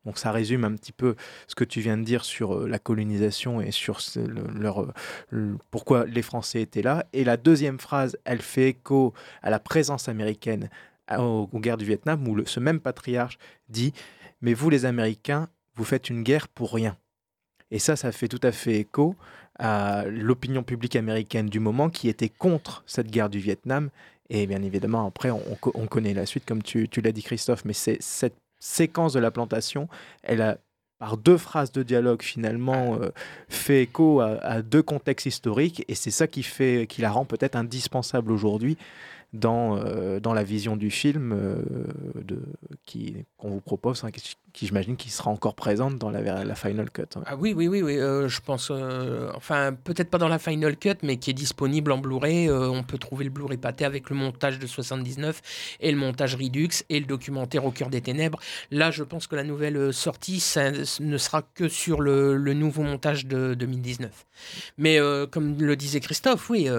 Donc 0.06 0.18
ça 0.18 0.32
résume 0.32 0.64
un 0.64 0.74
petit 0.76 0.92
peu 0.92 1.16
ce 1.48 1.56
que 1.56 1.64
tu 1.64 1.82
viens 1.82 1.98
de 1.98 2.04
dire 2.04 2.24
sur 2.24 2.56
euh, 2.56 2.68
la 2.68 2.80
colonisation 2.80 3.62
et 3.62 3.72
sur 3.72 4.00
leur, 4.16 4.92
euh, 5.34 5.58
pourquoi 5.72 6.06
les 6.06 6.22
Français 6.22 6.62
étaient 6.62 6.82
là. 6.82 7.06
Et 7.14 7.24
la 7.24 7.38
deuxième 7.38 7.80
phrase, 7.80 8.18
elle 8.24 8.42
fait 8.42 8.70
écho 8.70 9.14
à 9.42 9.50
la 9.50 9.60
présence 9.60 10.08
américaine 10.08 10.70
aux, 11.18 11.48
guerres 11.54 11.78
du 11.78 11.86
Vietnam, 11.86 12.28
où 12.28 12.46
ce 12.46 12.60
même 12.60 12.80
patriarche 12.80 13.38
dit 13.70 13.94
Mais 14.42 14.54
vous, 14.54 14.70
les 14.70 14.86
Américains, 14.86 15.50
vous 15.76 15.84
faites 15.84 16.10
une 16.10 16.24
guerre 16.24 16.48
pour 16.48 16.74
rien. 16.74 16.98
Et 17.72 17.80
ça, 17.80 17.96
ça 17.96 18.12
fait 18.12 18.28
tout 18.28 18.40
à 18.44 18.52
fait 18.52 18.80
écho 18.80 19.16
à 19.58 20.06
l'opinion 20.06 20.64
publique 20.64 20.96
américaine 20.96 21.48
du 21.48 21.60
moment 21.60 21.90
qui 21.90 22.10
était 22.10 22.30
contre 22.30 22.84
cette 22.86 23.10
guerre 23.10 23.30
du 23.30 23.40
Vietnam. 23.40 23.90
Et 24.30 24.48
bien 24.48 24.62
évidemment, 24.64 25.06
après, 25.06 25.30
on 25.30 25.88
connaît 25.88 26.14
la 26.14 26.26
suite, 26.26 26.46
comme 26.46 26.64
tu, 26.64 26.90
tu 26.90 27.02
l'as 27.02 27.12
dit, 27.12 27.24
Christophe, 27.24 27.64
mais 27.66 27.74
c'est 27.74 28.02
cette 28.02 28.38
séquence 28.66 29.14
de 29.14 29.20
la 29.20 29.32
plantation, 29.32 29.88
elle 30.24 30.42
a, 30.42 30.58
par 30.98 31.18
deux 31.18 31.38
phrases 31.38 31.72
de 31.72 31.84
dialogue, 31.84 32.22
finalement, 32.22 32.96
euh, 32.96 33.12
fait 33.50 33.84
écho 33.84 34.22
à, 34.22 34.38
à 34.42 34.62
deux 34.62 34.82
contextes 34.82 35.28
historiques, 35.28 35.84
et 35.88 35.96
c'est 35.96 36.12
ça 36.12 36.28
qui, 36.28 36.44
fait, 36.44 36.88
qui 36.88 37.02
la 37.02 37.12
rend 37.12 37.26
peut-être 37.26 37.56
indispensable 37.56 38.32
aujourd'hui 38.32 38.78
dans, 39.34 39.78
euh, 39.78 40.20
dans 40.20 40.34
la 40.34 40.44
vision 40.44 40.78
du 40.78 40.90
film 40.90 41.34
euh, 41.34 41.62
de, 42.24 42.42
qui, 42.86 43.26
qu'on 43.38 43.50
vous 43.50 43.62
propose, 43.62 44.04
hein, 44.04 44.10
qui, 44.56 44.68
j'imagine 44.68 44.96
qui 44.96 45.10
sera 45.10 45.30
encore 45.30 45.54
présente 45.54 45.98
dans 45.98 46.10
la, 46.10 46.56
Final 46.56 46.90
Cut. 46.90 47.04
hein. 47.16 47.24
Ah 47.26 47.36
oui, 47.36 47.54
oui, 47.56 47.68
oui, 47.68 47.82
oui 47.82 47.98
euh, 47.98 48.30
je 48.30 48.40
pense. 48.40 48.72
euh, 48.72 49.30
enfin, 49.36 49.74
peut-être 49.74 50.10
pas 50.10 50.18
dans 50.18 50.30
la 50.30 50.40
Final 50.40 50.78
Cut, 50.78 50.96
mais 51.04 51.18
qui 51.18 51.30
est 51.30 51.34
disponible 51.34 51.92
en 51.92 51.98
Blu-ray. 51.98 52.48
Euh, 52.48 52.70
on 52.70 52.82
peut 52.82 52.98
trouver 52.98 53.26
le 53.26 53.32
Blu-ray 53.32 53.58
pâté 53.58 53.84
avec 53.84 54.10
le 54.10 54.16
montage 54.16 54.58
de 54.58 54.66
79 54.66 55.42
et 55.82 55.92
le 55.92 55.98
montage 55.98 56.36
Redux 56.36 56.70
et 56.90 57.00
le 57.02 57.06
documentaire 57.06 57.66
Au 57.66 57.72
cœur 57.72 57.90
des 57.90 58.00
ténèbres. 58.00 58.40
Là, 58.72 58.92
je 58.92 59.04
pense 59.04 59.28
que 59.28 59.36
la 59.36 59.44
nouvelle 59.44 59.94
sortie 59.94 60.40
ça 60.40 60.72
ne 60.72 61.18
sera 61.18 61.42
que 61.42 61.68
sur 61.68 62.00
le, 62.00 62.38
nouveau 62.54 62.84
montage 62.84 63.26
de 63.26 63.54
2019. 63.56 64.26
Mais 64.78 65.00
comme 65.32 65.62
le 65.62 65.76
disait 65.76 66.00
Christophe, 66.00 66.50
oui, 66.50 66.70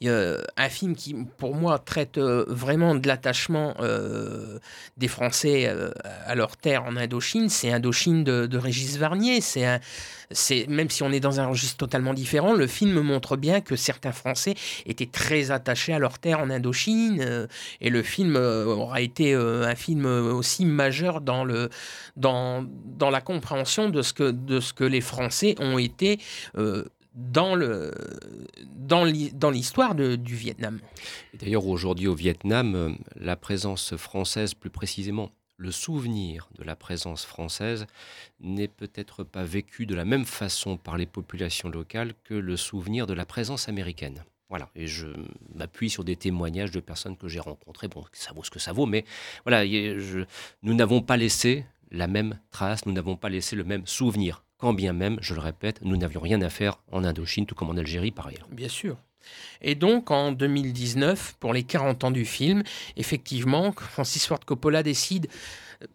y 0.00 0.08
a 0.08 0.36
un 0.56 0.68
film 0.70 0.96
qui, 0.96 1.14
pour 1.36 1.54
moi, 1.54 1.78
traite 1.78 2.18
vraiment 2.18 2.94
de 2.94 3.06
l'attachement 3.06 3.74
des 4.96 5.08
Français 5.08 5.74
à 6.24 6.34
leur 6.34 6.56
terre 6.56 6.84
en 6.84 6.96
Indochine. 7.02 7.48
C'est 7.48 7.70
Indochine 7.72 8.24
de, 8.24 8.56
Régis 8.56 8.96
Varnier. 8.96 9.40
C'est 9.40 9.80
c'est 10.30 10.66
même 10.66 10.88
si 10.88 11.02
on 11.02 11.12
est 11.12 11.20
dans 11.20 11.40
un 11.40 11.46
registre 11.46 11.76
totalement 11.76 12.14
différent, 12.14 12.54
le 12.54 12.66
film 12.66 13.00
montre 13.02 13.36
bien 13.36 13.60
que 13.60 13.76
certains 13.76 14.12
Français 14.12 14.54
étaient 14.86 15.04
très 15.06 15.50
attachés 15.50 15.92
à 15.92 15.98
leur 15.98 16.18
terre 16.18 16.40
en 16.40 16.48
Indochine. 16.48 17.20
euh, 17.20 17.46
et 17.82 17.90
le 17.90 18.02
film 18.02 18.36
euh, 18.36 18.64
aura 18.64 19.02
été 19.02 19.34
euh, 19.34 19.66
un 19.66 19.74
film 19.74 20.06
aussi 20.06 20.64
majeur 20.64 21.20
dans 21.20 21.44
le 21.44 21.68
dans, 22.16 22.64
dans 22.98 23.10
la 23.10 23.20
compréhension 23.20 23.90
de 23.90 24.00
ce 24.00 24.12
que 24.14 24.30
de 24.30 24.60
ce 24.60 24.72
que 24.72 24.84
les 24.84 25.00
Français 25.02 25.54
ont 25.58 25.76
été. 25.78 26.18
dans 27.14 27.54
le 27.54 27.92
dans 28.74 29.04
l'hi- 29.04 29.32
dans 29.34 29.50
l'histoire 29.50 29.94
du 29.94 30.34
Vietnam. 30.34 30.80
Et 31.34 31.36
D'ailleurs, 31.36 31.66
aujourd'hui 31.66 32.06
au 32.08 32.14
Vietnam, 32.14 32.96
la 33.20 33.36
présence 33.36 33.96
française, 33.96 34.54
plus 34.54 34.70
précisément, 34.70 35.30
le 35.62 35.70
souvenir 35.70 36.48
de 36.58 36.64
la 36.64 36.74
présence 36.74 37.24
française 37.24 37.86
n'est 38.40 38.66
peut-être 38.66 39.22
pas 39.22 39.44
vécu 39.44 39.86
de 39.86 39.94
la 39.94 40.04
même 40.04 40.24
façon 40.24 40.76
par 40.76 40.96
les 40.96 41.06
populations 41.06 41.68
locales 41.68 42.14
que 42.24 42.34
le 42.34 42.56
souvenir 42.56 43.06
de 43.06 43.14
la 43.14 43.24
présence 43.24 43.68
américaine. 43.68 44.24
Voilà, 44.48 44.68
et 44.74 44.88
je 44.88 45.06
m'appuie 45.54 45.88
sur 45.88 46.02
des 46.02 46.16
témoignages 46.16 46.72
de 46.72 46.80
personnes 46.80 47.16
que 47.16 47.28
j'ai 47.28 47.38
rencontrées. 47.40 47.86
Bon, 47.86 48.04
ça 48.12 48.32
vaut 48.32 48.42
ce 48.42 48.50
que 48.50 48.58
ça 48.58 48.72
vaut, 48.72 48.86
mais 48.86 49.04
voilà, 49.46 49.64
nous 50.62 50.74
n'avons 50.74 51.00
pas 51.00 51.16
laissé 51.16 51.64
la 51.92 52.08
même 52.08 52.40
trace, 52.50 52.84
nous 52.84 52.92
n'avons 52.92 53.16
pas 53.16 53.28
laissé 53.28 53.54
le 53.54 53.64
même 53.64 53.86
souvenir. 53.86 54.44
Quand 54.62 54.74
bien 54.74 54.92
même, 54.92 55.18
je 55.20 55.34
le 55.34 55.40
répète, 55.40 55.80
nous 55.82 55.96
n'avions 55.96 56.20
rien 56.20 56.40
à 56.40 56.48
faire 56.48 56.78
en 56.92 57.02
Indochine, 57.02 57.46
tout 57.46 57.56
comme 57.56 57.70
en 57.70 57.76
Algérie 57.76 58.12
par 58.12 58.28
ailleurs. 58.28 58.46
Bien 58.52 58.68
sûr. 58.68 58.96
Et 59.60 59.74
donc, 59.74 60.12
en 60.12 60.30
2019, 60.30 61.34
pour 61.40 61.52
les 61.52 61.64
40 61.64 62.04
ans 62.04 62.10
du 62.12 62.24
film, 62.24 62.62
effectivement, 62.96 63.72
Francis 63.72 64.24
Ford 64.24 64.38
Coppola 64.46 64.84
décide, 64.84 65.26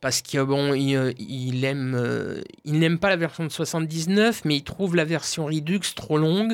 parce 0.02 0.22
qu'il 0.22 0.42
bon, 0.42 0.74
il, 0.74 1.64
aime, 1.64 1.96
euh, 1.96 2.42
il 2.66 2.80
n'aime 2.80 3.00
pas 3.00 3.08
la 3.08 3.16
version 3.16 3.46
de 3.46 3.50
79, 3.50 4.42
mais 4.44 4.58
il 4.58 4.64
trouve 4.64 4.98
la 4.98 5.06
version 5.06 5.46
Redux 5.46 5.80
trop 5.96 6.18
longue, 6.18 6.54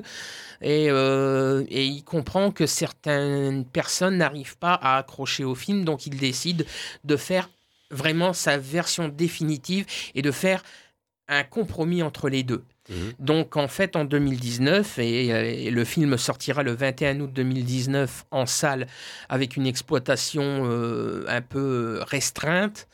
et, 0.61 0.91
euh, 0.91 1.63
et 1.69 1.83
il 1.83 2.03
comprend 2.03 2.51
que 2.51 2.67
certaines 2.67 3.65
personnes 3.65 4.17
n'arrivent 4.17 4.59
pas 4.59 4.75
à 4.75 4.99
accrocher 4.99 5.45
au 5.45 5.55
film, 5.55 5.83
donc 5.83 6.05
il 6.05 6.15
décide 6.15 6.67
de 7.05 7.17
faire 7.17 7.49
vraiment 7.89 8.33
sa 8.33 8.57
version 8.57 9.07
définitive 9.07 9.85
et 10.15 10.21
de 10.21 10.31
faire 10.31 10.63
un 11.37 11.43
compromis 11.43 12.01
entre 12.03 12.29
les 12.29 12.43
deux. 12.43 12.63
Donc 13.17 13.55
en 13.55 13.69
fait 13.69 13.95
en 13.95 14.03
2019, 14.03 14.99
et, 14.99 15.27
et 15.67 15.71
le 15.71 15.85
film 15.85 16.17
sortira 16.17 16.63
le 16.63 16.73
21 16.73 17.21
août 17.21 17.31
2019 17.33 18.25
en 18.31 18.45
salle 18.45 18.87
avec 19.29 19.55
une 19.55 19.65
exploitation 19.65 20.43
euh, 20.65 21.23
un 21.29 21.41
peu 21.41 22.01
restreinte 22.05 22.89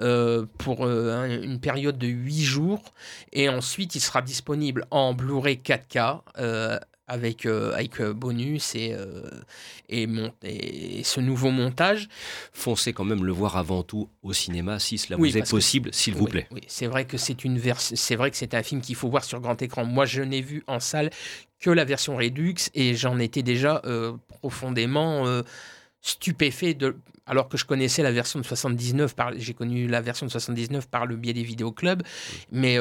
euh, 0.00 0.46
pour 0.56 0.86
euh, 0.86 1.12
un- 1.12 1.42
une 1.42 1.60
période 1.60 1.98
de 1.98 2.06
8 2.06 2.42
jours. 2.44 2.82
Et 3.34 3.50
ensuite 3.50 3.94
il 3.94 4.00
sera 4.00 4.22
disponible 4.22 4.86
en 4.90 5.12
Blu-ray 5.12 5.60
4K. 5.62 6.20
Avec, 7.08 7.46
euh, 7.46 7.72
avec 7.74 8.00
euh, 8.00 8.12
bonus 8.12 8.74
et, 8.74 8.92
euh, 8.92 9.22
et, 9.88 10.06
mon- 10.06 10.32
et 10.42 11.02
ce 11.04 11.20
nouveau 11.20 11.50
montage. 11.50 12.08
Foncez 12.52 12.92
quand 12.92 13.04
même 13.04 13.24
le 13.24 13.32
voir 13.32 13.56
avant 13.56 13.82
tout 13.82 14.08
au 14.22 14.32
cinéma, 14.32 14.78
si 14.78 14.98
cela 14.98 15.16
Oui, 15.18 15.30
vous 15.30 15.38
est 15.38 15.48
possible, 15.50 15.90
s'il 15.92 16.14
vous 16.14 16.26
plaît. 16.26 16.48
oui, 16.50 16.62
c'est 16.66 16.86
vrai 16.86 17.04
que 17.04 17.16
c'est 17.16 17.44
une 17.44 17.58
vers- 17.58 17.80
c'est 17.80 18.16
vrai 18.16 18.30
que 18.30 18.36
c'est 18.36 18.54
un 18.54 18.62
film 18.62 18.80
qu'il 18.80 18.96
faut 18.96 19.08
voir 19.08 19.24
sur 19.24 19.40
grand 19.40 19.60
écran. 19.62 19.84
Moi, 19.84 20.04
je 20.06 20.22
n'ai 20.22 20.40
vu 20.42 20.64
en 20.66 20.80
salle 20.80 21.10
que 21.60 21.70
la 21.70 21.84
version 21.84 22.16
Redux 22.16 22.54
et 22.74 22.94
j'en 22.94 23.18
étais 23.18 23.42
déjà 23.42 23.80
euh, 23.86 24.12
profondément 24.28 25.24
stupéfait 26.00 26.74
de 26.74 26.96
alors 27.28 27.48
que 27.48 27.56
je 27.56 27.64
connaissais 27.64 28.02
la 28.04 28.12
version 28.12 28.38
de 28.38 28.44
79 28.44 29.16
par 29.16 29.32
j'ai 29.36 29.54
connu 29.54 29.88
la 29.88 30.00
version 30.00 30.26
de 30.26 30.30
79 30.30 30.86
par 30.88 31.06
le 31.06 31.16
biais 31.16 31.32
des 31.32 31.42
vidéoclubs 31.42 32.02
mais 32.52 32.78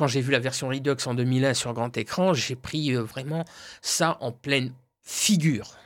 quand 0.00 0.06
j'ai 0.06 0.22
vu 0.22 0.32
la 0.32 0.38
version 0.38 0.68
Redux 0.68 0.96
en 1.04 1.12
2001 1.12 1.52
sur 1.52 1.74
grand 1.74 1.94
écran, 1.98 2.32
j'ai 2.32 2.56
pris 2.56 2.96
euh, 2.96 3.02
vraiment 3.02 3.44
ça 3.82 4.16
en 4.22 4.32
pleine 4.32 4.72
figure. 5.02 5.76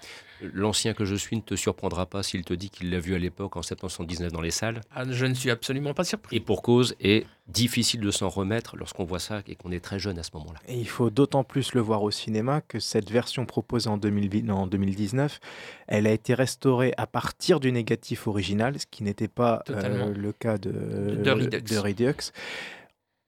L'ancien 0.40 0.94
que 0.94 1.04
je 1.04 1.16
suis 1.16 1.34
ne 1.34 1.40
te 1.40 1.56
surprendra 1.56 2.06
pas 2.06 2.22
s'il 2.22 2.44
te 2.44 2.54
dit 2.54 2.70
qu'il 2.70 2.90
l'a 2.90 3.00
vu 3.00 3.16
à 3.16 3.18
l'époque 3.18 3.56
en 3.56 3.62
779 3.62 4.30
dans 4.30 4.40
les 4.40 4.52
salles. 4.52 4.82
Ah, 4.94 5.02
je 5.10 5.26
ne 5.26 5.34
suis 5.34 5.50
absolument 5.50 5.94
pas 5.94 6.04
surpris. 6.04 6.36
Et 6.36 6.38
pour 6.38 6.62
cause, 6.62 6.94
est 7.00 7.26
difficile 7.48 8.00
de 8.02 8.10
s'en 8.12 8.28
remettre 8.28 8.76
lorsqu'on 8.76 9.02
voit 9.02 9.18
ça 9.18 9.42
et 9.48 9.56
qu'on 9.56 9.72
est 9.72 9.82
très 9.82 9.98
jeune 9.98 10.16
à 10.20 10.22
ce 10.22 10.30
moment-là. 10.34 10.60
Et 10.68 10.78
il 10.78 10.88
faut 10.88 11.10
d'autant 11.10 11.42
plus 11.42 11.74
le 11.74 11.80
voir 11.80 12.04
au 12.04 12.12
cinéma 12.12 12.60
que 12.60 12.78
cette 12.78 13.10
version 13.10 13.46
proposée 13.46 13.90
en, 13.90 13.96
2000 13.96 14.52
en 14.52 14.68
2019, 14.68 15.40
elle 15.88 16.06
a 16.06 16.12
été 16.12 16.34
restaurée 16.34 16.94
à 16.98 17.08
partir 17.08 17.58
du 17.58 17.72
négatif 17.72 18.28
original, 18.28 18.78
ce 18.78 18.86
qui 18.88 19.02
n'était 19.02 19.26
pas 19.26 19.64
euh, 19.70 20.14
le 20.14 20.32
cas 20.32 20.56
de, 20.56 20.70
De 20.70 21.30
Redux. 21.32 21.62
de 21.62 21.78
Redux, 21.78 22.32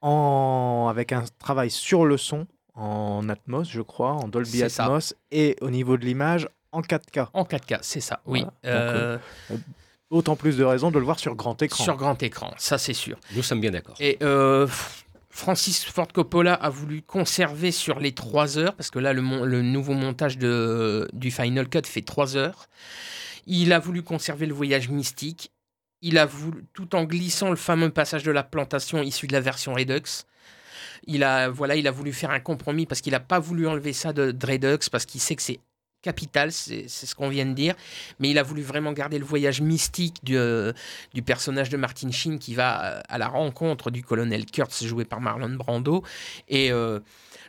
en, 0.07 0.86
avec 0.88 1.12
un 1.12 1.24
travail 1.38 1.70
sur 1.70 2.04
le 2.04 2.16
son 2.16 2.46
en 2.74 3.28
Atmos, 3.28 3.68
je 3.70 3.80
crois, 3.80 4.12
en 4.12 4.28
Dolby 4.28 4.68
ça. 4.68 4.84
Atmos, 4.84 5.14
et 5.30 5.57
au 5.61 5.70
niveau 5.70 5.96
de 5.96 6.04
l'image 6.04 6.48
en 6.72 6.80
4K. 6.82 7.28
En 7.32 7.44
4K, 7.44 7.78
c'est 7.82 8.00
ça, 8.00 8.20
oui. 8.26 8.44
Voilà. 8.62 8.78
Donc, 8.86 8.94
Euh, 8.94 9.18
Autant 10.11 10.36
plus 10.36 10.57
de 10.57 10.62
raisons 10.62 10.92
de 10.92 10.98
le 11.00 11.04
voir 11.04 11.18
sur 11.18 11.34
grand 11.34 11.61
écran. 11.62 11.82
sur 11.82 11.96
grand 11.96 12.22
écran, 12.22 12.54
ça 12.59 12.78
c'est 12.78 12.92
sûr. 12.92 13.18
Nous 13.34 13.42
sommes 13.42 13.61
bien 13.61 13.72
d'accord. 13.72 13.96
Et 13.98 14.18
euh, 14.22 14.68
Francis 15.30 15.84
Ford 15.84 16.07
Coppola 16.12 16.54
a 16.54 16.70
voulu 16.70 17.02
conserver 17.02 17.72
sur 17.72 17.98
les 17.98 18.12
3 18.12 18.57
heures, 18.59 18.74
parce 18.76 18.90
que 18.90 19.00
là, 19.00 19.12
le, 19.12 19.20
mon- 19.22 19.44
le 19.44 19.62
nouveau 19.62 19.94
montage 19.94 20.38
de, 20.38 21.09
du 21.12 21.32
Final 21.32 21.68
Cut 21.68 21.82
fait 21.86 22.02
3 22.02 22.36
heures. 22.36 22.68
Il 23.48 23.72
a 23.72 23.80
voulu 23.80 24.02
conserver 24.04 24.46
le 24.46 24.54
voyage 24.54 24.88
mystique. 24.90 25.50
Il 26.03 26.18
a 26.18 26.26
voulu, 26.26 26.64
tout 26.74 26.94
en 26.94 27.05
glissant 27.05 27.51
le 27.51 27.57
fameux 27.57 27.90
passage 27.90 28.22
de 28.22 28.30
la 28.30 28.42
plantation 28.42 29.03
issu 29.03 29.26
de 29.26 29.32
la 29.32 29.40
version 29.40 29.74
Redux. 29.74 30.24
Il 31.07 31.24
a, 31.24 31.49
voilà, 31.49 31.76
il 31.76 31.86
a 31.86 31.90
voulu 31.90 32.12
faire 32.12 32.30
un 32.30 32.40
compromis 32.40 32.86
parce 32.86 33.01
qu'il 33.01 33.12
n'a 33.12 33.20
pas 33.20 33.38
voulu 33.38 33.66
enlever 33.66 33.92
ça 33.92 34.12
de, 34.12 34.34
Redux, 34.47 34.88
parce 34.90 35.07
qu'il 35.07 35.20
sait 35.20 35.36
que 35.36 35.42
c'est 35.42 35.61
capital, 36.03 36.53
c'est 36.53 36.88
ce 36.88 37.14
qu'on 37.14 37.28
vient 37.28 37.47
de 37.47 37.53
dire. 37.53 37.74
Mais 38.20 38.30
il 38.30 38.38
a 38.38 38.42
voulu 38.42 38.62
vraiment 38.62 38.92
garder 38.92 39.18
le 39.18 39.24
voyage 39.24 39.61
mystique 39.61 40.22
du, 40.22 40.36
euh, 40.36 40.72
personnage 41.24 41.68
de 41.68 41.76
Martin 41.76 42.11
Sheen 42.12 42.38
qui 42.38 42.55
va 42.55 42.84
euh, 42.84 43.01
à 43.09 43.18
la 43.18 43.26
rencontre 43.26 43.90
du 43.90 44.03
colonel 44.05 44.47
Kurtz 44.47 44.84
joué 44.84 45.05
par 45.05 45.20
Marlon 45.20 45.55
Brando. 45.57 46.05
Et 46.49 46.70
euh, 46.70 47.01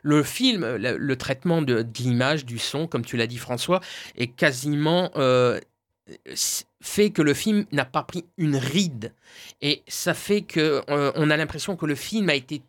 le 0.02 0.24
film, 0.24 0.66
le, 0.76 1.16
traitement 1.16 1.62
de, 1.62 1.86
l'image, 2.00 2.46
du 2.46 2.58
son, 2.58 2.88
comme 2.88 3.06
tu 3.06 3.18
l'as 3.18 3.28
dit 3.28 3.38
François, 3.38 3.82
est 4.16 4.28
quasiment... 4.28 5.12
fait 6.82 7.10
que 7.10 7.22
le 7.22 7.34
film 7.34 7.66
n'a 7.72 7.86
pas 7.86 8.04
pris 8.04 8.26
une 8.38 8.56
ride 8.56 9.14
et 9.62 9.84
ça 9.88 10.14
fait 10.14 10.42
que 10.42 10.84
euh, 10.90 11.12
on 11.16 11.30
a 11.30 11.38
l'impression 11.38 11.76
que 11.76 11.86
le 11.86 11.96
film 11.96 12.30
a 12.30 12.36
été 12.36 12.62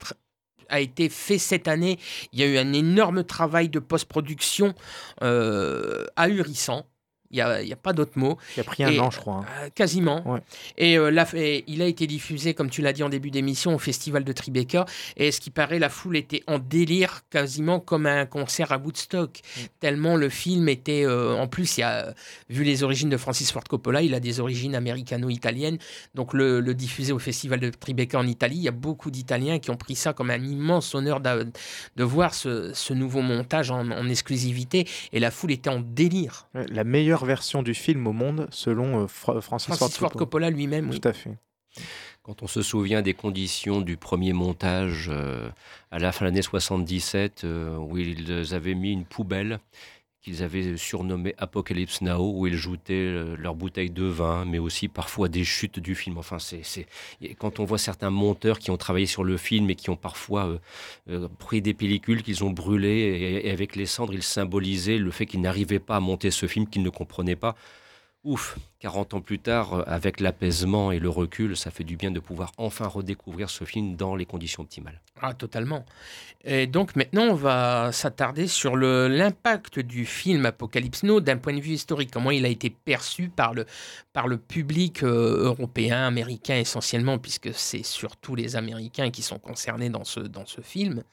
a 0.69 0.81
été 0.81 1.09
fait 1.09 1.39
cette 1.39 1.69
année. 1.69 1.99
Il 2.33 2.41
y 2.41 2.43
a 2.43 2.47
eu 2.47 2.59
un 2.59 2.73
énorme 2.73 3.25
travail 3.25 3.69
de 3.69 3.79
post-production 3.79 4.75
euh, 5.23 6.05
ahurissant. 6.17 6.87
Il 7.31 7.35
n'y 7.37 7.41
a, 7.43 7.61
il 7.63 7.71
a 7.73 7.77
pas 7.77 7.93
d'autre 7.93 8.13
mot. 8.17 8.39
Qui 8.55 8.61
a 8.61 8.65
pris 8.65 8.85
un 8.85 8.91
Et- 8.91 9.01
an, 9.01 9.11
je 9.11 9.19
crois. 9.19 9.37
hein. 9.37 9.45
Euh, 9.65 9.69
quasiment. 9.75 10.27
Ouais. 10.27 10.41
Et 10.79 10.97
euh, 10.99 11.11
et 11.35 11.65
il 11.67 11.83
a 11.83 11.87
été 11.87 12.07
diffusé, 12.07 12.55
comme 12.55 12.71
tu 12.71 12.81
l'as 12.81 12.93
dit 12.93 13.03
en 13.03 13.09
début 13.11 13.31
d'émission, 13.31 13.75
au 13.75 13.79
festival 13.79 14.25
de 14.25 14.33
Tribeca. 14.33 14.87
Et 15.17 15.31
ce 15.31 15.41
qui 15.41 15.51
paraît, 15.51 15.79
la 15.79 15.89
foule 15.91 16.17
était 16.17 16.43
en 16.47 16.59
délire, 16.59 17.23
quasiment 17.31 17.81
comme 17.81 18.07
un 18.07 18.25
concert 18.27 18.73
à 18.73 18.79
Woodstock. 18.79 19.41
Mm. 19.41 19.61
Tellement 19.81 20.17
le 20.17 20.29
film 20.29 20.69
était. 20.69 21.05
euh, 21.05 21.37
en 21.37 21.47
plus, 21.49 21.77
il 21.79 21.83
a, 21.83 22.15
vu 22.49 22.65
les 22.65 22.83
origines 22.83 23.11
de 23.11 23.17
Francis 23.17 23.53
Ford 23.53 23.65
Coppola, 23.65 24.01
il 24.03 24.15
a 24.15 24.21
des 24.21 24.41
origines 24.41 24.75
américano-italiennes. 24.75 25.79
Donc 26.15 26.33
le, 26.35 26.61
le 26.61 26.75
diffuser 26.75 27.13
au 27.13 27.19
festival 27.19 27.61
de 27.61 27.71
Tribeca 27.71 28.19
en 28.19 28.27
Italie, 28.27 28.57
il 28.57 28.63
y 28.63 28.69
a 28.69 28.73
beaucoup 28.73 29.11
d'Italiens 29.11 29.59
qui 29.59 29.71
ont 29.71 29.77
pris 29.77 29.95
ça 29.97 30.13
comme 30.13 30.31
un 30.31 30.43
immense 30.43 30.95
honneur 30.95 31.21
de 31.21 32.05
voir 32.05 32.35
ce, 32.35 32.73
ce 32.75 32.95
nouveau 32.95 33.21
montage 33.23 33.71
en, 33.71 33.91
en 33.91 34.09
exclusivité. 34.09 34.87
Et 35.13 35.21
la 35.21 35.31
foule 35.31 35.53
était 35.53 35.71
en 35.71 35.81
délire. 35.81 36.49
La 36.71 36.85
meilleure 36.85 37.18
version 37.27 37.63
du 37.63 37.75
film 37.75 38.07
au 38.07 38.13
monde, 38.13 38.49
selon 38.51 39.03
euh, 39.03 39.07
Fra- 39.07 39.41
Francis, 39.41 39.75
Francis 39.77 39.97
Ford 39.99 40.13
Coppola 40.13 40.51
lui-même, 40.51 40.91
oui. 40.91 41.01
Tout 41.01 41.09
à 41.09 41.13
fait. 41.13 41.31
Quand 42.23 42.43
on 42.43 42.47
se 42.47 42.61
souvient 42.63 43.03
des 43.03 43.15
conditions 43.15 43.81
du 43.81 43.97
premier 43.97 44.33
montage 44.33 45.09
euh, 45.13 45.49
à 45.91 45.99
la 45.99 46.13
fin 46.13 46.25
de 46.25 46.31
l'année 46.31 46.43
77, 46.43 47.45
euh, 47.45 47.77
où 47.77 47.97
ils 47.99 48.53
avaient 48.55 48.75
mis 48.75 48.93
une 48.93 49.05
poubelle 49.05 49.61
qu'ils 50.29 50.43
avaient 50.43 50.77
surnommée 50.77 51.35
Apocalypse 51.39 52.03
Now, 52.03 52.33
où 52.35 52.47
ils 52.47 52.55
joutaient 52.55 52.93
euh, 52.93 53.35
leur 53.39 53.55
bouteille 53.55 53.91
de 53.91 54.05
vin, 54.05 54.45
mais 54.45 54.59
aussi 54.59 54.89
parfois 54.89 55.29
des 55.29 55.45
chutes 55.45 55.79
du 55.79 55.95
film. 55.95 56.19
Enfin, 56.19 56.39
c'est, 56.39 56.87
quand 57.39 57.61
on 57.61 57.65
voit 57.65 57.79
certains 57.79 58.11
monteurs 58.11 58.59
qui 58.59 58.71
ont 58.71 58.77
travaillé 58.77 59.07
sur 59.07 59.25
le 59.25 59.37
film 59.39 59.71
et 59.71 59.75
qui 59.75 59.89
ont 59.89 59.97
parfois 59.97 60.47
euh, 60.47 60.59
euh, 61.11 61.29
pris 61.39 61.63
des 61.63 61.73
pellicules 61.73 62.23
qu'ils 62.23 62.45
ont 62.45 62.51
brûlées, 62.51 63.41
et 63.45 63.51
avec 63.51 63.75
les 63.75 63.87
cendres, 63.87 64.13
ils 64.13 64.23
symbolisaient 64.23 64.99
le 64.99 65.11
fait 65.11 65.25
qu'ils 65.25 65.41
n'arrivaient 65.41 65.79
pas 65.79 65.97
à 65.97 66.01
monter 66.01 66.31
ce 66.31 66.47
film, 66.47 66.69
qu'ils 66.69 66.83
ne 66.83 66.91
comprenaient 66.91 67.37
pas. 67.37 67.57
Ouf, 68.25 68.59
40 68.81 69.15
ans 69.15 69.21
plus 69.21 69.39
tard, 69.39 69.75
euh, 69.75 69.83
avec 69.87 70.19
l'apaisement 70.19 70.91
et 70.91 70.99
le 70.99 71.09
recul, 71.09 71.57
ça 71.57 71.71
fait 71.71 71.85
du 71.85 71.97
bien 71.97 72.11
de 72.11 72.19
pouvoir 72.19 72.51
enfin 72.59 72.89
redécouvrir 72.89 73.49
ce 73.49 73.65
film 73.65 73.95
dans 73.95 74.17
les 74.17 74.27
conditions 74.27 74.65
optimales. 74.65 75.01
Ah, 75.23 75.35
totalement. 75.35 75.87
Et 76.43 76.67
donc 76.67 76.97
maintenant, 76.97 77.23
on 77.23 77.35
va 77.35 77.93
s'attarder 77.93 78.49
sur 78.49 78.77
l'impact 78.77 79.79
du 79.79 80.05
film 80.05 80.47
Apocalypse 80.47 81.05
Now 81.05 81.21
d'un 81.21 81.37
point 81.37 81.55
de 81.55 81.61
vue 81.61 81.75
historique, 81.75 82.11
comment 82.11 82.33
il 82.33 82.45
a 82.45 82.49
été 82.49 82.71
perçu 82.71 83.29
par 83.29 83.55
le, 83.55 83.67
public 84.37 85.05
euh, 85.05 85.45
européen, 85.45 86.05
américain 86.05 86.57
essentiellement, 86.57 87.19
puisque 87.19 87.55
c'est 87.55 87.85
surtout 87.85 88.35
les 88.35 88.57
Américains 88.57 89.11
qui 89.11 89.23
sont 89.23 89.39
concernés 89.39 89.91
dans 89.91 90.05
ce, 90.05 90.19
dans 90.19 90.47
ce 90.47 90.61
film. 90.61 91.05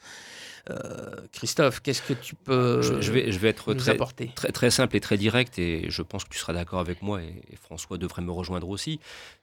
Euh, 0.69 1.15
Christophe, 1.31 1.79
qu'est-ce 1.81 2.01
que 2.01 2.13
tu 2.13 2.33
peux 2.35 2.81
je, 2.81 2.99
je 3.01 3.11
vais, 3.11 3.31
je 3.31 3.37
vais 3.37 3.49
être 3.49 3.73
très, 3.73 3.91
apporter 3.91 4.31
très, 4.33 4.51
très 4.51 4.71
simple 4.71 4.95
et 4.95 4.99
très 4.99 5.17
direct, 5.17 5.59
et 5.59 5.85
je 5.89 6.01
pense 6.01 6.23
que 6.23 6.29
tu 6.29 6.39
seras 6.39 6.53
d'accord 6.53 6.79
avec 6.79 7.01
moi, 7.01 7.21
et, 7.21 7.43
et 7.51 7.55
François 7.55 7.97
devrait 7.97 8.23
me 8.23 8.31
rejoindre 8.31 8.69
aussi. 8.69 8.99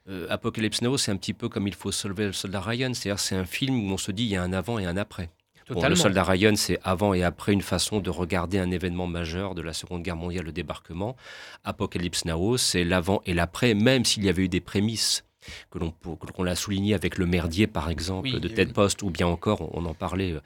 Euh, 0.08 0.26
Apocalypse 0.30 0.82
Now, 0.82 0.96
c'est 0.96 1.12
un 1.12 1.16
petit 1.16 1.34
peu 1.34 1.48
comme 1.48 1.68
Il 1.68 1.74
faut 1.74 1.92
sauver 1.92 2.26
le 2.26 2.32
soldat 2.32 2.60
Ryan, 2.60 2.92
c'est-à-dire 2.92 3.20
c'est 3.20 3.36
un 3.36 3.44
film 3.44 3.88
où 3.88 3.92
on 3.92 3.98
se 3.98 4.10
dit 4.10 4.24
il 4.24 4.30
y 4.30 4.36
a 4.36 4.42
un 4.42 4.52
avant 4.52 4.78
et 4.78 4.86
un 4.86 4.96
après. 4.96 5.30
Bon, 5.70 5.88
le 5.88 5.94
soldat 5.94 6.24
Ryan, 6.24 6.54
c'est 6.56 6.78
avant 6.82 7.14
et 7.14 7.22
après 7.22 7.52
une 7.52 7.62
façon 7.62 8.00
de 8.00 8.10
regarder 8.10 8.58
un 8.58 8.70
événement 8.70 9.06
majeur 9.06 9.54
de 9.54 9.62
la 9.62 9.72
Seconde 9.72 10.02
Guerre 10.02 10.16
mondiale, 10.16 10.44
le 10.44 10.52
débarquement. 10.52 11.16
Apocalypse 11.64 12.24
Now, 12.24 12.56
c'est 12.56 12.84
l'avant 12.84 13.22
et 13.26 13.32
l'après, 13.32 13.74
même 13.74 14.04
s'il 14.04 14.24
y 14.24 14.28
avait 14.28 14.42
eu 14.42 14.48
des 14.48 14.60
prémices 14.60 15.24
que 15.70 15.78
l'on 15.78 15.92
l'on 16.38 16.44
l'a 16.44 16.54
souligné 16.56 16.94
avec 16.94 17.18
le 17.18 17.26
merdier 17.26 17.66
par 17.66 17.90
exemple 17.90 18.28
Oui, 18.32 18.40
de 18.40 18.48
Ted 18.48 18.72
Post 18.72 19.02
ou 19.02 19.10
bien 19.10 19.26
encore 19.26 19.68
on, 19.76 19.84
en 19.84 19.94
parlait 19.94 20.32
euh, 20.32 20.40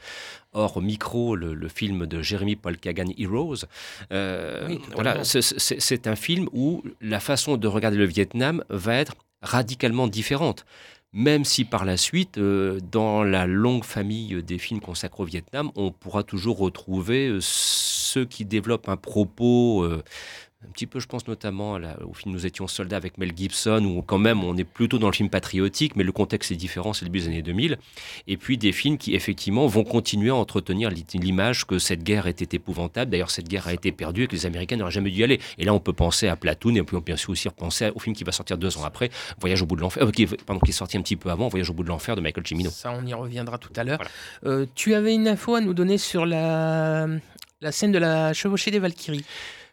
hors 0.53 0.81
micro 0.81 1.37
le, 1.37 1.55
le 1.55 1.69
film 1.69 2.07
de 2.07 2.23
Jeremy 2.23 2.57
Paul 2.57 2.77
Kagan 2.77 3.11
Heroes. 3.19 3.65
Euh, 4.13 4.67
Oui, 4.69 4.81
voilà 4.95 5.25
c'est- 5.25 6.07
un 6.07 6.17
film 6.17 6.49
où 6.53 6.83
la 7.01 7.21
façon 7.21 7.57
de 7.57 7.67
regarder 7.69 7.97
le 7.97 8.05
Vietnam 8.07 8.63
va 8.69 8.95
être 8.95 9.15
radicalement 9.43 10.07
différente. 10.09 10.65
Même 11.13 11.45
si 11.45 11.65
par 11.65 11.85
la 11.87 11.97
suite, 11.97 12.37
euh, 12.37 12.79
dans 12.93 13.23
la 13.23 13.47
longue 13.47 13.85
famille 13.85 14.43
des 14.43 14.59
films 14.59 14.81
consacrés 14.81 15.23
au 15.23 15.27
Vietnam, 15.27 15.71
on 15.75 15.91
pourra 15.91 16.23
toujours 16.25 16.59
retrouver 16.59 17.39
ceux 17.41 18.27
qui 18.27 18.45
développent 18.45 18.89
un 18.91 18.97
propos, 18.99 19.83
euh, 19.85 20.03
un 20.65 20.71
petit 20.71 20.87
peu, 20.87 21.01
je 21.01 21.07
pense 21.07 21.29
notamment 21.29 21.79
au 22.05 22.15
film 22.15 22.35
Nous 22.35 22.47
étions 22.47 22.67
soldats 22.67 22.97
avec 22.97 23.19
Mel 23.19 23.33
Gibson, 23.37 23.85
où 23.85 24.03
quand 24.03 24.19
même 24.19 24.43
on 24.43 24.57
est 24.57 24.65
plutôt 24.65 24.99
dans 24.99 25.07
le 25.07 25.13
film 25.13 25.29
patriotique, 25.29 25.97
mais 25.97 26.03
le 26.03 26.13
contexte 26.13 26.51
est 26.51 26.57
différent, 26.57 26.93
c'est 26.95 27.05
le 27.05 27.11
début 27.11 27.21
des 27.21 27.29
années 27.29 27.43
2000. 27.43 27.79
Et 28.27 28.37
puis 28.39 28.57
des 28.59 28.73
films 28.73 28.97
qui, 28.97 29.15
effectivement, 29.15 29.67
vont 29.67 29.85
continuer 29.85 30.31
à 30.31 30.35
entretenir 30.35 30.91
l'i- 30.91 31.05
l'image 31.15 31.67
que 31.67 31.79
cette 31.79 32.03
guerre 32.03 32.27
était 32.27 32.57
épouvantable. 32.57 33.11
D'ailleurs, 33.11 33.31
cette 33.31 33.49
guerre 33.49 33.69
a 33.69 33.75
été 33.75 33.93
perdue 33.93 34.25
et 34.25 34.27
que 34.27 34.33
les 34.33 34.47
Américains 34.47 34.77
n'auraient 34.77 34.91
jamais 34.91 35.11
dû 35.11 35.21
y 35.21 35.25
aller. 35.25 35.41
Et 35.59 35.65
là, 35.65 35.75
on 35.75 35.79
peut 35.79 35.93
penser 35.93 36.27
à 36.27 36.37
Platoon, 36.37 36.75
et 36.75 36.83
puis 36.83 36.97
on 36.97 37.03
peut 37.03 37.15
aussi 37.29 37.49
repenser 37.49 37.91
au 37.95 37.99
film 37.99 38.17
qui 38.17 38.25
va 38.25 38.33
sortir 38.33 38.57
deux 38.59 38.77
ans 38.79 38.85
après, 38.85 39.11
Voyage 39.41 39.61
au 39.63 39.67
bout 39.67 39.77
de 39.77 39.83
l'enfer, 39.83 40.03
euh, 40.05 40.11
qui, 40.11 40.27
pardon, 40.27 40.61
qui 40.61 40.71
est 40.71 40.75
sorti 40.75 40.97
un 40.97 41.03
petit 41.03 41.17
peu 41.17 41.31
avant, 41.31 41.49
Voyage 41.49 41.69
au 41.71 41.75
bout 41.75 41.83
de 41.85 41.89
l'enfer 41.89 42.17
de 42.17 42.23
Michael 42.23 42.47
Cimino. 42.47 42.71
Ça, 42.71 42.93
on 42.99 43.05
y 43.07 43.13
reviendra 43.15 43.59
tout 43.59 43.73
à 43.77 43.85
l'heure. 43.85 43.99
Voilà. 43.99 44.57
Euh, 44.57 44.67
tu 44.75 44.95
avais 44.95 45.15
une 45.15 45.29
info 45.29 45.55
à 45.55 45.61
nous 45.61 45.75
donner 45.75 45.99
sur 45.99 46.25
la, 46.27 47.07
la 47.61 47.73
scène 47.73 47.93
de 47.93 47.99
la 47.99 48.33
chevauchée 48.33 48.71
des 48.71 48.79
Valkyries. 48.79 49.25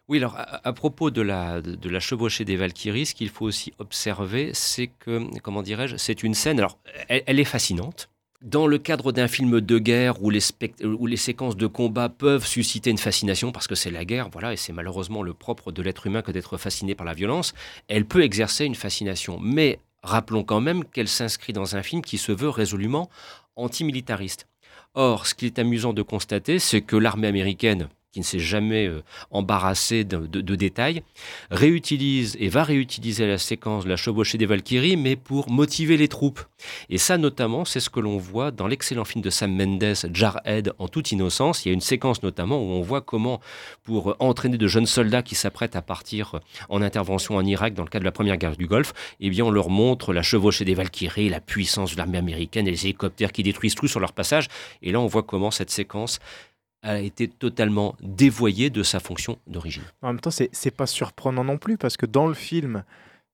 Oui, 0.10 0.18
alors 0.18 0.36
à, 0.38 0.74
propos 0.74 1.12
de 1.12 1.22
la, 1.22 1.62
chevauchée 1.99 2.43
des 2.43 2.58
Valkyries, 2.58 3.06
ce 3.08 3.16
qu'il 3.16 3.30
faut 3.30 3.45
aussi 3.45 3.74
observer, 3.80 4.51
c'est 4.54 4.88
que, 4.88 5.22
comment 5.39 5.62
dirais-je, 5.62 5.95
c'est 5.95 6.24
une 6.24 6.34
scène, 6.34 6.60
alors 6.60 6.78
elle, 7.08 7.39
est 7.39 7.45
fascinante. 7.45 8.10
Dans 8.41 8.68
le 8.68 8.78
cadre 8.78 9.14
d'un 9.14 9.30
film 9.30 9.62
de 9.62 9.80
guerre 9.80 10.22
où 10.22 10.30
les, 10.30 10.41
où 10.84 11.08
les 11.08 11.16
séquences 11.16 11.56
de 11.56 11.68
combat 11.68 12.10
peuvent 12.10 12.45
susciter 12.45 12.89
une 12.89 12.97
fascination, 12.97 13.54
parce 13.54 13.68
que 13.68 13.76
c'est 13.76 13.91
la 13.91 14.04
guerre, 14.04 14.28
voilà, 14.30 14.51
et 14.51 14.58
c'est 14.58 14.74
malheureusement 14.74 15.24
le 15.24 15.34
propre 15.34 15.72
de 15.72 15.82
l'être 15.82 16.06
humain 16.06 16.22
que 16.22 16.34
d'être 16.34 16.58
fasciné 16.58 16.95
par 16.95 17.06
la 17.06 17.14
violence, 17.14 17.54
elle 17.88 18.04
peut 18.04 18.24
exercer 18.24 18.66
une 18.66 18.76
fascination. 18.76 19.39
Mais 19.39 19.80
rappelons 20.01 20.43
quand 20.43 20.60
même 20.60 20.84
qu'elle 20.84 21.08
s'inscrit 21.08 21.54
dans 21.54 21.78
un 21.78 21.82
film 21.82 22.01
qui 22.01 22.18
se 22.18 22.34
veut 22.34 22.49
résolument 22.49 23.10
antimilitariste. 23.56 24.47
Or, 24.95 25.28
ce 25.28 25.34
qui 25.34 25.45
est 25.45 25.60
amusant 25.60 25.93
de 25.93 26.01
constater, 26.01 26.60
c'est 26.60 26.82
que 26.82 26.97
l'armée 26.97 27.28
américaine, 27.28 27.88
qui 28.14 28.20
ne 28.20 28.24
s'est 28.24 28.39
jamais 28.39 28.88
euh, 28.88 29.03
embarrassé 29.32 30.03
de, 30.03 30.55
détails, 30.55 31.01
réutilise 31.49 32.38
et 32.39 32.47
va 32.47 32.64
réutiliser 32.64 33.26
la 33.26 33.39
séquence 33.39 33.86
de 33.86 33.89
la 33.89 33.95
chevauchée 33.95 34.38
des 34.38 34.45
Valkyries, 34.45 34.97
mais 34.97 35.16
pour 35.16 35.49
motiver 35.49 35.97
les 35.97 36.07
troupes. 36.07 36.39
Et 36.89 36.99
ça, 36.99 37.18
notamment, 37.18 37.66
c'est 37.66 37.80
ce 37.80 37.89
que 37.89 37.99
l'on 37.99 38.18
voit 38.18 38.51
dans 38.51 38.68
l'excellent 38.68 39.03
film 39.03 39.24
de 39.24 39.32
Sam 39.32 39.55
Mendes, 39.55 39.95
Jarhead, 40.14 40.74
en 40.78 40.88
toute 40.88 41.11
innocence. 41.11 41.66
Il 41.66 41.70
y 41.70 41.72
a 41.72 41.74
une 41.74 41.82
séquence 41.82 42.22
notamment 42.22 42.57
où 42.59 42.70
on 42.70 42.82
voit 42.82 43.01
comment, 43.01 43.41
pour 43.84 44.16
entraîner 44.20 44.57
de 44.57 44.68
jeunes 44.68 44.86
soldats 44.86 45.24
qui 45.24 45.34
s'apprêtent 45.34 45.76
à 45.76 45.82
partir 45.82 46.39
en 46.70 46.84
intervention 46.84 47.36
en 47.36 47.43
Irak 47.43 47.74
dans 47.74 47.84
le 47.84 47.89
cadre 47.89 48.03
de 48.03 48.07
la 48.07 48.11
première 48.11 48.38
guerre 48.38 48.55
du 48.55 48.68
Golfe, 48.68 48.93
eh 49.20 49.32
bien, 49.32 49.43
on 49.43 49.51
leur 49.51 49.70
montre 49.70 50.14
la 50.14 50.22
chevauchée 50.22 50.66
des 50.66 50.76
Valkyries, 50.76 51.30
la 51.30 51.41
puissance 51.41 51.93
de 51.93 51.97
l'armée 51.97 52.20
américaine 52.20 52.68
et 52.68 52.72
les 52.72 52.86
hélicoptères 52.86 53.32
qui 53.32 53.41
détruisent 53.41 53.76
tout 53.76 53.88
sur 53.88 53.99
leur 53.99 54.14
passage. 54.14 54.49
Et 54.84 54.91
là, 54.91 54.99
on 54.99 55.07
voit 55.07 55.24
comment 55.24 55.49
cette 55.49 55.72
séquence 55.72 56.20
a 56.84 57.00
été 57.00 57.28
totalement 57.28 57.96
dévoyée 58.02 58.70
de 58.70 58.84
sa 58.84 59.00
fonction 59.00 59.38
d'origine. 59.48 59.84
En 60.02 60.08
même 60.08 60.20
temps, 60.20 60.32
c'est 60.32 60.50
c'est 60.52 60.72
pas 60.76 60.86
surprenant 60.88 61.44
non 61.44 61.58
plus 61.58 61.78
parce 61.78 61.98
que 61.98 62.06
dans 62.06 62.28
le 62.28 62.34
film, 62.34 62.84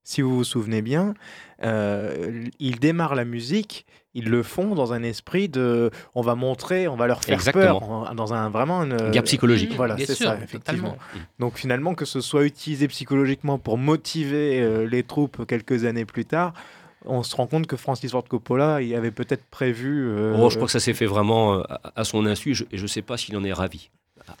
si 0.02 0.22
vous 0.22 0.34
vous 0.36 0.44
souvenez 0.44 0.80
bien, 0.82 1.14
euh, 1.62 2.44
ils 2.58 2.78
démarrent 2.80 3.14
la 3.14 3.24
musique, 3.24 3.84
ils 4.14 4.28
le 4.28 4.42
font 4.42 4.74
dans 4.74 4.92
un 4.92 5.02
esprit 5.02 5.48
de, 5.48 5.90
on 6.14 6.22
va 6.22 6.34
montrer, 6.34 6.88
on 6.88 6.96
va 6.96 7.06
leur 7.06 7.22
faire 7.22 7.34
Exactement. 7.34 7.78
peur, 8.04 8.14
dans 8.14 8.32
un 8.34 8.48
vraiment 8.50 8.82
une 8.82 9.10
Guerre 9.10 9.24
psychologique. 9.24 9.72
Voilà, 9.76 9.94
Bien 9.94 10.06
c'est 10.06 10.14
sûr, 10.14 10.28
ça, 10.28 10.38
effectivement. 10.42 10.90
totalement. 10.92 10.96
Donc 11.38 11.58
finalement, 11.58 11.94
que 11.94 12.04
ce 12.04 12.20
soit 12.20 12.44
utilisé 12.44 12.88
psychologiquement 12.88 13.58
pour 13.58 13.78
motiver 13.78 14.60
euh, 14.60 14.86
les 14.86 15.02
troupes 15.02 15.46
quelques 15.46 15.84
années 15.84 16.04
plus 16.06 16.24
tard, 16.24 16.54
on 17.06 17.22
se 17.22 17.34
rend 17.36 17.46
compte 17.46 17.66
que 17.66 17.76
Francis 17.76 18.10
Ford 18.10 18.24
Coppola, 18.28 18.82
il 18.82 18.94
avait 18.94 19.10
peut-être 19.10 19.44
prévu. 19.46 20.06
euh, 20.08 20.36
Oh, 20.38 20.50
je 20.50 20.56
crois 20.56 20.66
que 20.66 20.72
ça 20.72 20.80
s'est 20.80 20.94
fait 20.94 21.06
vraiment 21.06 21.54
euh, 21.58 21.62
à 21.96 22.04
son 22.04 22.26
insu 22.26 22.54
je- 22.54 22.64
et 22.70 22.76
je 22.76 22.82
ne 22.82 22.88
sais 22.88 23.02
pas 23.02 23.16
s'il 23.16 23.36
en 23.36 23.44
est 23.44 23.52
ravi. 23.52 23.90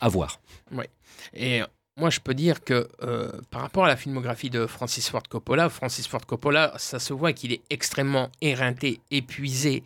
À 0.00 0.08
voir. 0.08 0.38
Et 1.34 1.62
moi, 1.96 2.10
je 2.10 2.20
peux 2.20 2.34
dire 2.34 2.62
que 2.62 2.88
euh, 3.02 3.30
par 3.50 3.62
rapport 3.62 3.84
à 3.84 3.88
la 3.88 3.96
filmographie 3.96 4.50
de 4.50 4.66
Francis 4.66 5.08
Ford 5.10 5.22
Coppola, 5.28 5.68
Francis 5.68 6.06
Ford 6.06 6.24
Coppola, 6.26 6.72
ça 6.76 6.98
se 6.98 7.12
voit 7.12 7.32
qu'il 7.32 7.52
est 7.52 7.62
extrêmement 7.70 8.30
éreinté, 8.40 9.00
épuisé 9.10 9.82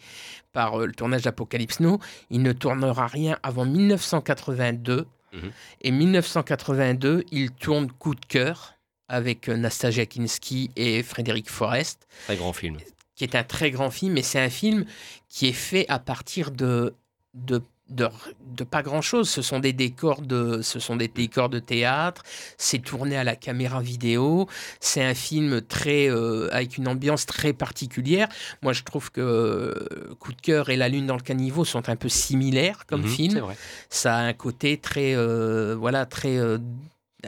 par 0.53 0.81
euh, 0.81 0.87
le 0.87 0.93
tournage 0.93 1.23
d'Apocalypse 1.23 1.81
Now. 1.81 1.99
Il 2.31 2.43
ne 2.43 2.53
tournera 2.53 3.07
rien 3.07 3.39
avant 3.43 3.65
1982. 3.65 5.07
Mhm. 5.33 5.51
Et 5.83 5.91
1982, 5.91 7.25
il 7.33 7.51
tourne 7.51 7.91
Coup 7.91 8.15
de 8.15 8.25
cœur 8.27 8.74
avec 9.15 9.49
euh, 9.49 9.57
Nastasia 9.57 10.07
Kinski 10.07 10.71
et 10.77 11.03
Frédéric 11.03 11.49
Forrest 11.49 12.07
Très 12.27 12.37
grand 12.37 12.53
film. 12.53 12.77
qui 13.17 13.25
est 13.25 13.35
un 13.37 13.45
très 13.45 13.71
grand 13.71 13.91
film, 13.91 14.13
mais 14.15 14.23
c'est 14.23 14.41
un 14.41 14.51
film 14.51 14.85
qui 15.29 15.47
est 15.49 15.53
fait 15.53 15.87
à 15.89 15.99
partir 15.99 16.51
de, 16.51 16.95
de, 17.35 17.63
de, 17.91 18.09
de 18.59 18.65
pas 18.65 18.83
grand-chose. 18.83 19.29
Ce 19.29 19.43
sont 19.43 19.61
des 19.61 19.73
décors 19.73 20.23
de, 20.23 20.63
ce 20.63 20.79
sont 20.81 20.97
des 20.97 21.07
décors 21.09 21.49
de 21.49 21.61
théâtre, 21.61 22.23
c'est 22.59 22.81
tourné 22.81 23.17
à 23.17 23.23
la 23.25 23.37
caméra 23.37 23.81
vidéo, 23.81 24.49
c'est 24.81 25.03
un 25.05 25.15
film 25.15 25.61
très, 25.63 26.09
euh, 26.11 26.49
avec 26.53 26.77
une 26.79 26.89
ambiance 26.89 27.25
très 27.27 27.53
particulière. 27.53 28.29
Moi, 28.63 28.73
je 28.73 28.83
trouve 28.83 29.11
que 29.13 29.21
euh, 29.21 30.15
Coup 30.19 30.33
de 30.33 30.41
cœur 30.41 30.71
et 30.71 30.77
La 30.77 30.89
Lune 30.89 31.07
dans 31.07 31.17
le 31.17 31.23
caniveau 31.23 31.65
sont 31.65 31.89
un 31.89 31.97
peu 31.97 32.09
similaires 32.09 32.85
comme 32.87 33.03
Mhm, 33.03 33.09
film 33.09 33.43
ça 33.91 34.17
a 34.17 34.23
un 34.23 34.33
côté 34.33 34.79
très 34.79 35.15
euh, 35.15 35.77
voilà 35.79 36.05
très 36.07 36.37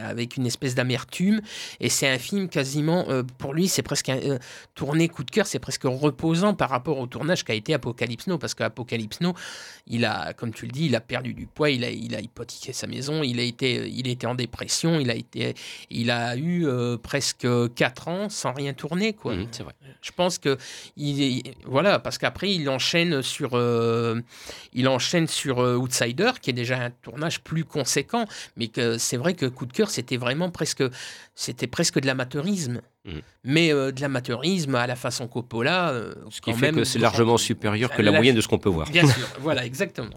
avec 0.03 0.36
une 0.36 0.47
espèce 0.47 0.74
d'amertume 0.74 1.40
et 1.80 1.88
c'est 1.88 2.09
un 2.09 2.18
film 2.18 2.49
quasiment 2.49 3.07
euh, 3.09 3.22
pour 3.38 3.55
lui 3.55 3.68
c'est 3.68 3.82
presque 3.82 4.09
un 4.09 4.16
euh, 4.18 4.38
tourné 4.74 5.09
coup 5.09 5.24
de 5.24 5.30
cœur 5.30 5.47
c'est 5.47 5.59
presque 5.59 5.84
reposant 5.84 6.55
par 6.55 6.70
rapport 6.70 6.99
au 6.99 7.07
tournage 7.07 7.44
qu'a 7.44 7.55
été 7.55 7.74
Apocalypse 7.74 8.26
Now 8.26 8.38
parce 8.38 8.55
qu'Apocalypse 8.55 9.20
Now 9.20 9.34
il 9.86 10.05
a 10.05 10.32
comme 10.32 10.53
tu 10.53 10.66
le 10.66 10.72
dis 10.72 10.86
il 10.86 10.97
a 10.97 11.01
perdu 11.01 11.34
du 11.34 11.47
poids 11.47 11.70
il 11.70 11.84
a 11.84 11.90
il 11.90 12.14
a 12.14 12.20
hypothéqué 12.20 12.72
sa 12.72 12.86
maison 12.86 13.22
il 13.22 13.38
a 13.40 13.42
été 13.42 13.88
il 13.88 14.07
a 14.09 14.11
été 14.11 14.26
en 14.26 14.34
dépression 14.34 14.99
il 15.01 15.11
a 15.11 15.14
été 15.14 15.55
il 15.90 16.11
a 16.11 16.36
eu 16.36 16.66
euh, 16.66 16.97
presque 16.97 17.47
4 17.74 18.09
ans 18.09 18.28
sans 18.28 18.53
rien 18.53 18.72
tourner 18.74 19.12
quoi 19.12 19.34
Mhm, 19.34 19.49
c'est 19.51 19.62
vrai. 19.62 19.74
je 20.03 20.11
pense 20.12 20.38
que 20.38 20.57
il, 20.97 21.22
est- 21.22 21.55
voilà 21.66 21.99
parce 21.99 22.18
qu'après 22.18 22.51
il 22.53 22.68
enchaîne 22.68 23.22
sur 23.22 23.51
euh, 23.55 24.20
il 24.72 24.88
enchaîne 24.88 25.26
sur 25.26 25.61
euh, 25.61 25.76
Outsider 25.76 26.32
qui 26.40 26.51
est 26.51 26.53
déjà 26.55 26.78
un 26.78 26.90
tournage 26.90 27.40
plus 27.40 27.64
conséquent 27.64 28.24
mais 28.57 28.68
que 28.68 28.99
c'est 28.99 29.16
vrai 29.16 29.34
que 29.34 29.47
coup 29.47 29.66
de 29.66 29.72
cœur 29.72 29.86
c'était 29.91 30.16
vraiment 30.16 30.51
presque 30.51 30.82
c'était 31.34 31.66
presque 31.66 31.99
de 32.01 32.07
l'amateurisme 32.07 32.80
Mhm. 33.05 33.20
mais 33.45 33.72
euh, 33.72 33.93
de 33.93 34.01
l'amateurisme 34.01 34.74
à 34.74 34.87
la 34.89 34.97
façon 34.97 35.28
Coppola 35.28 35.91
euh, 35.91 36.12
Ce 36.30 36.41
qui 36.41 36.53
fait 36.53 36.72
que 36.72 36.82
c'est 36.84 36.99
largement 36.99 37.37
supérieur 37.39 37.91
que 37.93 38.03
la 38.03 38.11
La- 38.11 38.18
moyenne 38.18 38.34
de 38.34 38.41
ce 38.41 38.49
qu'on 38.49 38.59
peut 38.59 38.68
voir. 38.68 38.91
Bien 38.91 39.07
sûr, 39.07 39.28
voilà, 39.41 39.64
exactement. 39.64 40.11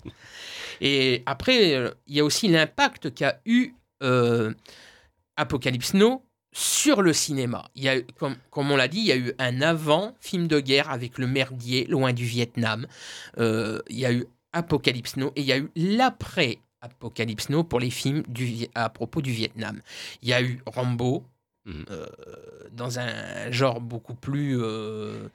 Et 0.81 1.21
après, 1.27 1.75
euh, 1.75 1.91
il 2.07 2.15
y 2.15 2.19
a 2.19 2.25
aussi 2.25 2.47
l'impact 2.47 3.13
qu'a 3.13 3.41
eu 3.45 3.73
euh, 4.01 4.53
Apocalypse 5.37 5.93
Now 5.93 6.23
sur 6.51 7.01
le 7.03 7.13
cinéma. 7.13 7.69
Il 7.75 7.83
y 7.83 7.89
a, 7.89 7.97
eu- 7.97 8.05
comme, 8.17 8.35
comme 8.49 8.71
on 8.71 8.75
l'a 8.75 8.87
dit, 8.87 8.99
il 8.99 9.05
y 9.05 9.11
a 9.11 9.17
eu 9.17 9.33
un 9.37 9.61
avant 9.61 10.15
film 10.19 10.47
de 10.47 10.59
guerre 10.59 10.89
avec 10.89 11.17
le 11.19 11.27
merdier 11.27 11.85
loin 11.85 12.11
du 12.11 12.25
Vietnam. 12.25 12.87
Euh, 13.37 13.79
il 13.89 13.99
y 13.99 14.05
a 14.05 14.11
eu 14.11 14.25
Apocalypse 14.51 15.15
Now 15.15 15.31
et 15.35 15.41
il 15.41 15.45
y 15.47 15.51
a 15.53 15.57
eu 15.57 15.69
l'après 15.75 16.57
Apocalypse 16.81 17.49
Now 17.49 17.63
pour 17.63 17.79
les 17.79 17.89
films 17.89 18.23
du, 18.27 18.67
à 18.75 18.89
propos 18.89 19.21
du 19.21 19.31
Vietnam. 19.31 19.81
Il 20.21 20.29
y 20.29 20.33
a 20.33 20.41
eu 20.41 20.61
Rambo 20.65 21.23
Mhm. 21.65 21.85
euh, 21.91 22.05
dans 22.71 22.99
un 22.99 23.51
genre 23.51 23.81
beaucoup 23.81 24.15
plus 24.15 24.57
euh, 24.59 25.27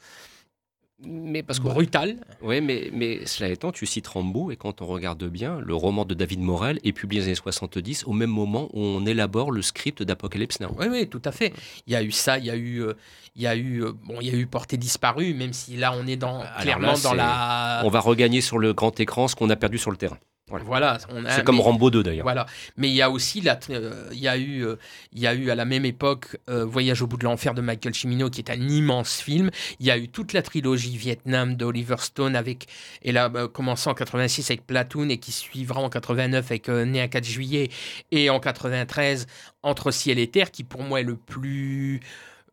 Mais 1.07 1.43
parce 1.43 1.59
que 1.59 1.65
brutal. 1.65 2.17
Oui, 2.41 2.61
mais, 2.63 2.89
mais 2.93 3.27
cela 3.27 3.51
étant, 3.51 3.73
tu 3.73 3.85
cites 3.85 4.07
Rambo, 4.07 4.51
et 4.51 4.57
quand 4.57 4.81
on 4.81 4.87
regarde 4.87 5.23
bien, 5.25 5.61
le 5.61 5.75
roman 5.75 6.05
de 6.07 6.15
David 6.15 6.41
Morel 6.41 6.81
est 6.83 6.93
publié 6.93 7.21
dans 7.21 7.27
les 7.27 7.29
années 7.33 7.35
70, 7.37 8.05
au 8.05 8.13
même 8.13 8.31
moment 8.31 8.69
où 8.73 8.81
on 8.81 9.05
élabore 9.05 9.51
le 9.53 9.61
script 9.61 10.03
d'Apocalypse 10.03 10.61
Now. 10.61 10.75
Oui, 10.79 10.87
oui, 10.91 11.09
tout 11.09 11.21
à 11.27 11.31
fait. 11.33 11.53
Il 11.87 11.93
y 11.93 11.97
a 11.97 12.03
eu 12.03 12.11
ça, 12.11 12.39
il 12.39 12.47
y 12.47 12.51
a 12.51 12.57
eu, 12.57 12.83
euh, 12.83 12.95
il 13.37 13.43
y 13.43 13.47
a 13.47 13.55
eu, 13.57 13.83
bon, 14.05 14.19
il 14.21 14.29
y 14.29 14.31
a 14.31 14.35
eu 14.39 14.47
Portée 14.47 14.79
disparue, 14.79 15.35
même 15.35 15.53
si 15.53 15.77
là 15.77 15.93
on 15.95 16.07
est 16.07 16.17
dans 16.17 16.41
Alors 16.41 16.57
clairement 16.59 16.93
là, 16.93 17.01
dans 17.03 17.15
la. 17.15 17.83
On 17.85 17.91
va 17.91 18.01
regagner 18.01 18.41
sur 18.41 18.59
le 18.59 18.73
grand 18.73 18.99
écran 18.99 19.29
ce 19.29 19.37
qu'on 19.37 19.51
a 19.51 19.57
perdu 19.57 19.77
sur 19.79 19.91
le 19.91 19.99
terrain. 19.99 20.19
Voilà, 20.51 20.99
C'est 21.31 21.43
comme 21.43 21.57
mais- 21.57 21.63
Rambo 21.63 21.91
2 21.91 22.03
d'ailleurs. 22.03 22.25
Voilà, 22.25 22.45
mais 22.77 22.91
il 22.91 22.95
y 22.95 23.01
a 23.01 23.11
aussi 23.11 23.43
euh, 23.71 24.09
il 24.13 24.19
y 24.19 24.29
a 24.29 24.37
eu, 24.37 24.65
euh, 24.67 24.77
y 25.15 25.27
a 25.27 25.35
eu 25.35 25.51
à 25.51 25.55
la 25.55 25.65
même 25.65 25.87
époque 25.87 26.37
euh, 26.51 26.67
Voyage 26.67 27.01
au 27.01 27.07
bout 27.07 27.17
de 27.17 27.25
l'enfer 27.25 27.55
de 27.55 27.63
Michael 27.63 27.95
Cimino, 27.95 28.29
qui 28.29 28.41
est 28.41 28.51
un 28.51 28.61
immense 28.69 29.21
film. 29.21 29.51
Il 29.81 29.87
y 29.87 29.91
a 29.91 29.97
eu 29.97 30.09
toute 30.09 30.35
la 30.35 30.43
trilogie 30.43 30.99
Vietnam 30.99 31.55
d'Oliver 31.57 31.97
Stone 31.99 32.37
avec, 32.37 32.67
et 33.03 33.11
là 33.11 33.31
euh, 33.35 33.49
commençant 33.49 33.93
en 33.93 33.95
86 33.95 34.51
avec 34.51 34.67
Platoon 34.67 35.09
et 35.09 35.17
qui 35.19 35.33
suivra 35.33 35.81
en 35.81 35.89
89 35.89 36.45
avec 36.51 36.69
Né 36.69 37.01
un 37.01 37.09
4 37.09 37.25
juillet 37.25 37.71
et 38.11 38.29
en 38.29 38.39
93 38.39 39.27
Entre 39.63 39.91
ciel 39.93 40.19
et 40.19 40.29
terre, 40.29 40.51
qui 40.51 40.63
pour 40.63 40.83
moi 40.83 41.01
est 41.01 41.05
le 41.05 41.17
plus, 41.17 42.01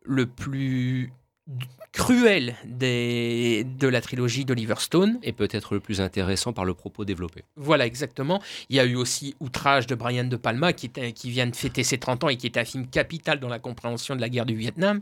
le 0.02 0.24
plus 0.26 1.12
cruel 1.92 2.54
des, 2.64 3.64
de 3.78 3.86
la 3.88 4.00
trilogie 4.00 4.44
d'Oliver 4.44 4.76
Stone. 4.78 5.18
Et 5.22 5.32
peut-être 5.32 5.74
le 5.74 5.80
plus 5.80 6.00
intéressant 6.00 6.52
par 6.52 6.64
le 6.64 6.72
propos 6.72 7.04
développé. 7.04 7.44
Voilà, 7.56 7.84
exactement. 7.86 8.40
Il 8.70 8.76
y 8.76 8.80
a 8.80 8.84
eu 8.84 8.94
aussi 8.94 9.34
Outrage 9.40 9.86
de 9.86 9.94
Brian 9.94 10.24
De 10.24 10.36
Palma, 10.36 10.72
qui, 10.72 10.90
est 10.96 11.12
qui 11.12 11.30
vient 11.30 11.46
de 11.46 11.54
fêter 11.56 11.82
ses 11.84 11.98
30 11.98 12.24
ans 12.24 12.28
et 12.28 12.36
qui 12.36 12.46
est 12.46 12.56
un 12.56 12.64
film 12.64 12.86
capital 12.86 13.40
dans 13.40 13.48
la 13.48 13.58
compréhension 13.58 14.16
de 14.16 14.20
la 14.20 14.28
guerre 14.28 14.46
du 14.46 14.54
Vietnam. 14.54 15.00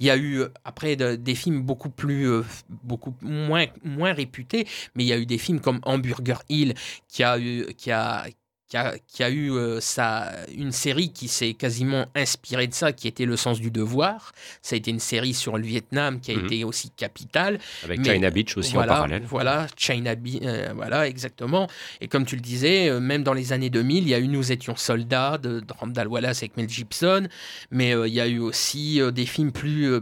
Il 0.00 0.06
y 0.06 0.10
a 0.10 0.16
eu, 0.16 0.42
après, 0.64 0.96
de- 0.96 1.14
des 1.16 1.34
films 1.34 1.62
beaucoup 1.62 1.90
plus, 1.90 2.28
euh, 2.28 2.42
beaucoup 2.70 3.14
moins, 3.20 3.66
moins 3.84 4.12
réputés, 4.12 4.66
mais 4.94 5.04
il 5.04 5.06
y 5.06 5.12
a 5.12 5.18
eu 5.18 5.26
des 5.26 5.38
films 5.38 5.60
comme 5.60 5.80
Hamburger 5.84 6.42
Hill, 6.48 6.74
qui 7.08 7.22
a 7.22 7.38
eu, 7.38 7.66
qui 7.76 7.90
a, 7.92 8.26
qui 8.72 8.78
a, 8.78 8.94
qui 9.06 9.22
a 9.22 9.28
eu 9.28 9.50
euh, 9.52 9.80
sa- 9.80 10.32
une 10.56 10.72
série 10.72 11.12
qui 11.12 11.28
s'est 11.28 11.52
quasiment 11.52 12.06
inspirée 12.14 12.66
de 12.66 12.72
ça, 12.72 12.92
qui 12.94 13.06
était 13.06 13.26
Le 13.26 13.36
sens 13.36 13.60
du 13.60 13.70
devoir. 13.70 14.32
Ça 14.62 14.74
a 14.74 14.78
été 14.78 14.90
une 14.90 14.98
série 14.98 15.34
sur 15.34 15.58
le 15.58 15.62
Vietnam 15.62 16.20
qui 16.20 16.32
a 16.32 16.36
Mhm. 16.38 16.46
été 16.46 16.64
aussi 16.64 16.88
capitale. 16.88 17.58
Avec 17.84 17.98
Mais- 18.00 18.14
China 18.14 18.30
Beach 18.30 18.56
aussi 18.56 18.72
voilà, 18.72 18.92
en 18.92 18.94
parallèle. 18.94 19.24
Voilà, 19.28 19.66
China 19.76 20.14
Be- 20.14 20.40
euh, 20.42 20.72
voilà, 20.74 21.06
exactement. 21.06 21.68
Et 22.00 22.08
comme 22.08 22.24
tu 22.24 22.34
le 22.34 22.40
disais, 22.40 22.88
euh, 22.88 22.98
même 22.98 23.22
dans 23.22 23.34
les 23.34 23.52
années 23.52 23.68
2000, 23.68 24.04
il 24.04 24.08
y 24.08 24.14
a 24.14 24.18
eu 24.18 24.26
Nous 24.28 24.52
étions 24.52 24.74
soldats 24.74 25.36
de, 25.36 25.60
de 25.60 25.72
Randall 25.78 26.08
Wallace 26.08 26.38
avec 26.38 26.56
Mel 26.56 26.66
Gibson, 26.70 27.28
mais 27.70 27.90
il 27.90 28.14
y 28.14 28.20
a 28.22 28.26
eu 28.26 28.38
aussi 28.38 29.00
des 29.12 29.26
films 29.26 29.52
plus 29.52 30.00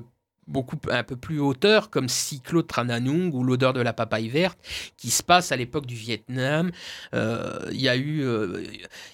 beaucoup 0.51 0.77
un 0.91 1.03
peu 1.05 1.17
plus 1.17 1.39
hauteur 1.41 1.89
comme 1.91 2.09
Cyclo 2.09 2.63
de 2.63 2.67
Trananung 2.67 3.33
ou 3.33 3.43
L'odeur 3.45 3.73
de 3.73 3.81
la 3.81 3.93
papaye 3.93 4.29
verte 4.29 4.59
qui 4.97 5.11
se 5.11 5.23
passe 5.23 5.53
à 5.53 5.57
l'époque 5.57 5.87
du 5.87 5.95
Vietnam. 5.95 6.71
Euh, 7.15 7.61
Il 7.73 7.81
y 7.81 7.89
a 7.89 7.97
eu 7.97 8.23
euh, 8.25 8.63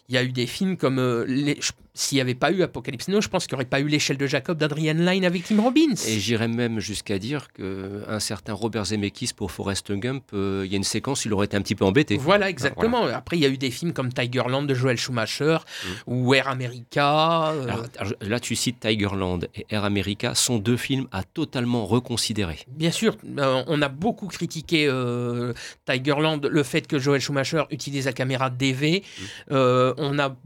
y 0.08 0.16
a 0.16 0.22
eu 0.24 0.32
des 0.32 0.46
films 0.46 0.76
comme 0.76 0.98
euh, 0.98 1.24
les- 1.28 1.60
s'il 1.96 2.16
n'y 2.16 2.20
avait 2.22 2.34
pas 2.34 2.52
eu 2.52 2.62
Apocalypse 2.62 3.08
Now, 3.08 3.20
je 3.20 3.28
pense 3.28 3.46
qu'il 3.46 3.54
n'y 3.56 3.62
aurait 3.62 3.68
pas 3.68 3.80
eu 3.80 3.88
l'échelle 3.88 4.18
de 4.18 4.26
Jacob 4.26 4.58
d'Adrian 4.58 4.94
Lyne 4.94 5.24
avec 5.24 5.44
Tim 5.44 5.60
Robbins. 5.60 5.94
Et 6.06 6.20
j'irais 6.20 6.46
même 6.48 6.78
jusqu'à 6.78 7.18
dire 7.18 7.48
qu'un 7.52 8.20
certain 8.20 8.52
Robert 8.52 8.84
Zemeckis 8.86 9.32
pour 9.34 9.50
Forrest 9.50 9.90
Gump, 9.92 10.24
euh, 10.32 10.62
il 10.64 10.70
y 10.70 10.74
a 10.74 10.76
une 10.76 10.84
séquence, 10.84 11.24
il 11.24 11.32
aurait 11.32 11.46
été 11.46 11.56
un 11.56 11.62
petit 11.62 11.74
peu 11.74 11.84
embêté. 11.84 12.16
Voilà, 12.16 12.48
exactement. 12.48 13.06
Après, 13.06 13.36
il 13.36 13.40
y 13.42 13.46
a 13.46 13.48
eu 13.48 13.58
des 13.58 13.70
films 13.70 13.92
comme 13.92 14.12
Tigerland 14.12 14.62
de 14.64 14.74
Joel 14.74 14.96
Schumacher 14.98 15.58
ou 16.06 16.34
Air 16.34 16.48
America. 16.48 17.50
euh, 17.50 17.66
Mm. 17.66 17.70
Alors, 17.98 18.12
là, 18.20 18.40
tu 18.40 18.54
cites 18.56 18.80
Tigerland 18.80 19.40
et 19.54 19.66
Air 19.70 19.84
America, 19.84 20.34
sont 20.34 20.58
deux 20.58 20.76
films 20.76 21.08
à 21.12 21.22
totalement 21.24 21.86
reconsidérer. 21.86 22.58
Bien 22.68 22.90
sûr, 22.90 23.16
euh, 23.38 23.62
on 23.66 23.80
a 23.82 23.88
beaucoup 23.88 24.26
critiqué 24.26 24.86
euh, 24.88 25.52
Tigerland, 25.90 26.40
le 26.46 26.62
fait 26.62 26.86
que 26.86 26.98
Joel 26.98 27.20
Schumacher 27.20 27.64
utilise 27.70 28.04
la 28.06 28.12
caméra 28.12 28.50
DV. 28.50 29.02
Euh, 29.50 29.94
on 29.98 30.18
a 30.18 30.36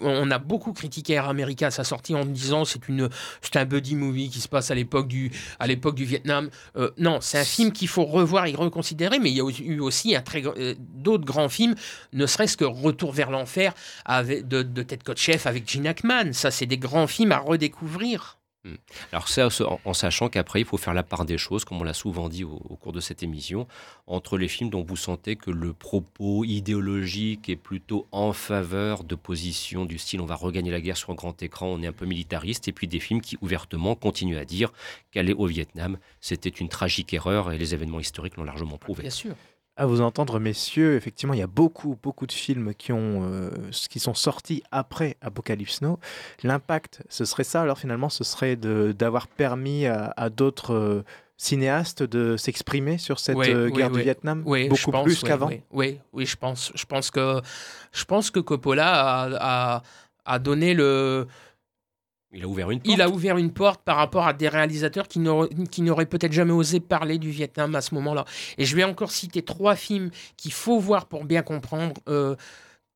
on 0.00 0.30
a 0.30 0.38
beaucoup 0.38 0.72
critiqué 0.72 1.14
Air 1.14 1.28
America 1.28 1.66
à 1.66 1.70
sa 1.70 1.84
sortie 1.84 2.14
en 2.14 2.24
disant 2.24 2.64
c'est 2.64 2.80
c'est 3.40 3.56
un 3.56 3.64
buddy 3.64 3.96
movie 3.96 4.30
qui 4.30 4.40
se 4.40 4.48
passe 4.48 4.70
à 4.70 4.74
l'époque 4.74 5.08
du 5.08 5.30
à 5.58 5.66
l'époque 5.66 5.94
du 5.94 6.04
Vietnam. 6.04 6.50
Euh, 6.76 6.90
non, 6.98 7.18
c'est 7.20 7.38
un 7.38 7.44
film 7.44 7.72
qu'il 7.72 7.88
faut 7.88 8.04
revoir 8.04 8.46
et 8.46 8.54
reconsidérer. 8.54 9.18
Mais 9.18 9.30
il 9.30 9.36
y 9.36 9.40
a 9.40 9.44
eu 9.60 9.80
aussi 9.80 10.16
euh, 10.16 10.74
d'autres 10.78 11.24
grands 11.24 11.48
films, 11.48 11.74
ne 12.12 12.26
serait-ce 12.26 12.56
que 12.56 12.64
Retour 12.64 13.12
vers 13.12 13.30
l'enfer 13.30 13.74
de 14.08 14.82
Ted 14.82 15.02
Kotcheff 15.04 15.46
avec 15.46 15.70
Gene 15.70 15.86
Hackman. 15.86 16.32
Ça, 16.32 16.50
c'est 16.50 16.66
des 16.66 16.78
grands 16.78 17.06
films 17.06 17.32
à 17.32 17.38
redécouvrir. 17.38 18.38
Alors 19.12 19.28
ça, 19.28 19.48
en, 19.84 19.94
sachant 19.94 20.28
qu'après, 20.28 20.60
il 20.60 20.66
faut 20.66 20.76
faire 20.76 20.94
la 20.94 21.02
part 21.02 21.24
des 21.24 21.38
choses, 21.38 21.64
comme 21.64 21.80
on 21.80 21.84
l'a 21.84 21.94
souvent 21.94 22.28
dit 22.28 22.44
au, 22.44 22.60
au 22.68 22.76
cours 22.76 22.92
de 22.92 23.00
cette 23.00 23.22
émission, 23.22 23.66
entre 24.06 24.38
les 24.38 24.48
films 24.48 24.70
dont 24.70 24.82
vous 24.82 24.96
sentez 24.96 25.36
que 25.36 25.50
le 25.50 25.72
propos 25.72 26.44
idéologique 26.44 27.48
est 27.48 27.56
plutôt 27.56 28.06
en 28.12 28.32
faveur 28.32 29.04
de 29.04 29.14
positions 29.14 29.84
du 29.84 29.98
style 29.98 30.20
on 30.20 30.26
va 30.26 30.34
regagner 30.34 30.70
la 30.70 30.80
guerre 30.80 30.96
sur 30.96 31.10
un 31.10 31.14
grand 31.14 31.42
écran, 31.42 31.66
on 31.66 31.82
est 31.82 31.86
un 31.86 31.92
peu 31.92 32.06
militariste, 32.06 32.68
et 32.68 32.72
puis 32.72 32.88
des 32.88 33.00
films 33.00 33.20
qui 33.20 33.36
ouvertement 33.40 33.94
continuent 33.94 34.38
à 34.38 34.44
dire 34.44 34.72
qu'aller 35.10 35.32
au 35.32 35.46
Vietnam, 35.46 35.98
c'était 36.20 36.48
une 36.48 36.68
tragique 36.68 37.12
erreur, 37.14 37.52
et 37.52 37.58
les 37.58 37.74
événements 37.74 38.00
historiques 38.00 38.36
l'ont 38.36 38.44
largement 38.44 38.78
prouvé. 38.78 39.02
Bien 39.02 39.10
sûr. 39.10 39.34
À 39.78 39.84
vous 39.84 40.00
entendre, 40.00 40.40
messieurs, 40.40 40.96
effectivement, 40.96 41.34
il 41.34 41.40
y 41.40 41.42
a 41.42 41.46
beaucoup, 41.46 41.98
beaucoup 42.02 42.26
de 42.26 42.32
films 42.32 42.72
qui, 42.74 42.92
ont, 42.92 43.28
euh, 43.30 43.50
qui 43.90 44.00
sont 44.00 44.14
sortis 44.14 44.62
après 44.70 45.18
Apocalypse 45.20 45.82
Now. 45.82 45.98
L'impact, 46.42 47.02
ce 47.10 47.26
serait 47.26 47.44
ça, 47.44 47.60
alors 47.60 47.78
finalement, 47.78 48.08
ce 48.08 48.24
serait 48.24 48.56
d'avoir 48.56 49.28
permis 49.28 49.84
à, 49.86 50.14
à 50.16 50.30
d'autres 50.30 50.72
euh, 50.74 51.04
cinéastes 51.36 52.02
de 52.02 52.38
s'exprimer 52.38 52.96
sur 52.96 53.18
cette 53.18 53.36
euh, 53.36 53.68
guerre 53.68 53.90
oui. 53.90 53.98
du 53.98 54.02
Vietnam 54.04 54.42
Oui, 54.46 54.68
Beaucoup 54.68 54.90
pense, 54.90 55.04
plus 55.04 55.22
qu'avant? 55.22 55.48
Oui, 55.48 55.60
oui, 55.72 56.00
oui, 56.14 56.24
je 56.24 56.36
pense. 56.36 56.72
Je 56.74 56.86
pense 56.86 57.10
que, 57.10 57.42
je 57.92 58.04
pense 58.06 58.30
que 58.30 58.40
Coppola 58.40 58.88
a, 58.88 59.74
a, 59.76 59.82
a 60.24 60.38
donné 60.38 60.72
le. 60.72 61.26
Il 62.32 62.42
a 62.42 62.48
ouvert 62.48 62.70
une 62.70 62.80
porte. 62.80 62.94
Il 62.94 63.02
a 63.02 63.08
ouvert 63.08 63.36
une 63.38 63.52
porte 63.52 63.82
par 63.82 63.96
rapport 63.96 64.26
à 64.26 64.32
des 64.32 64.48
réalisateurs 64.48 65.08
qui 65.08 65.18
n'auraient 65.20 66.06
peut-être 66.06 66.32
jamais 66.32 66.52
osé 66.52 66.80
parler 66.80 67.18
du 67.18 67.30
Vietnam 67.30 67.74
à 67.74 67.80
ce 67.80 67.94
moment-là. 67.94 68.24
Et 68.58 68.64
je 68.64 68.76
vais 68.76 68.84
encore 68.84 69.10
citer 69.10 69.42
trois 69.42 69.76
films 69.76 70.10
qu'il 70.36 70.52
faut 70.52 70.78
voir 70.78 71.06
pour 71.06 71.24
bien 71.24 71.42
comprendre 71.42 71.94
euh, 72.08 72.34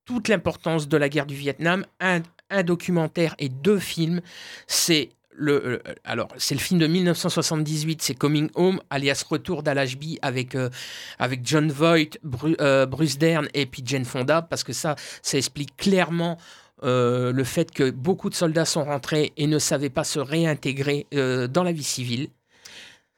toute 0.04 0.28
l'importance 0.28 0.88
de 0.88 0.96
la 0.96 1.08
guerre 1.08 1.26
du 1.26 1.36
Vietnam. 1.36 1.86
Un, 2.00 2.20
un 2.50 2.62
documentaire 2.64 3.34
et 3.38 3.48
deux 3.48 3.78
films. 3.78 4.20
C'est 4.66 5.10
le, 5.32 5.64
euh, 5.64 5.78
alors, 6.04 6.28
c'est 6.36 6.54
le 6.54 6.60
film 6.60 6.78
de 6.80 6.86
1978, 6.86 8.02
c'est 8.02 8.14
Coming 8.14 8.50
Home, 8.56 8.80
alias 8.90 9.24
Retour 9.30 9.62
d'Al-Ashby 9.62 10.18
avec, 10.20 10.54
euh, 10.54 10.68
avec 11.18 11.46
John 11.46 11.70
Voight, 11.70 12.18
Bru- 12.24 12.56
Bruce 12.88 13.16
Dern 13.16 13.48
et 13.54 13.64
puis 13.64 13.82
Jane 13.86 14.04
Fonda, 14.04 14.42
parce 14.42 14.64
que 14.64 14.72
ça, 14.74 14.96
ça 15.22 15.38
explique 15.38 15.76
clairement 15.76 16.36
euh, 16.82 17.32
le 17.32 17.44
fait 17.44 17.70
que 17.70 17.90
beaucoup 17.90 18.30
de 18.30 18.34
soldats 18.34 18.64
sont 18.64 18.84
rentrés 18.84 19.32
et 19.36 19.46
ne 19.46 19.58
savaient 19.58 19.90
pas 19.90 20.04
se 20.04 20.18
réintégrer 20.18 21.06
euh, 21.14 21.46
dans 21.46 21.62
la 21.62 21.72
vie 21.72 21.84
civile. 21.84 22.28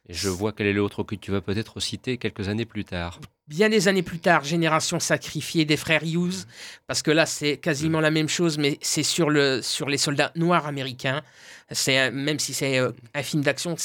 Et 0.09 0.15
je 0.15 0.29
vois 0.29 0.53
quel 0.53 0.67
est 0.67 0.73
l'autre 0.73 1.05
que 1.05 1.15
tu 1.15 1.31
vas 1.31 1.41
peut-être 1.41 1.79
citer 1.79 2.19
quelques 2.19 2.49
années 2.49 2.65
plus 2.65 2.85
tard. 2.85 3.21
Bien 3.47 3.69
des 3.69 3.87
années 3.87 4.03
plus 4.03 4.19
tard, 4.19 4.43
Génération 4.43 4.99
sacrifiée 4.99 5.65
des 5.65 5.77
frères 5.77 6.03
Hughes, 6.03 6.47
parce 6.87 7.03
que 7.03 7.11
là 7.11 7.25
c'est 7.25 7.57
quasiment 7.57 8.01
la 8.01 8.11
même 8.11 8.29
chose, 8.29 8.59
mais 8.59 8.79
c'est 8.83 9.05
sur, 9.05 9.31
le, 9.31 9.63
sur 9.63 9.89
les 9.89 9.99
soldats 9.99 10.33
noirs 10.35 10.67
américains. 10.67 11.23
C'est 11.71 12.11
même 12.11 12.41
si 12.41 12.53
c'est 12.55 12.79
euh, 12.79 12.91
un 13.15 13.23
film 13.23 13.43
d'action, 13.43 13.77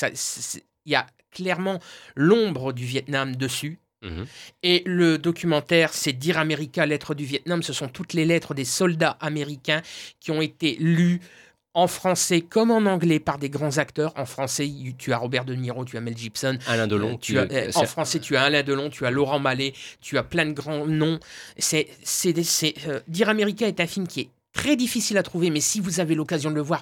il 0.86 0.92
y 0.92 0.96
a 0.96 1.06
clairement 1.32 1.80
l'ombre 2.16 2.74
du 2.74 2.86
Vietnam 2.86 3.36
dessus. 3.36 3.80
Mhm. 4.04 4.26
Et 4.64 4.84
le 4.86 5.18
documentaire, 5.18 5.94
c'est 5.94 6.14
Dire 6.14 6.38
America, 6.38 6.86
lettres 6.86 7.16
du 7.16 7.26
Vietnam. 7.26 7.64
Ce 7.64 7.74
sont 7.74 7.88
toutes 7.88 8.14
les 8.14 8.26
lettres 8.26 8.54
des 8.54 8.66
soldats 8.66 9.18
américains 9.22 9.82
qui 10.20 10.32
ont 10.32 10.42
été 10.42 10.76
lues 10.80 11.20
en 11.74 11.88
français 11.88 12.42
comme 12.42 12.72
en 12.72 12.86
anglais 12.88 13.20
par 13.20 13.38
des 13.38 13.50
grands 13.52 13.78
acteurs. 13.78 14.12
En 14.16 14.26
français, 14.26 14.68
tu 14.98 15.14
as 15.14 15.18
Robert 15.18 15.46
De 15.46 15.54
Niro, 15.54 15.86
tu 15.86 15.96
as 15.98 16.02
Mel 16.02 16.18
Gibson. 16.18 16.58
Alain 16.68 16.88
Delon, 16.88 17.14
Euh, 17.14 17.18
tu 17.22 17.38
as, 17.38 17.44
euh, 17.52 17.72
en 17.76 17.86
français, 17.86 18.20
tu 18.20 18.36
as 18.36 18.44
Alain 18.44 18.64
Delon, 18.64 18.90
tu 18.90 19.06
as 19.06 19.12
Laurent 19.12 19.40
Mallet, 19.40 19.74
tu 20.02 20.18
as 20.18 20.24
plein 20.24 20.46
de 20.48 20.54
grands 20.54 20.88
noms. 20.88 21.20
C'est, 21.58 21.88
c'est, 22.04 22.34
des- 22.34 22.44
c'est, 22.44 22.74
euh, 22.88 23.00
Dire 23.08 23.30
America 23.30 23.68
est 23.68 23.80
un 23.80 23.86
film 23.88 24.08
qui 24.08 24.22
est 24.22 24.30
très 24.58 24.76
difficile 24.76 25.18
à 25.20 25.24
trouver, 25.24 25.52
mais 25.52 25.60
si 25.62 25.80
vous 25.80 26.00
avez 26.00 26.16
l'occasion 26.16 26.50
de 26.50 26.56
le 26.56 26.62
voir, 26.62 26.82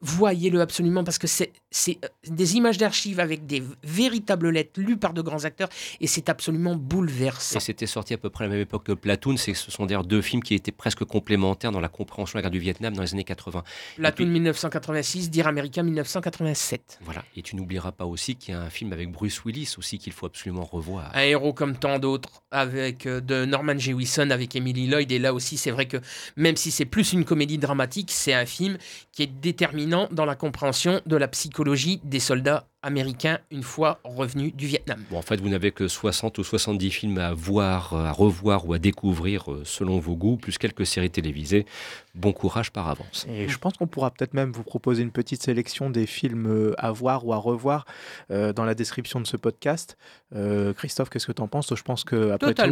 voyez-le 0.00 0.60
absolument 0.60 1.02
parce 1.02 1.18
que 1.18 1.26
c'est, 1.26 1.50
euh, 1.88 2.08
des 2.28 2.54
images 2.54 2.78
d'archives 2.78 3.18
avec 3.18 3.46
des 3.46 3.64
véritables 3.82 4.48
lettres 4.50 4.80
lues 4.80 4.96
par 4.96 5.12
de 5.12 5.22
grands 5.22 5.44
acteurs 5.44 5.68
et 6.00 6.06
c'est 6.06 6.28
absolument 6.28 6.76
bouleversant. 6.76 7.58
Et 7.58 7.60
c'était 7.60 7.86
sorti 7.86 8.14
à 8.14 8.18
peu 8.18 8.30
près 8.30 8.44
à 8.44 8.46
la 8.46 8.52
même 8.54 8.62
époque 8.62 8.84
que 8.84 8.92
Platoon. 8.92 9.36
C'est, 9.36 9.54
ce 9.54 9.72
sont 9.72 9.86
d'ailleurs 9.86 10.04
deux 10.04 10.22
films 10.22 10.42
qui 10.42 10.54
étaient 10.54 10.70
presque 10.70 11.04
complémentaires 11.04 11.72
dans 11.72 11.80
la 11.80 11.88
compréhension 11.88 12.38
de 12.38 12.38
la 12.38 12.42
guerre 12.42 12.52
du 12.52 12.60
Vietnam 12.60 12.94
dans 12.94 13.02
les 13.02 13.12
années 13.12 13.24
80. 13.24 13.64
Platoon 13.96 14.14
puis- 14.24 14.26
1986, 14.26 15.28
Dire 15.28 15.48
America 15.48 15.82
1987. 15.82 17.00
Voilà. 17.02 17.24
Et 17.36 17.42
tu 17.42 17.56
n'oublieras 17.56 17.90
pas 17.90 18.06
aussi 18.06 18.36
qu'il 18.36 18.54
y 18.54 18.56
a 18.56 18.60
un 18.60 18.70
film 18.70 18.92
avec 18.92 19.10
Bruce 19.10 19.44
Willis 19.44 19.74
aussi 19.78 19.98
qu'il 19.98 20.12
faut 20.12 20.26
absolument 20.26 20.64
revoir. 20.64 21.10
Un 21.14 21.22
héros 21.22 21.52
comme 21.52 21.76
tant 21.76 21.98
d'autres, 21.98 22.42
avec 22.52 23.06
euh, 23.06 23.20
de 23.20 23.44
Norman 23.44 23.76
Jewison, 23.76 24.30
avec 24.30 24.54
Emily 24.54 24.86
Lloyd. 24.86 25.10
Et 25.10 25.18
là 25.18 25.34
aussi, 25.34 25.56
c'est 25.56 25.72
vrai 25.72 25.86
que 25.86 25.96
même 26.36 26.56
si 26.56 26.70
c'est 26.70 26.84
plus 26.84 27.12
une 27.12 27.15
comédie 27.24 27.58
dramatique, 27.58 28.10
c'est 28.10 28.34
un 28.34 28.46
film 28.46 28.78
qui 29.12 29.22
est 29.22 29.26
déterminant 29.26 30.08
dans 30.10 30.24
la 30.24 30.34
compréhension 30.34 31.00
de 31.06 31.16
la 31.16 31.28
psychologie 31.28 32.00
des 32.04 32.20
soldats 32.20 32.68
américains 32.82 33.38
une 33.50 33.62
fois 33.62 33.98
revenus 34.04 34.54
du 34.54 34.66
Vietnam. 34.66 35.02
Bon, 35.10 35.18
en 35.18 35.22
fait, 35.22 35.40
vous 35.40 35.48
n'avez 35.48 35.72
que 35.72 35.88
60 35.88 36.38
ou 36.38 36.44
70 36.44 36.90
films 36.90 37.18
à 37.18 37.32
voir, 37.32 37.94
à 37.94 38.12
revoir 38.12 38.68
ou 38.68 38.72
à 38.74 38.78
découvrir 38.78 39.50
euh, 39.52 39.62
selon 39.64 39.98
vos 39.98 40.14
goûts, 40.14 40.36
plus 40.36 40.56
quelques 40.58 40.86
séries 40.86 41.10
télévisées. 41.10 41.66
Bon 42.14 42.32
courage 42.32 42.70
par 42.70 42.88
avance. 42.88 43.26
Et 43.28 43.48
je 43.48 43.58
pense 43.58 43.74
qu'on 43.74 43.86
pourra 43.86 44.10
peut-être 44.10 44.34
même 44.34 44.52
vous 44.52 44.62
proposer 44.62 45.02
une 45.02 45.10
petite 45.10 45.42
sélection 45.42 45.90
des 45.90 46.06
films 46.06 46.46
euh, 46.46 46.74
à 46.78 46.92
voir 46.92 47.26
ou 47.26 47.32
à 47.32 47.36
revoir 47.36 47.84
euh, 48.30 48.52
dans 48.52 48.64
la 48.64 48.74
description 48.74 49.20
de 49.20 49.26
ce 49.26 49.36
podcast. 49.36 49.96
Euh, 50.34 50.72
Christophe, 50.72 51.10
qu'est-ce 51.10 51.26
que 51.26 51.32
tu 51.32 51.42
en 51.42 51.48
penses? 51.48 51.74
Je 51.74 51.82
pense 51.82 52.04
que 52.04 52.30
après 52.30 52.54
tout, 52.54 52.62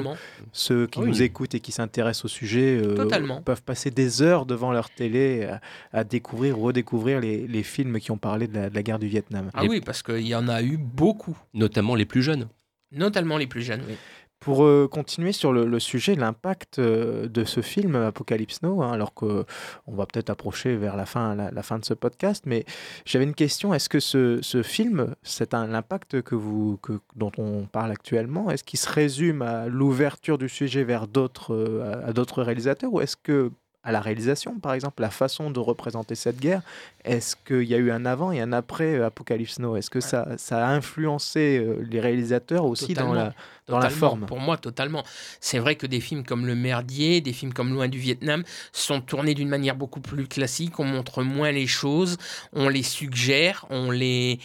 ceux 0.53 0.87
qui 0.87 1.01
Oui. 1.01 1.09
nous 1.09 1.23
écoutent 1.23 1.55
et 1.55 1.61
qui 1.61 1.73
s'intéressent 1.73 2.25
au 2.27 2.29
sujet 2.29 2.81
euh, 2.83 3.41
peuvent 3.45 3.63
passer 3.63 3.91
des 3.91 4.23
heures 4.23 4.47
devant 4.47 4.73
leur 4.73 4.91
télé 4.91 5.45
à, 5.45 5.61
à 5.93 6.05
découvrir 6.05 6.59
ou 6.59 6.63
redécouvrir 6.63 7.21
les, 7.21 7.47
les 7.47 7.63
films 7.63 7.99
qui 8.01 8.11
ont 8.11 8.17
parlé 8.19 8.47
de 8.47 8.55
la, 8.55 8.71
de 8.71 8.75
la 8.75 8.83
guerre 8.83 8.99
du 8.99 9.09
Vietnam. 9.09 9.51
Ah 9.55 9.65
Et- 9.65 9.69
oui, 9.69 9.81
parce 9.81 9.94
qu'il 10.03 10.27
y 10.27 10.35
en 10.35 10.49
a 10.49 10.63
eu 10.63 10.77
beaucoup, 10.77 11.37
Notamment 11.55 11.95
les 11.95 12.05
plus 12.07 12.23
jeunes. 12.23 12.49
notamment 12.93 13.37
les 13.39 13.47
plus 13.47 13.63
jeunes. 13.63 13.83
oui. 13.89 13.97
Pour 14.41 14.65
euh, 14.65 14.87
continuer 14.89 15.33
sur 15.33 15.55
le, 15.55 15.65
le 15.65 15.81
sujet, 15.81 16.15
l'impact 16.17 16.79
euh, 16.79 17.29
de 17.29 17.45
ce 17.45 17.63
film 17.63 17.97
Apocalypse 17.97 18.61
Now, 18.61 18.83
hein, 18.83 18.93
alors 18.93 19.15
qu'on 19.15 19.47
va 19.89 20.05
peut-être 20.05 20.29
approcher 20.29 20.77
vers 20.77 20.97
la 20.97 21.07
fin, 21.07 21.35
la, 21.35 21.51
la 21.51 21.63
fin 21.63 21.79
de 21.79 21.85
ce 21.87 21.95
podcast, 21.95 22.45
mais 22.45 22.67
j'avais 23.07 23.25
une 23.25 23.35
question. 23.35 23.73
Est-ce 23.73 23.89
que 23.89 24.01
ce, 24.01 24.41
ce 24.43 24.63
film, 24.63 25.15
c'est 25.23 25.55
un 25.55 25.67
l'impact 25.67 26.21
que 26.21 26.35
vous, 26.35 26.77
que, 26.83 27.01
dont 27.17 27.33
on 27.39 27.65
parle 27.65 27.91
actuellement, 27.91 28.51
est-ce 28.51 28.65
qu'il 28.65 28.79
se 28.79 28.91
résume 28.91 29.41
à 29.41 29.67
l'ouverture 29.67 30.37
du 30.37 30.51
sujet 30.51 30.85
vers 30.85 31.07
d'autres 31.09 31.55
euh, 31.55 32.03
à, 32.05 32.09
à 32.09 32.13
d'autres 32.13 32.43
réalisateurs? 32.43 32.93
Ou 32.93 33.01
est-ce 33.01 33.17
que 33.17 33.51
à 33.85 33.93
la 33.93 34.01
réalisation, 34.01 34.59
par 34.59 34.73
exemple, 34.73 35.03
la 35.03 35.11
façon 35.11 35.51
de 35.51 35.61
représenter 35.61 36.15
cette 36.15 36.41
guerre, 36.41 36.63
est-ce 37.05 37.37
qu'il 37.37 37.65
y 37.65 37.75
a 37.75 37.77
eu 37.77 37.91
un 37.91 38.07
avant 38.07 38.33
et 38.33 38.41
un 38.41 38.53
après 38.53 38.95
euh, 38.95 39.07
Apocalypse 39.07 39.59
Now? 39.59 39.77
Est-ce 39.77 39.91
que 39.91 40.01
ça, 40.01 40.27
ça 40.39 40.67
a 40.67 40.71
influencé 40.71 41.59
euh, 41.59 41.87
les 41.91 42.01
réalisateurs 42.01 42.65
aussi 42.65 42.95
dans 42.95 43.13
la, 43.13 43.35
dans 43.69 43.79
la 43.79 43.91
forme? 43.91 44.25
Pour 44.25 44.41
moi, 44.41 44.57
totalement. 44.57 45.05
C'est 45.39 45.59
vrai 45.59 45.77
que 45.77 45.87
des 45.87 46.01
films 46.01 46.25
comme 46.25 46.47
Le 46.47 46.55
Merdier, 46.55 47.21
des 47.21 47.35
films 47.35 47.53
comme 47.53 47.75
Loin 47.75 47.89
du 47.89 47.99
Vietnam 47.99 48.43
sont 48.73 49.03
tournés 49.03 49.35
d'une 49.35 49.51
manière 49.51 49.77
beaucoup 49.77 50.01
plus 50.01 50.27
classique. 50.27 50.81
On 50.81 50.85
montre 50.85 51.23
moins 51.23 51.53
les 51.53 51.67
choses, 51.67 52.17
on 52.55 52.71
les 52.71 52.83
suggère, 52.83 53.67
on 53.69 53.91
les. 53.91 54.41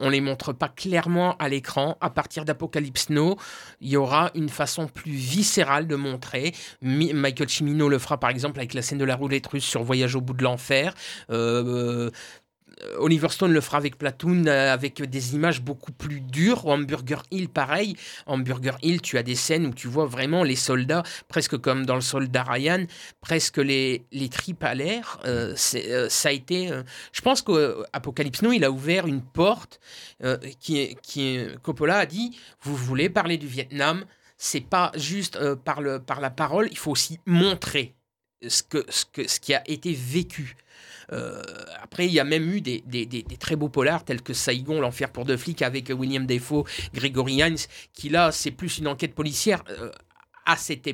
On 0.00 0.08
les 0.10 0.20
montre 0.20 0.52
pas 0.52 0.68
clairement 0.68 1.36
à 1.38 1.48
l'écran. 1.48 1.96
À 2.00 2.10
partir 2.10 2.44
d'Apocalypse 2.44 3.10
Now, 3.10 3.36
il 3.80 3.88
y 3.90 3.96
aura 3.96 4.30
une 4.34 4.48
façon 4.48 4.86
plus 4.86 5.12
viscérale 5.12 5.86
de 5.86 5.96
montrer. 5.96 6.54
Mi- 6.82 7.12
Michael 7.12 7.48
Cimino 7.48 7.88
le 7.88 7.98
fera 7.98 8.18
par 8.18 8.30
exemple 8.30 8.58
avec 8.58 8.74
la 8.74 8.82
scène 8.82 8.98
de 8.98 9.04
la 9.04 9.16
roulette 9.16 9.46
russe 9.46 9.64
sur 9.64 9.82
Voyage 9.82 10.14
au 10.14 10.20
bout 10.20 10.34
de 10.34 10.42
l'enfer. 10.44 10.94
Euh, 11.30 12.10
Oliver 12.98 13.28
Stone 13.30 13.52
le 13.52 13.60
fera 13.60 13.78
avec 13.78 13.98
Platoon, 13.98 14.46
euh, 14.46 14.72
avec 14.72 15.02
des 15.02 15.34
images 15.34 15.60
beaucoup 15.60 15.92
plus 15.92 16.20
dures. 16.20 16.66
Hamburger 16.66 17.22
Hill, 17.30 17.48
pareil. 17.48 17.96
Hamburger 18.26 18.78
Hill, 18.82 19.00
tu 19.00 19.18
as 19.18 19.22
des 19.22 19.34
scènes 19.34 19.66
où 19.66 19.74
tu 19.74 19.88
vois 19.88 20.06
vraiment 20.06 20.42
les 20.44 20.56
soldats, 20.56 21.02
presque 21.28 21.56
comme 21.58 21.86
dans 21.86 21.94
le 21.94 22.00
soldat 22.00 22.44
Ryan, 22.44 22.84
presque 23.20 23.58
les, 23.58 24.04
les 24.12 24.28
tripes 24.28 24.64
à 24.64 24.74
l'air. 24.74 25.18
Euh, 25.24 25.54
euh, 25.74 26.08
ça 26.08 26.28
a 26.28 26.32
été. 26.32 26.70
euh, 26.70 26.82
je 27.12 27.20
pense 27.20 27.42
qu'Apocalypse 27.42 28.42
Now, 28.42 28.52
il 28.52 28.64
a 28.64 28.70
ouvert 28.70 29.06
une 29.06 29.22
porte 29.22 29.80
euh, 30.22 30.38
qui, 30.60 30.96
qui 31.02 31.38
Coppola 31.62 31.98
a 31.98 32.06
dit 32.06 32.36
vous 32.62 32.76
voulez 32.76 33.08
parler 33.08 33.38
du 33.38 33.46
Vietnam, 33.46 34.04
c'est 34.36 34.60
pas 34.60 34.92
juste 34.94 35.36
euh, 35.36 35.56
par, 35.56 35.80
le, 35.80 35.98
par 35.98 36.20
la 36.20 36.30
parole, 36.30 36.68
il 36.70 36.78
faut 36.78 36.90
aussi 36.92 37.18
montrer 37.26 37.94
ce, 38.46 38.62
que, 38.62 38.84
ce, 38.88 39.04
que, 39.04 39.26
ce 39.26 39.40
qui 39.40 39.54
a 39.54 39.68
été 39.68 39.92
vécu. 39.92 40.56
Euh, 41.12 41.42
après, 41.82 42.06
il 42.06 42.12
y 42.12 42.20
a 42.20 42.24
même 42.24 42.50
eu 42.50 42.60
des, 42.60 42.82
très 43.38 43.56
beaux 43.56 43.68
polars 43.68 44.04
tels 44.04 44.22
que 44.22 44.32
Saigon, 44.34 44.80
l'enfer 44.80 45.10
pour 45.10 45.24
deux 45.24 45.36
flics 45.36 45.62
avec 45.62 45.90
William 45.96 46.26
Defoe, 46.26 46.64
Gregory 46.94 47.34
Hines, 47.42 47.56
qui 47.92 48.08
là, 48.08 48.32
c'est 48.32 48.50
plus 48.50 48.78
une 48.78 48.88
enquête 48.88 49.14
policière. 49.14 49.62
euh, 49.70 49.90
à 50.50 50.56
cette 50.56 50.88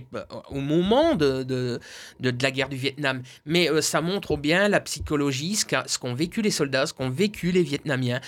au 0.50 0.58
moment 0.60 1.14
de, 1.14 1.44
de, 1.44 1.78
de- 2.18 2.34
la 2.42 2.50
guerre 2.50 2.68
du 2.68 2.74
Vietnam. 2.76 3.22
Mais 3.46 3.70
euh, 3.70 3.80
ça 3.80 4.00
montre 4.00 4.36
bien 4.36 4.66
la 4.68 4.80
psychologie, 4.80 5.54
ce 5.54 5.98
qu'ont 5.98 6.12
vécu 6.12 6.42
les 6.42 6.50
soldats, 6.50 6.86
ce 6.86 6.92
qu'ont 6.92 7.08
vécu 7.08 7.52
les 7.52 7.62
Vietnamiens, 7.62 8.20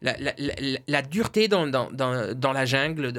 la, 0.00 1.02
dureté 1.02 1.48
dans, 1.48 1.66
dans 1.66 2.52
la 2.52 2.64
jungle. 2.64 3.12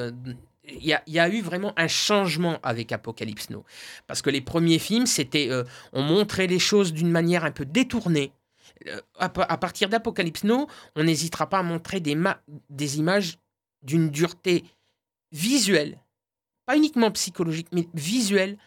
Il 0.66 0.86
y, 0.86 1.20
a, 1.20 1.30
eu 1.30 1.42
vraiment 1.42 1.74
un 1.78 1.88
changement 1.88 2.60
avec 2.64 2.92
Apocalypse 2.92 3.50
Now. 3.50 3.66
Parce 4.08 4.22
que 4.22 4.30
les 4.30 4.42
premiers 4.42 4.80
films, 4.80 5.06
c'était, 5.06 5.50
euh, 5.50 5.64
on 5.92 6.02
montrait 6.02 6.48
les 6.48 6.60
choses 6.60 6.94
d'une 6.94 7.12
manière 7.12 7.44
un 7.44 7.52
peu 7.52 7.66
détournée. 7.66 8.32
Euh, 8.88 9.02
à, 9.20 9.30
pa- 9.30 9.44
à 9.44 9.58
partir 9.58 9.90
d'Apocalypse 9.90 10.44
Now, 10.46 10.68
on 10.96 11.04
n'hésitera 11.04 11.50
pas 11.50 11.60
à 11.60 11.64
montrer 11.64 12.00
des, 12.00 12.18
des 12.70 12.98
images 12.98 13.38
d'une 13.82 14.10
dureté 14.10 14.64
visuelle, 15.32 16.00
pas 16.66 16.78
uniquement 16.78 17.12
psychologique, 17.12 17.68
mais 17.74 17.88
visuelle, 17.94 18.58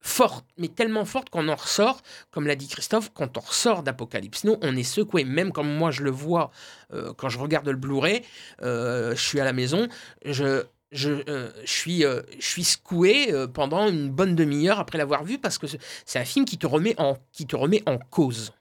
forte, 0.00 0.46
mais 0.58 0.68
tellement 0.68 1.04
forte 1.04 1.30
qu'on 1.30 1.48
en 1.48 1.56
ressort, 1.56 2.02
comme 2.30 2.46
l'a 2.46 2.56
dit 2.56 2.68
Christophe, 2.68 3.10
quand 3.14 3.36
on 3.36 3.40
ressort 3.40 3.82
d'Apocalypse 3.82 4.44
Now, 4.44 4.58
on 4.62 4.76
est 4.76 4.82
secoué. 4.84 5.24
Même 5.24 5.52
comme 5.52 5.72
moi 5.72 5.90
je 5.90 6.02
le 6.02 6.10
vois 6.10 6.50
euh, 6.92 7.12
quand 7.14 7.28
je 7.28 7.38
regarde 7.38 7.68
le 7.68 7.76
Blu-ray, 7.76 8.22
je 8.60 9.14
suis 9.16 9.40
à 9.40 9.44
la 9.44 9.52
maison, 9.52 9.88
je, 10.24 10.64
je, 10.92 11.10
euh, 11.28 11.50
je, 11.64 11.70
suis, 11.70 12.04
euh, 12.04 12.22
je 12.38 12.46
suis 12.46 12.64
secoué 12.64 13.32
euh, 13.32 13.46
pendant 13.48 13.88
une 13.88 14.10
bonne 14.10 14.36
demi-heure 14.36 14.78
après 14.78 14.98
l'avoir 14.98 15.24
vu 15.24 15.38
parce 15.38 15.58
que 15.58 15.66
c'est- 15.66 16.18
un 16.18 16.24
film 16.24 16.44
qui 16.44 16.58
te 16.58 16.66
remet 16.66 16.94
en, 17.00 17.16
qui 17.32 17.46
te 17.46 17.56
remet 17.56 17.82
en 17.86 17.98
cause. 17.98 18.52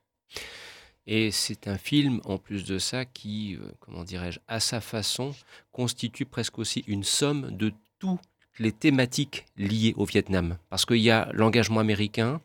Et 1.07 1.31
c'est 1.31 1.67
un 1.67 1.77
film, 1.77 2.21
en 2.25 2.37
plus 2.37 2.63
de 2.65 2.77
ça, 2.77 3.05
qui, 3.05 3.57
comment 3.79 4.03
dirais-je, 4.03 4.39
à 4.47 4.59
sa 4.59 4.81
façon, 4.81 5.33
constitue 5.71 6.25
presque 6.25 6.59
aussi 6.59 6.83
une 6.87 7.03
somme 7.03 7.51
de 7.51 7.73
toutes 7.99 8.19
les 8.59 8.71
thématiques 8.71 9.45
liées 9.57 9.93
au 9.97 10.05
Vietnam. 10.05 10.57
Parce 10.69 10.85
qu'il 10.85 10.97
y 10.97 11.09
a 11.09 11.29
l'engagement 11.33 11.79
américain, 11.79 12.39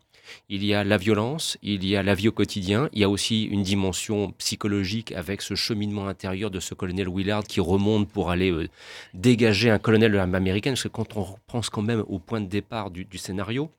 il 0.48 0.64
y 0.64 0.74
a 0.74 0.84
la 0.84 0.96
violence, 0.96 1.58
il 1.62 1.84
y 1.84 1.96
a 1.96 2.02
la 2.02 2.14
vie 2.14 2.28
au 2.28 2.32
quotidien, 2.32 2.88
il 2.92 3.00
y 3.00 3.04
a 3.04 3.08
aussi 3.08 3.44
une 3.44 3.62
dimension 3.62 4.32
psychologique 4.38 5.12
avec 5.12 5.42
ce 5.42 5.54
cheminement 5.54 6.08
intérieur 6.08 6.50
de 6.50 6.60
ce 6.60 6.74
colonel 6.74 7.08
Willard 7.08 7.44
qui 7.44 7.60
remonte 7.60 8.08
pour 8.08 8.30
aller 8.30 8.50
euh, 8.50 8.68
dégager 9.14 9.70
un 9.70 9.78
colonel 9.78 10.12
de 10.12 10.16
l'armée 10.16 10.36
américaine. 10.36 10.74
Parce 10.74 10.84
que 10.84 10.88
quand 10.88 11.16
on 11.16 11.26
pense 11.46 11.70
quand 11.70 11.82
même 11.82 12.04
au 12.08 12.18
point 12.18 12.40
de 12.40 12.46
départ 12.46 12.90
du, 12.90 13.04
du 13.04 13.18
scénario, 13.18 13.70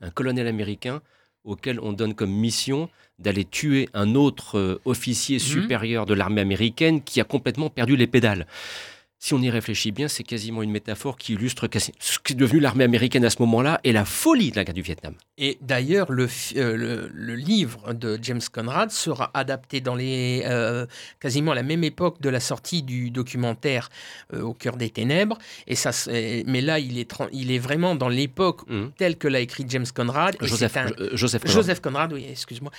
un 0.00 0.10
colonel 0.10 0.46
américain 0.46 1.00
auquel 1.44 1.80
on 1.80 1.92
donne 1.92 2.14
comme 2.14 2.30
mission 2.30 2.88
d'aller 3.18 3.44
tuer 3.44 3.88
un 3.94 4.14
autre 4.14 4.58
euh, 4.58 4.80
officier 4.84 5.38
supérieur 5.38 6.06
de 6.06 6.14
l'armée 6.14 6.40
américaine 6.40 7.02
qui 7.02 7.20
a 7.20 7.24
complètement 7.24 7.70
perdu 7.70 7.96
les 7.96 8.06
pédales. 8.06 8.46
Si 9.22 9.34
on 9.34 9.42
y 9.42 9.50
réfléchit 9.50 9.92
bien, 9.92 10.08
c'est 10.08 10.22
quasiment 10.22 10.62
une 10.62 10.70
métaphore 10.70 11.18
qui 11.18 11.34
illustre 11.34 11.68
ce 11.98 12.18
qui 12.24 12.32
est 12.32 12.36
devenu 12.36 12.58
l'armée 12.58 12.84
américaine 12.84 13.22
à 13.26 13.28
ce 13.28 13.36
moment-là 13.40 13.78
et 13.84 13.92
la 13.92 14.06
folie 14.06 14.50
de 14.50 14.56
la 14.56 14.64
guerre 14.64 14.72
du 14.74 14.80
Vietnam. 14.80 15.12
Et 15.36 15.58
d'ailleurs, 15.60 16.10
le, 16.10 16.26
euh, 16.56 16.74
le, 16.74 17.10
le 17.12 17.34
livre 17.34 17.92
de 17.92 18.18
James 18.22 18.40
Conrad 18.50 18.90
sera 18.90 19.30
adapté 19.34 19.82
dans 19.82 19.94
les 19.94 20.42
euh, 20.46 20.86
quasiment 21.20 21.52
à 21.52 21.54
la 21.54 21.62
même 21.62 21.84
époque 21.84 22.22
de 22.22 22.30
la 22.30 22.40
sortie 22.40 22.82
du 22.82 23.10
documentaire 23.10 23.90
euh, 24.32 24.40
Au 24.40 24.54
cœur 24.54 24.78
des 24.78 24.88
ténèbres. 24.88 25.36
Et 25.66 25.74
ça, 25.74 25.90
mais 26.10 26.62
là, 26.62 26.78
il 26.78 26.98
est, 26.98 27.10
tran- 27.10 27.28
il 27.30 27.52
est 27.52 27.58
vraiment 27.58 27.94
dans 27.94 28.08
l'époque 28.08 28.66
Mhm. 28.70 28.92
telle 28.96 29.16
que 29.18 29.28
l'a 29.28 29.40
écrit 29.40 29.66
James 29.68 29.86
Conrad. 29.94 30.36
Joseph, 30.40 30.76
un- 30.78 30.86
Joseph 31.12 31.42
Conrad. 31.42 31.56
Joseph 31.56 31.80
Conrad, 31.80 32.12
oui, 32.14 32.26
excuse-moi. 32.30 32.72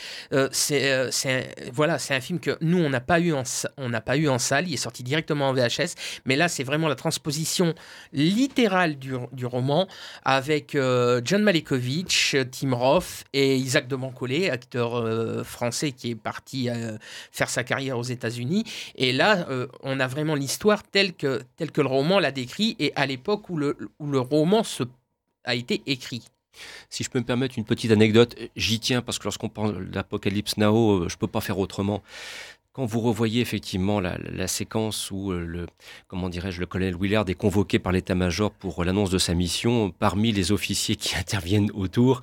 C'est 0.51 1.71
voilà, 1.71 1.99
c'est 1.99 2.15
un 2.15 2.21
film 2.21 2.39
que 2.39 2.57
nous 2.61 2.79
on 2.79 2.89
n'a 2.89 2.99
pas 2.99 3.19
eu 3.19 3.31
en 3.33 3.45
sa- 3.45 3.69
on 3.77 3.89
n'a 3.89 4.01
pas 4.01 4.17
eu 4.17 4.27
en 4.27 4.39
salle. 4.39 4.67
Il 4.67 4.73
est 4.73 4.77
sorti 4.77 5.03
directement 5.03 5.49
en 5.49 5.53
VHS, 5.53 5.93
mais 6.25 6.30
là 6.36 6.47
c'est 6.47 6.63
vraiment 6.63 6.88
la 6.88 6.95
transposition 6.95 7.73
littérale 8.13 8.97
du, 8.97 9.13
du 9.32 9.45
roman 9.45 9.88
avec 10.23 10.75
euh, 10.75 11.21
John 11.23 11.43
Malkovich, 11.43 12.36
Tim 12.51 12.73
Roth 12.73 13.23
et 13.34 13.55
Isaac 13.55 13.88
de 13.88 13.95
Bancolé, 13.95 14.49
acteur 14.49 14.95
euh, 14.95 15.43
français 15.43 15.91
qui 15.91 16.11
est 16.11 16.15
parti 16.15 16.69
euh, 16.69 16.97
faire 17.32 17.49
sa 17.49 17.63
carrière 17.63 17.97
aux 17.97 18.03
États-Unis. 18.03 18.63
Et 18.95 19.13
là, 19.13 19.47
on 19.82 19.99
a 19.99 20.07
vraiment 20.07 20.36
l'histoire 20.36 20.84
telle 20.84 21.13
que 21.13 21.41
telle 21.57 21.71
que 21.71 21.82
le 21.82 21.88
roman 21.88 22.19
l'a 22.19 22.32
décrit 22.32 22.75
et 22.79 22.91
à 22.95 23.05
l'époque 23.05 23.49
où 23.49 23.57
le 23.57 23.77
où 23.99 24.07
le 24.07 24.19
roman 24.19 24.63
a 25.43 25.55
été 25.55 25.82
écrit. 25.86 26.23
Si 26.89 27.03
je 27.03 27.09
peux 27.09 27.19
me 27.19 27.25
permettre 27.25 27.57
une 27.57 27.65
petite 27.65 27.91
anecdote, 27.91 28.36
j'y 28.55 28.79
tiens 28.79 29.01
parce 29.01 29.19
que 29.19 29.23
lorsqu'on 29.23 29.49
parle 29.49 29.89
d'Apocalypse 29.89 30.57
Now, 30.57 31.07
je 31.07 31.15
ne 31.15 31.19
peux 31.19 31.27
pas 31.27 31.41
faire 31.41 31.57
autrement. 31.57 32.03
Quand 32.74 32.86
vous 32.86 33.01
revoyez 33.01 33.41
effectivement 33.41 33.99
la, 33.99 34.47
séquence 34.47 35.11
où 35.11 35.34
euh, 35.34 35.65
comment 36.07 36.30
dirais-je, 36.30 36.61
le 36.61 36.65
colonel 36.65 36.95
Willard 36.97 37.28
est 37.28 37.34
convoqué 37.34 37.80
par 37.80 37.91
l'état-major 37.91 38.49
pour 38.49 38.86
l'annonce 38.86 39.09
de 39.09 39.17
sa 39.17 39.34
mission, 39.34 39.91
parmi 39.91 40.32
les 40.32 40.53
officiers 40.53 40.95
qui 40.95 41.13
interviennent 41.17 41.69
autour, 41.74 42.22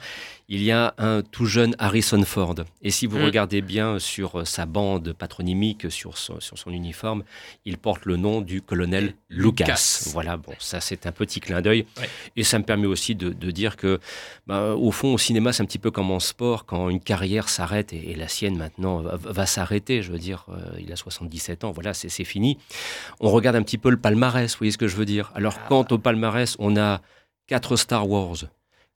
il 0.51 0.63
y 0.63 0.71
a 0.73 0.95
un 0.97 1.21
tout 1.23 1.45
jeune 1.45 1.75
Harrison 1.79 2.23
Ford. 2.25 2.55
Et 2.81 2.91
si 2.91 3.07
vous 3.07 3.19
Mm. 3.19 3.25
regardez 3.25 3.61
bien 3.61 3.99
sur 3.99 4.41
euh, 4.41 4.45
sa 4.47 4.65
bande 4.65 5.13
patronymique, 5.13 5.91
sur 5.91 6.17
son, 6.17 6.41
sur 6.41 6.57
son 6.57 6.71
uniforme, 6.71 7.23
il 7.67 7.77
porte 7.77 8.07
le 8.07 8.17
nom 8.17 8.41
du 8.41 8.63
colonel 8.63 9.15
Lucas. 9.29 9.65
Lucas. 9.67 10.09
Voilà, 10.13 10.39
bon, 10.39 10.55
ça 10.59 10.81
c'est 10.81 11.05
un 11.07 11.13
petit 11.13 11.41
clin 11.41 11.61
d'œil. 11.61 11.85
Ouais. 11.99 12.09
Et 12.37 12.45
ça 12.45 12.59
me 12.59 12.65
permet 12.65 12.87
aussi 12.87 13.15
de, 13.15 13.29
de 13.31 13.51
dire 13.51 13.77
que, 13.77 14.01
bah, 14.47 14.75
au 14.75 14.91
fond, 14.91 15.13
au 15.13 15.19
cinéma, 15.19 15.53
c'est 15.53 15.63
un 15.63 15.67
petit 15.67 15.79
peu 15.79 15.91
comme 15.91 16.11
en 16.11 16.21
sport, 16.21 16.65
quand 16.65 16.89
une 16.89 17.01
carrière 17.01 17.51
s'arrête, 17.51 17.93
et, 17.93 18.13
et 18.13 18.15
la 18.15 18.29
sienne 18.29 18.57
maintenant 18.57 19.03
va, 19.03 19.17
va 19.17 19.45
s'arrêter, 19.45 20.01
je 20.03 20.11
veux 20.13 20.19
dire, 20.19 20.47
euh, 20.49 20.79
il 20.81 20.91
a 20.93 20.97
77 20.97 21.65
ans, 21.65 21.73
voilà, 21.73 21.93
c'est 21.93 22.09
fini. 22.25 22.57
On 23.21 23.29
regarde 23.31 23.57
un 23.57 23.63
petit 23.63 23.77
peu 23.79 23.91
le 23.91 23.99
palmarès, 23.99 24.51
vous 24.53 24.59
voyez 24.59 24.71
ce 24.73 24.79
que 24.79 24.89
je 24.89 24.97
veux 24.97 25.05
dire? 25.05 25.31
Alors, 25.35 25.57
Ah. 25.59 25.67
quand 25.69 25.93
au 25.93 25.99
palmarès, 25.99 26.57
on 26.59 26.77
a 26.79 27.03
quatre 27.47 27.77
Star 27.77 28.09
Wars, 28.09 28.37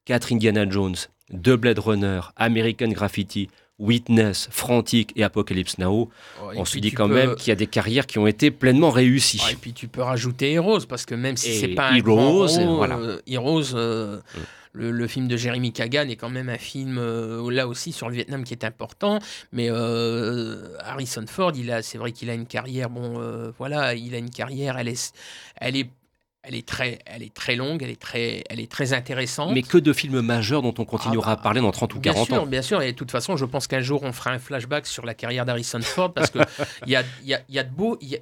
quatre 0.06 0.32
Indiana 0.32 0.68
Jones, 0.68 0.96
deux 1.32 1.56
Blade 1.56 1.78
Runner, 1.78 2.20
American 2.36 2.88
Graffiti, 2.88 3.48
Witness, 3.78 4.48
Frantic 4.50 5.12
et 5.16 5.24
Apocalypse 5.24 5.78
Now, 5.78 6.08
on 6.56 6.64
se 6.64 6.78
dit 6.78 6.92
quand 6.92 7.08
même 7.08 7.34
qu'il 7.34 7.48
y 7.48 7.52
a 7.52 7.56
des 7.56 7.66
carrières 7.66 8.06
qui 8.06 8.18
ont 8.18 8.26
été 8.26 8.50
pleinement 8.50 8.90
réussies. 8.90 9.40
Ah, 9.44 9.52
et 9.52 9.56
puis 9.56 9.72
tu 9.72 9.88
peux 9.88 10.02
rajouter 10.02 10.52
Heroes, 10.52 10.86
parce 10.88 11.04
que 11.04 11.14
même 11.14 11.36
si 11.36 11.54
c'est 11.58 11.68
pas 11.68 11.88
un 11.88 11.96
Heroes, 11.96 12.02
grand 12.14 12.32
rôle, 12.32 12.76
voilà. 12.76 12.96
euh, 12.98 13.20
Heroes, 13.26 13.74
euh, 13.74 14.18
Mm. 14.18 14.38
le, 14.74 14.90
le 14.90 15.06
film 15.06 15.28
de 15.28 15.36
Jeremy 15.36 15.72
Kagan 15.72 16.08
est 16.08 16.16
quand 16.16 16.30
même 16.30 16.48
un 16.48 16.58
film, 16.58 16.96
euh, 16.98 17.50
là 17.50 17.66
aussi, 17.68 17.92
sur 17.92 18.08
le 18.08 18.14
Vietnam 18.14 18.44
qui 18.44 18.54
est 18.54 18.64
important. 18.64 19.18
Mais 19.52 19.68
euh, 19.70 20.76
Harrison 20.80 21.24
Ford, 21.26 21.52
il 21.56 21.70
a, 21.72 21.82
c'est 21.82 21.98
vrai 21.98 22.12
qu'il 22.12 22.30
a 22.30 22.34
une 22.34 22.46
carrière, 22.46 22.88
bon, 22.88 23.20
euh, 23.20 23.50
voilà, 23.58 23.94
il 23.94 24.14
a 24.14 24.18
une 24.18 24.30
carrière, 24.30 24.78
elle 24.78 24.88
est, 24.88 25.12
elle 25.56 25.76
est, 25.76 25.90
elle 26.44 26.54
est 26.54 26.66
très, 26.66 26.98
elle 27.06 27.22
est 27.22 27.32
très 27.32 27.54
longue, 27.56 27.82
elle 27.82 27.90
est 27.90 28.00
très, 28.00 28.42
elle 28.50 28.58
est 28.60 28.70
très 28.70 28.92
intéressante. 28.92 29.52
Mais 29.54 29.62
que 29.62 29.78
de 29.78 29.92
films 29.92 30.20
majeurs 30.22 30.62
dont 30.62 30.74
on 30.78 30.84
continuera 30.84 31.32
Ah 31.32 31.34
bah, 31.36 31.40
à 31.40 31.42
parler 31.42 31.60
dans 31.60 31.70
30 31.70 31.94
ou 31.94 32.00
Bien 32.00 32.12
40 32.12 32.26
sûr, 32.26 32.42
ans. 32.42 32.46
bien 32.46 32.62
sûr. 32.62 32.82
Et 32.82 32.92
de 32.92 32.96
toute 32.96 33.10
façon, 33.10 33.36
je 33.36 33.44
pense 33.44 33.66
qu'un 33.66 33.80
jour, 33.80 34.02
on 34.02 34.12
fera 34.12 34.30
un 34.30 34.38
flashback 34.38 34.86
sur 34.86 35.06
la 35.06 35.14
carrière 35.14 35.44
d'Harrison 35.44 35.80
Ford 35.82 36.12
parce 36.12 36.30
que 36.30 36.38
il 36.86 36.90
y 36.92 36.96
a, 36.96 37.04
y, 37.24 37.34
a, 37.34 37.40
y 37.48 37.58
a 37.58 37.64
de 37.64 37.70
beaux. 37.70 37.96
y 38.00 38.16
a- 38.16 38.18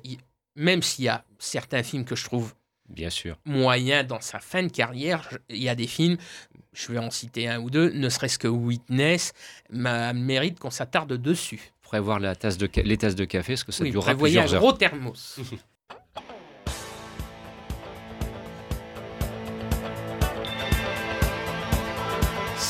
même 0.56 0.82
s'il 0.82 1.04
y 1.04 1.08
a 1.08 1.24
certains 1.38 1.82
films 1.82 2.04
que 2.04 2.14
je 2.16 2.24
trouve 2.24 2.54
Bien 2.88 3.08
sûr. 3.08 3.36
moyens 3.46 4.06
dans 4.06 4.20
sa 4.20 4.40
fin 4.40 4.62
de 4.64 4.68
carrière, 4.72 5.28
il 5.48 5.62
y 5.62 5.68
a 5.68 5.74
des 5.76 5.86
films, 5.86 6.16
je 6.74 6.90
vais 6.92 6.98
en 6.98 7.10
citer 7.10 7.48
un 7.48 7.60
ou 7.60 7.70
deux, 7.70 7.90
ne 7.92 8.08
serait-ce 8.08 8.38
que 8.38 8.48
Witness, 8.48 9.32
ma- 9.70 10.12
mérite 10.12 10.58
qu'on 10.58 10.70
s'attarde 10.70 11.12
dessus. 11.14 11.72
Prévoir 11.82 12.18
la 12.20 12.34
tasse 12.36 12.58
de 12.58 12.68
les 12.82 12.96
tasses 12.98 13.14
de 13.14 13.24
café, 13.24 13.52
parce 13.54 13.64
que 13.64 13.72
ça 13.72 13.84
Oui, 13.84 13.90
durera 13.92 14.10
un 14.12 14.16
plusieurs 14.16 14.52
heures. 14.54 14.60
gros 14.60 14.72
thermos. 14.72 15.38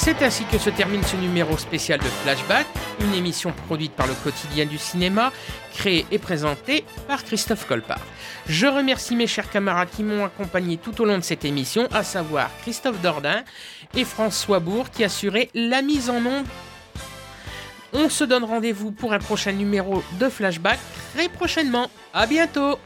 C'est 0.03 0.23
ainsi 0.23 0.47
que 0.47 0.57
se 0.57 0.71
termine 0.71 1.03
ce 1.03 1.15
numéro 1.15 1.59
spécial 1.59 1.99
de 1.99 2.05
Flashback, 2.05 2.67
une 3.03 3.13
émission 3.13 3.53
produite 3.67 3.93
par 3.93 4.07
le 4.07 4.15
quotidien 4.15 4.65
du 4.65 4.79
cinéma, 4.79 5.31
créée 5.75 6.07
et 6.11 6.19
présentée 6.19 6.87
par 7.07 7.23
Christophe 7.23 7.67
Colpart. 7.67 8.01
Je 8.47 8.67
remercie 8.67 9.15
mes 9.15 9.27
chers 9.27 9.51
camarades 9.51 9.91
qui 9.95 10.03
m'ont 10.03 10.25
accompagné 10.25 10.79
tout 10.79 10.99
au 11.03 11.05
long 11.05 11.19
de 11.19 11.23
cette 11.23 11.45
émission, 11.45 11.87
à 11.93 12.03
savoir 12.03 12.49
Christophe 12.63 12.99
Dordain 13.03 13.45
et 13.95 14.05
François 14.07 14.59
Bourg 14.59 14.89
qui 14.89 15.05
assuraient 15.05 15.51
la 15.53 15.83
mise 15.83 16.09
en 16.09 16.25
onde 16.25 16.47
On 17.93 18.09
se 18.09 18.25
donne 18.25 18.45
rendez-vous 18.45 18.93
pour 18.93 19.13
un 19.13 19.19
prochain 19.19 19.53
numéro 19.53 20.03
de 20.19 20.31
Flashback 20.31 20.79
très 21.15 21.29
prochainement. 21.29 21.91
À 22.15 22.27
bientôt 22.27 22.79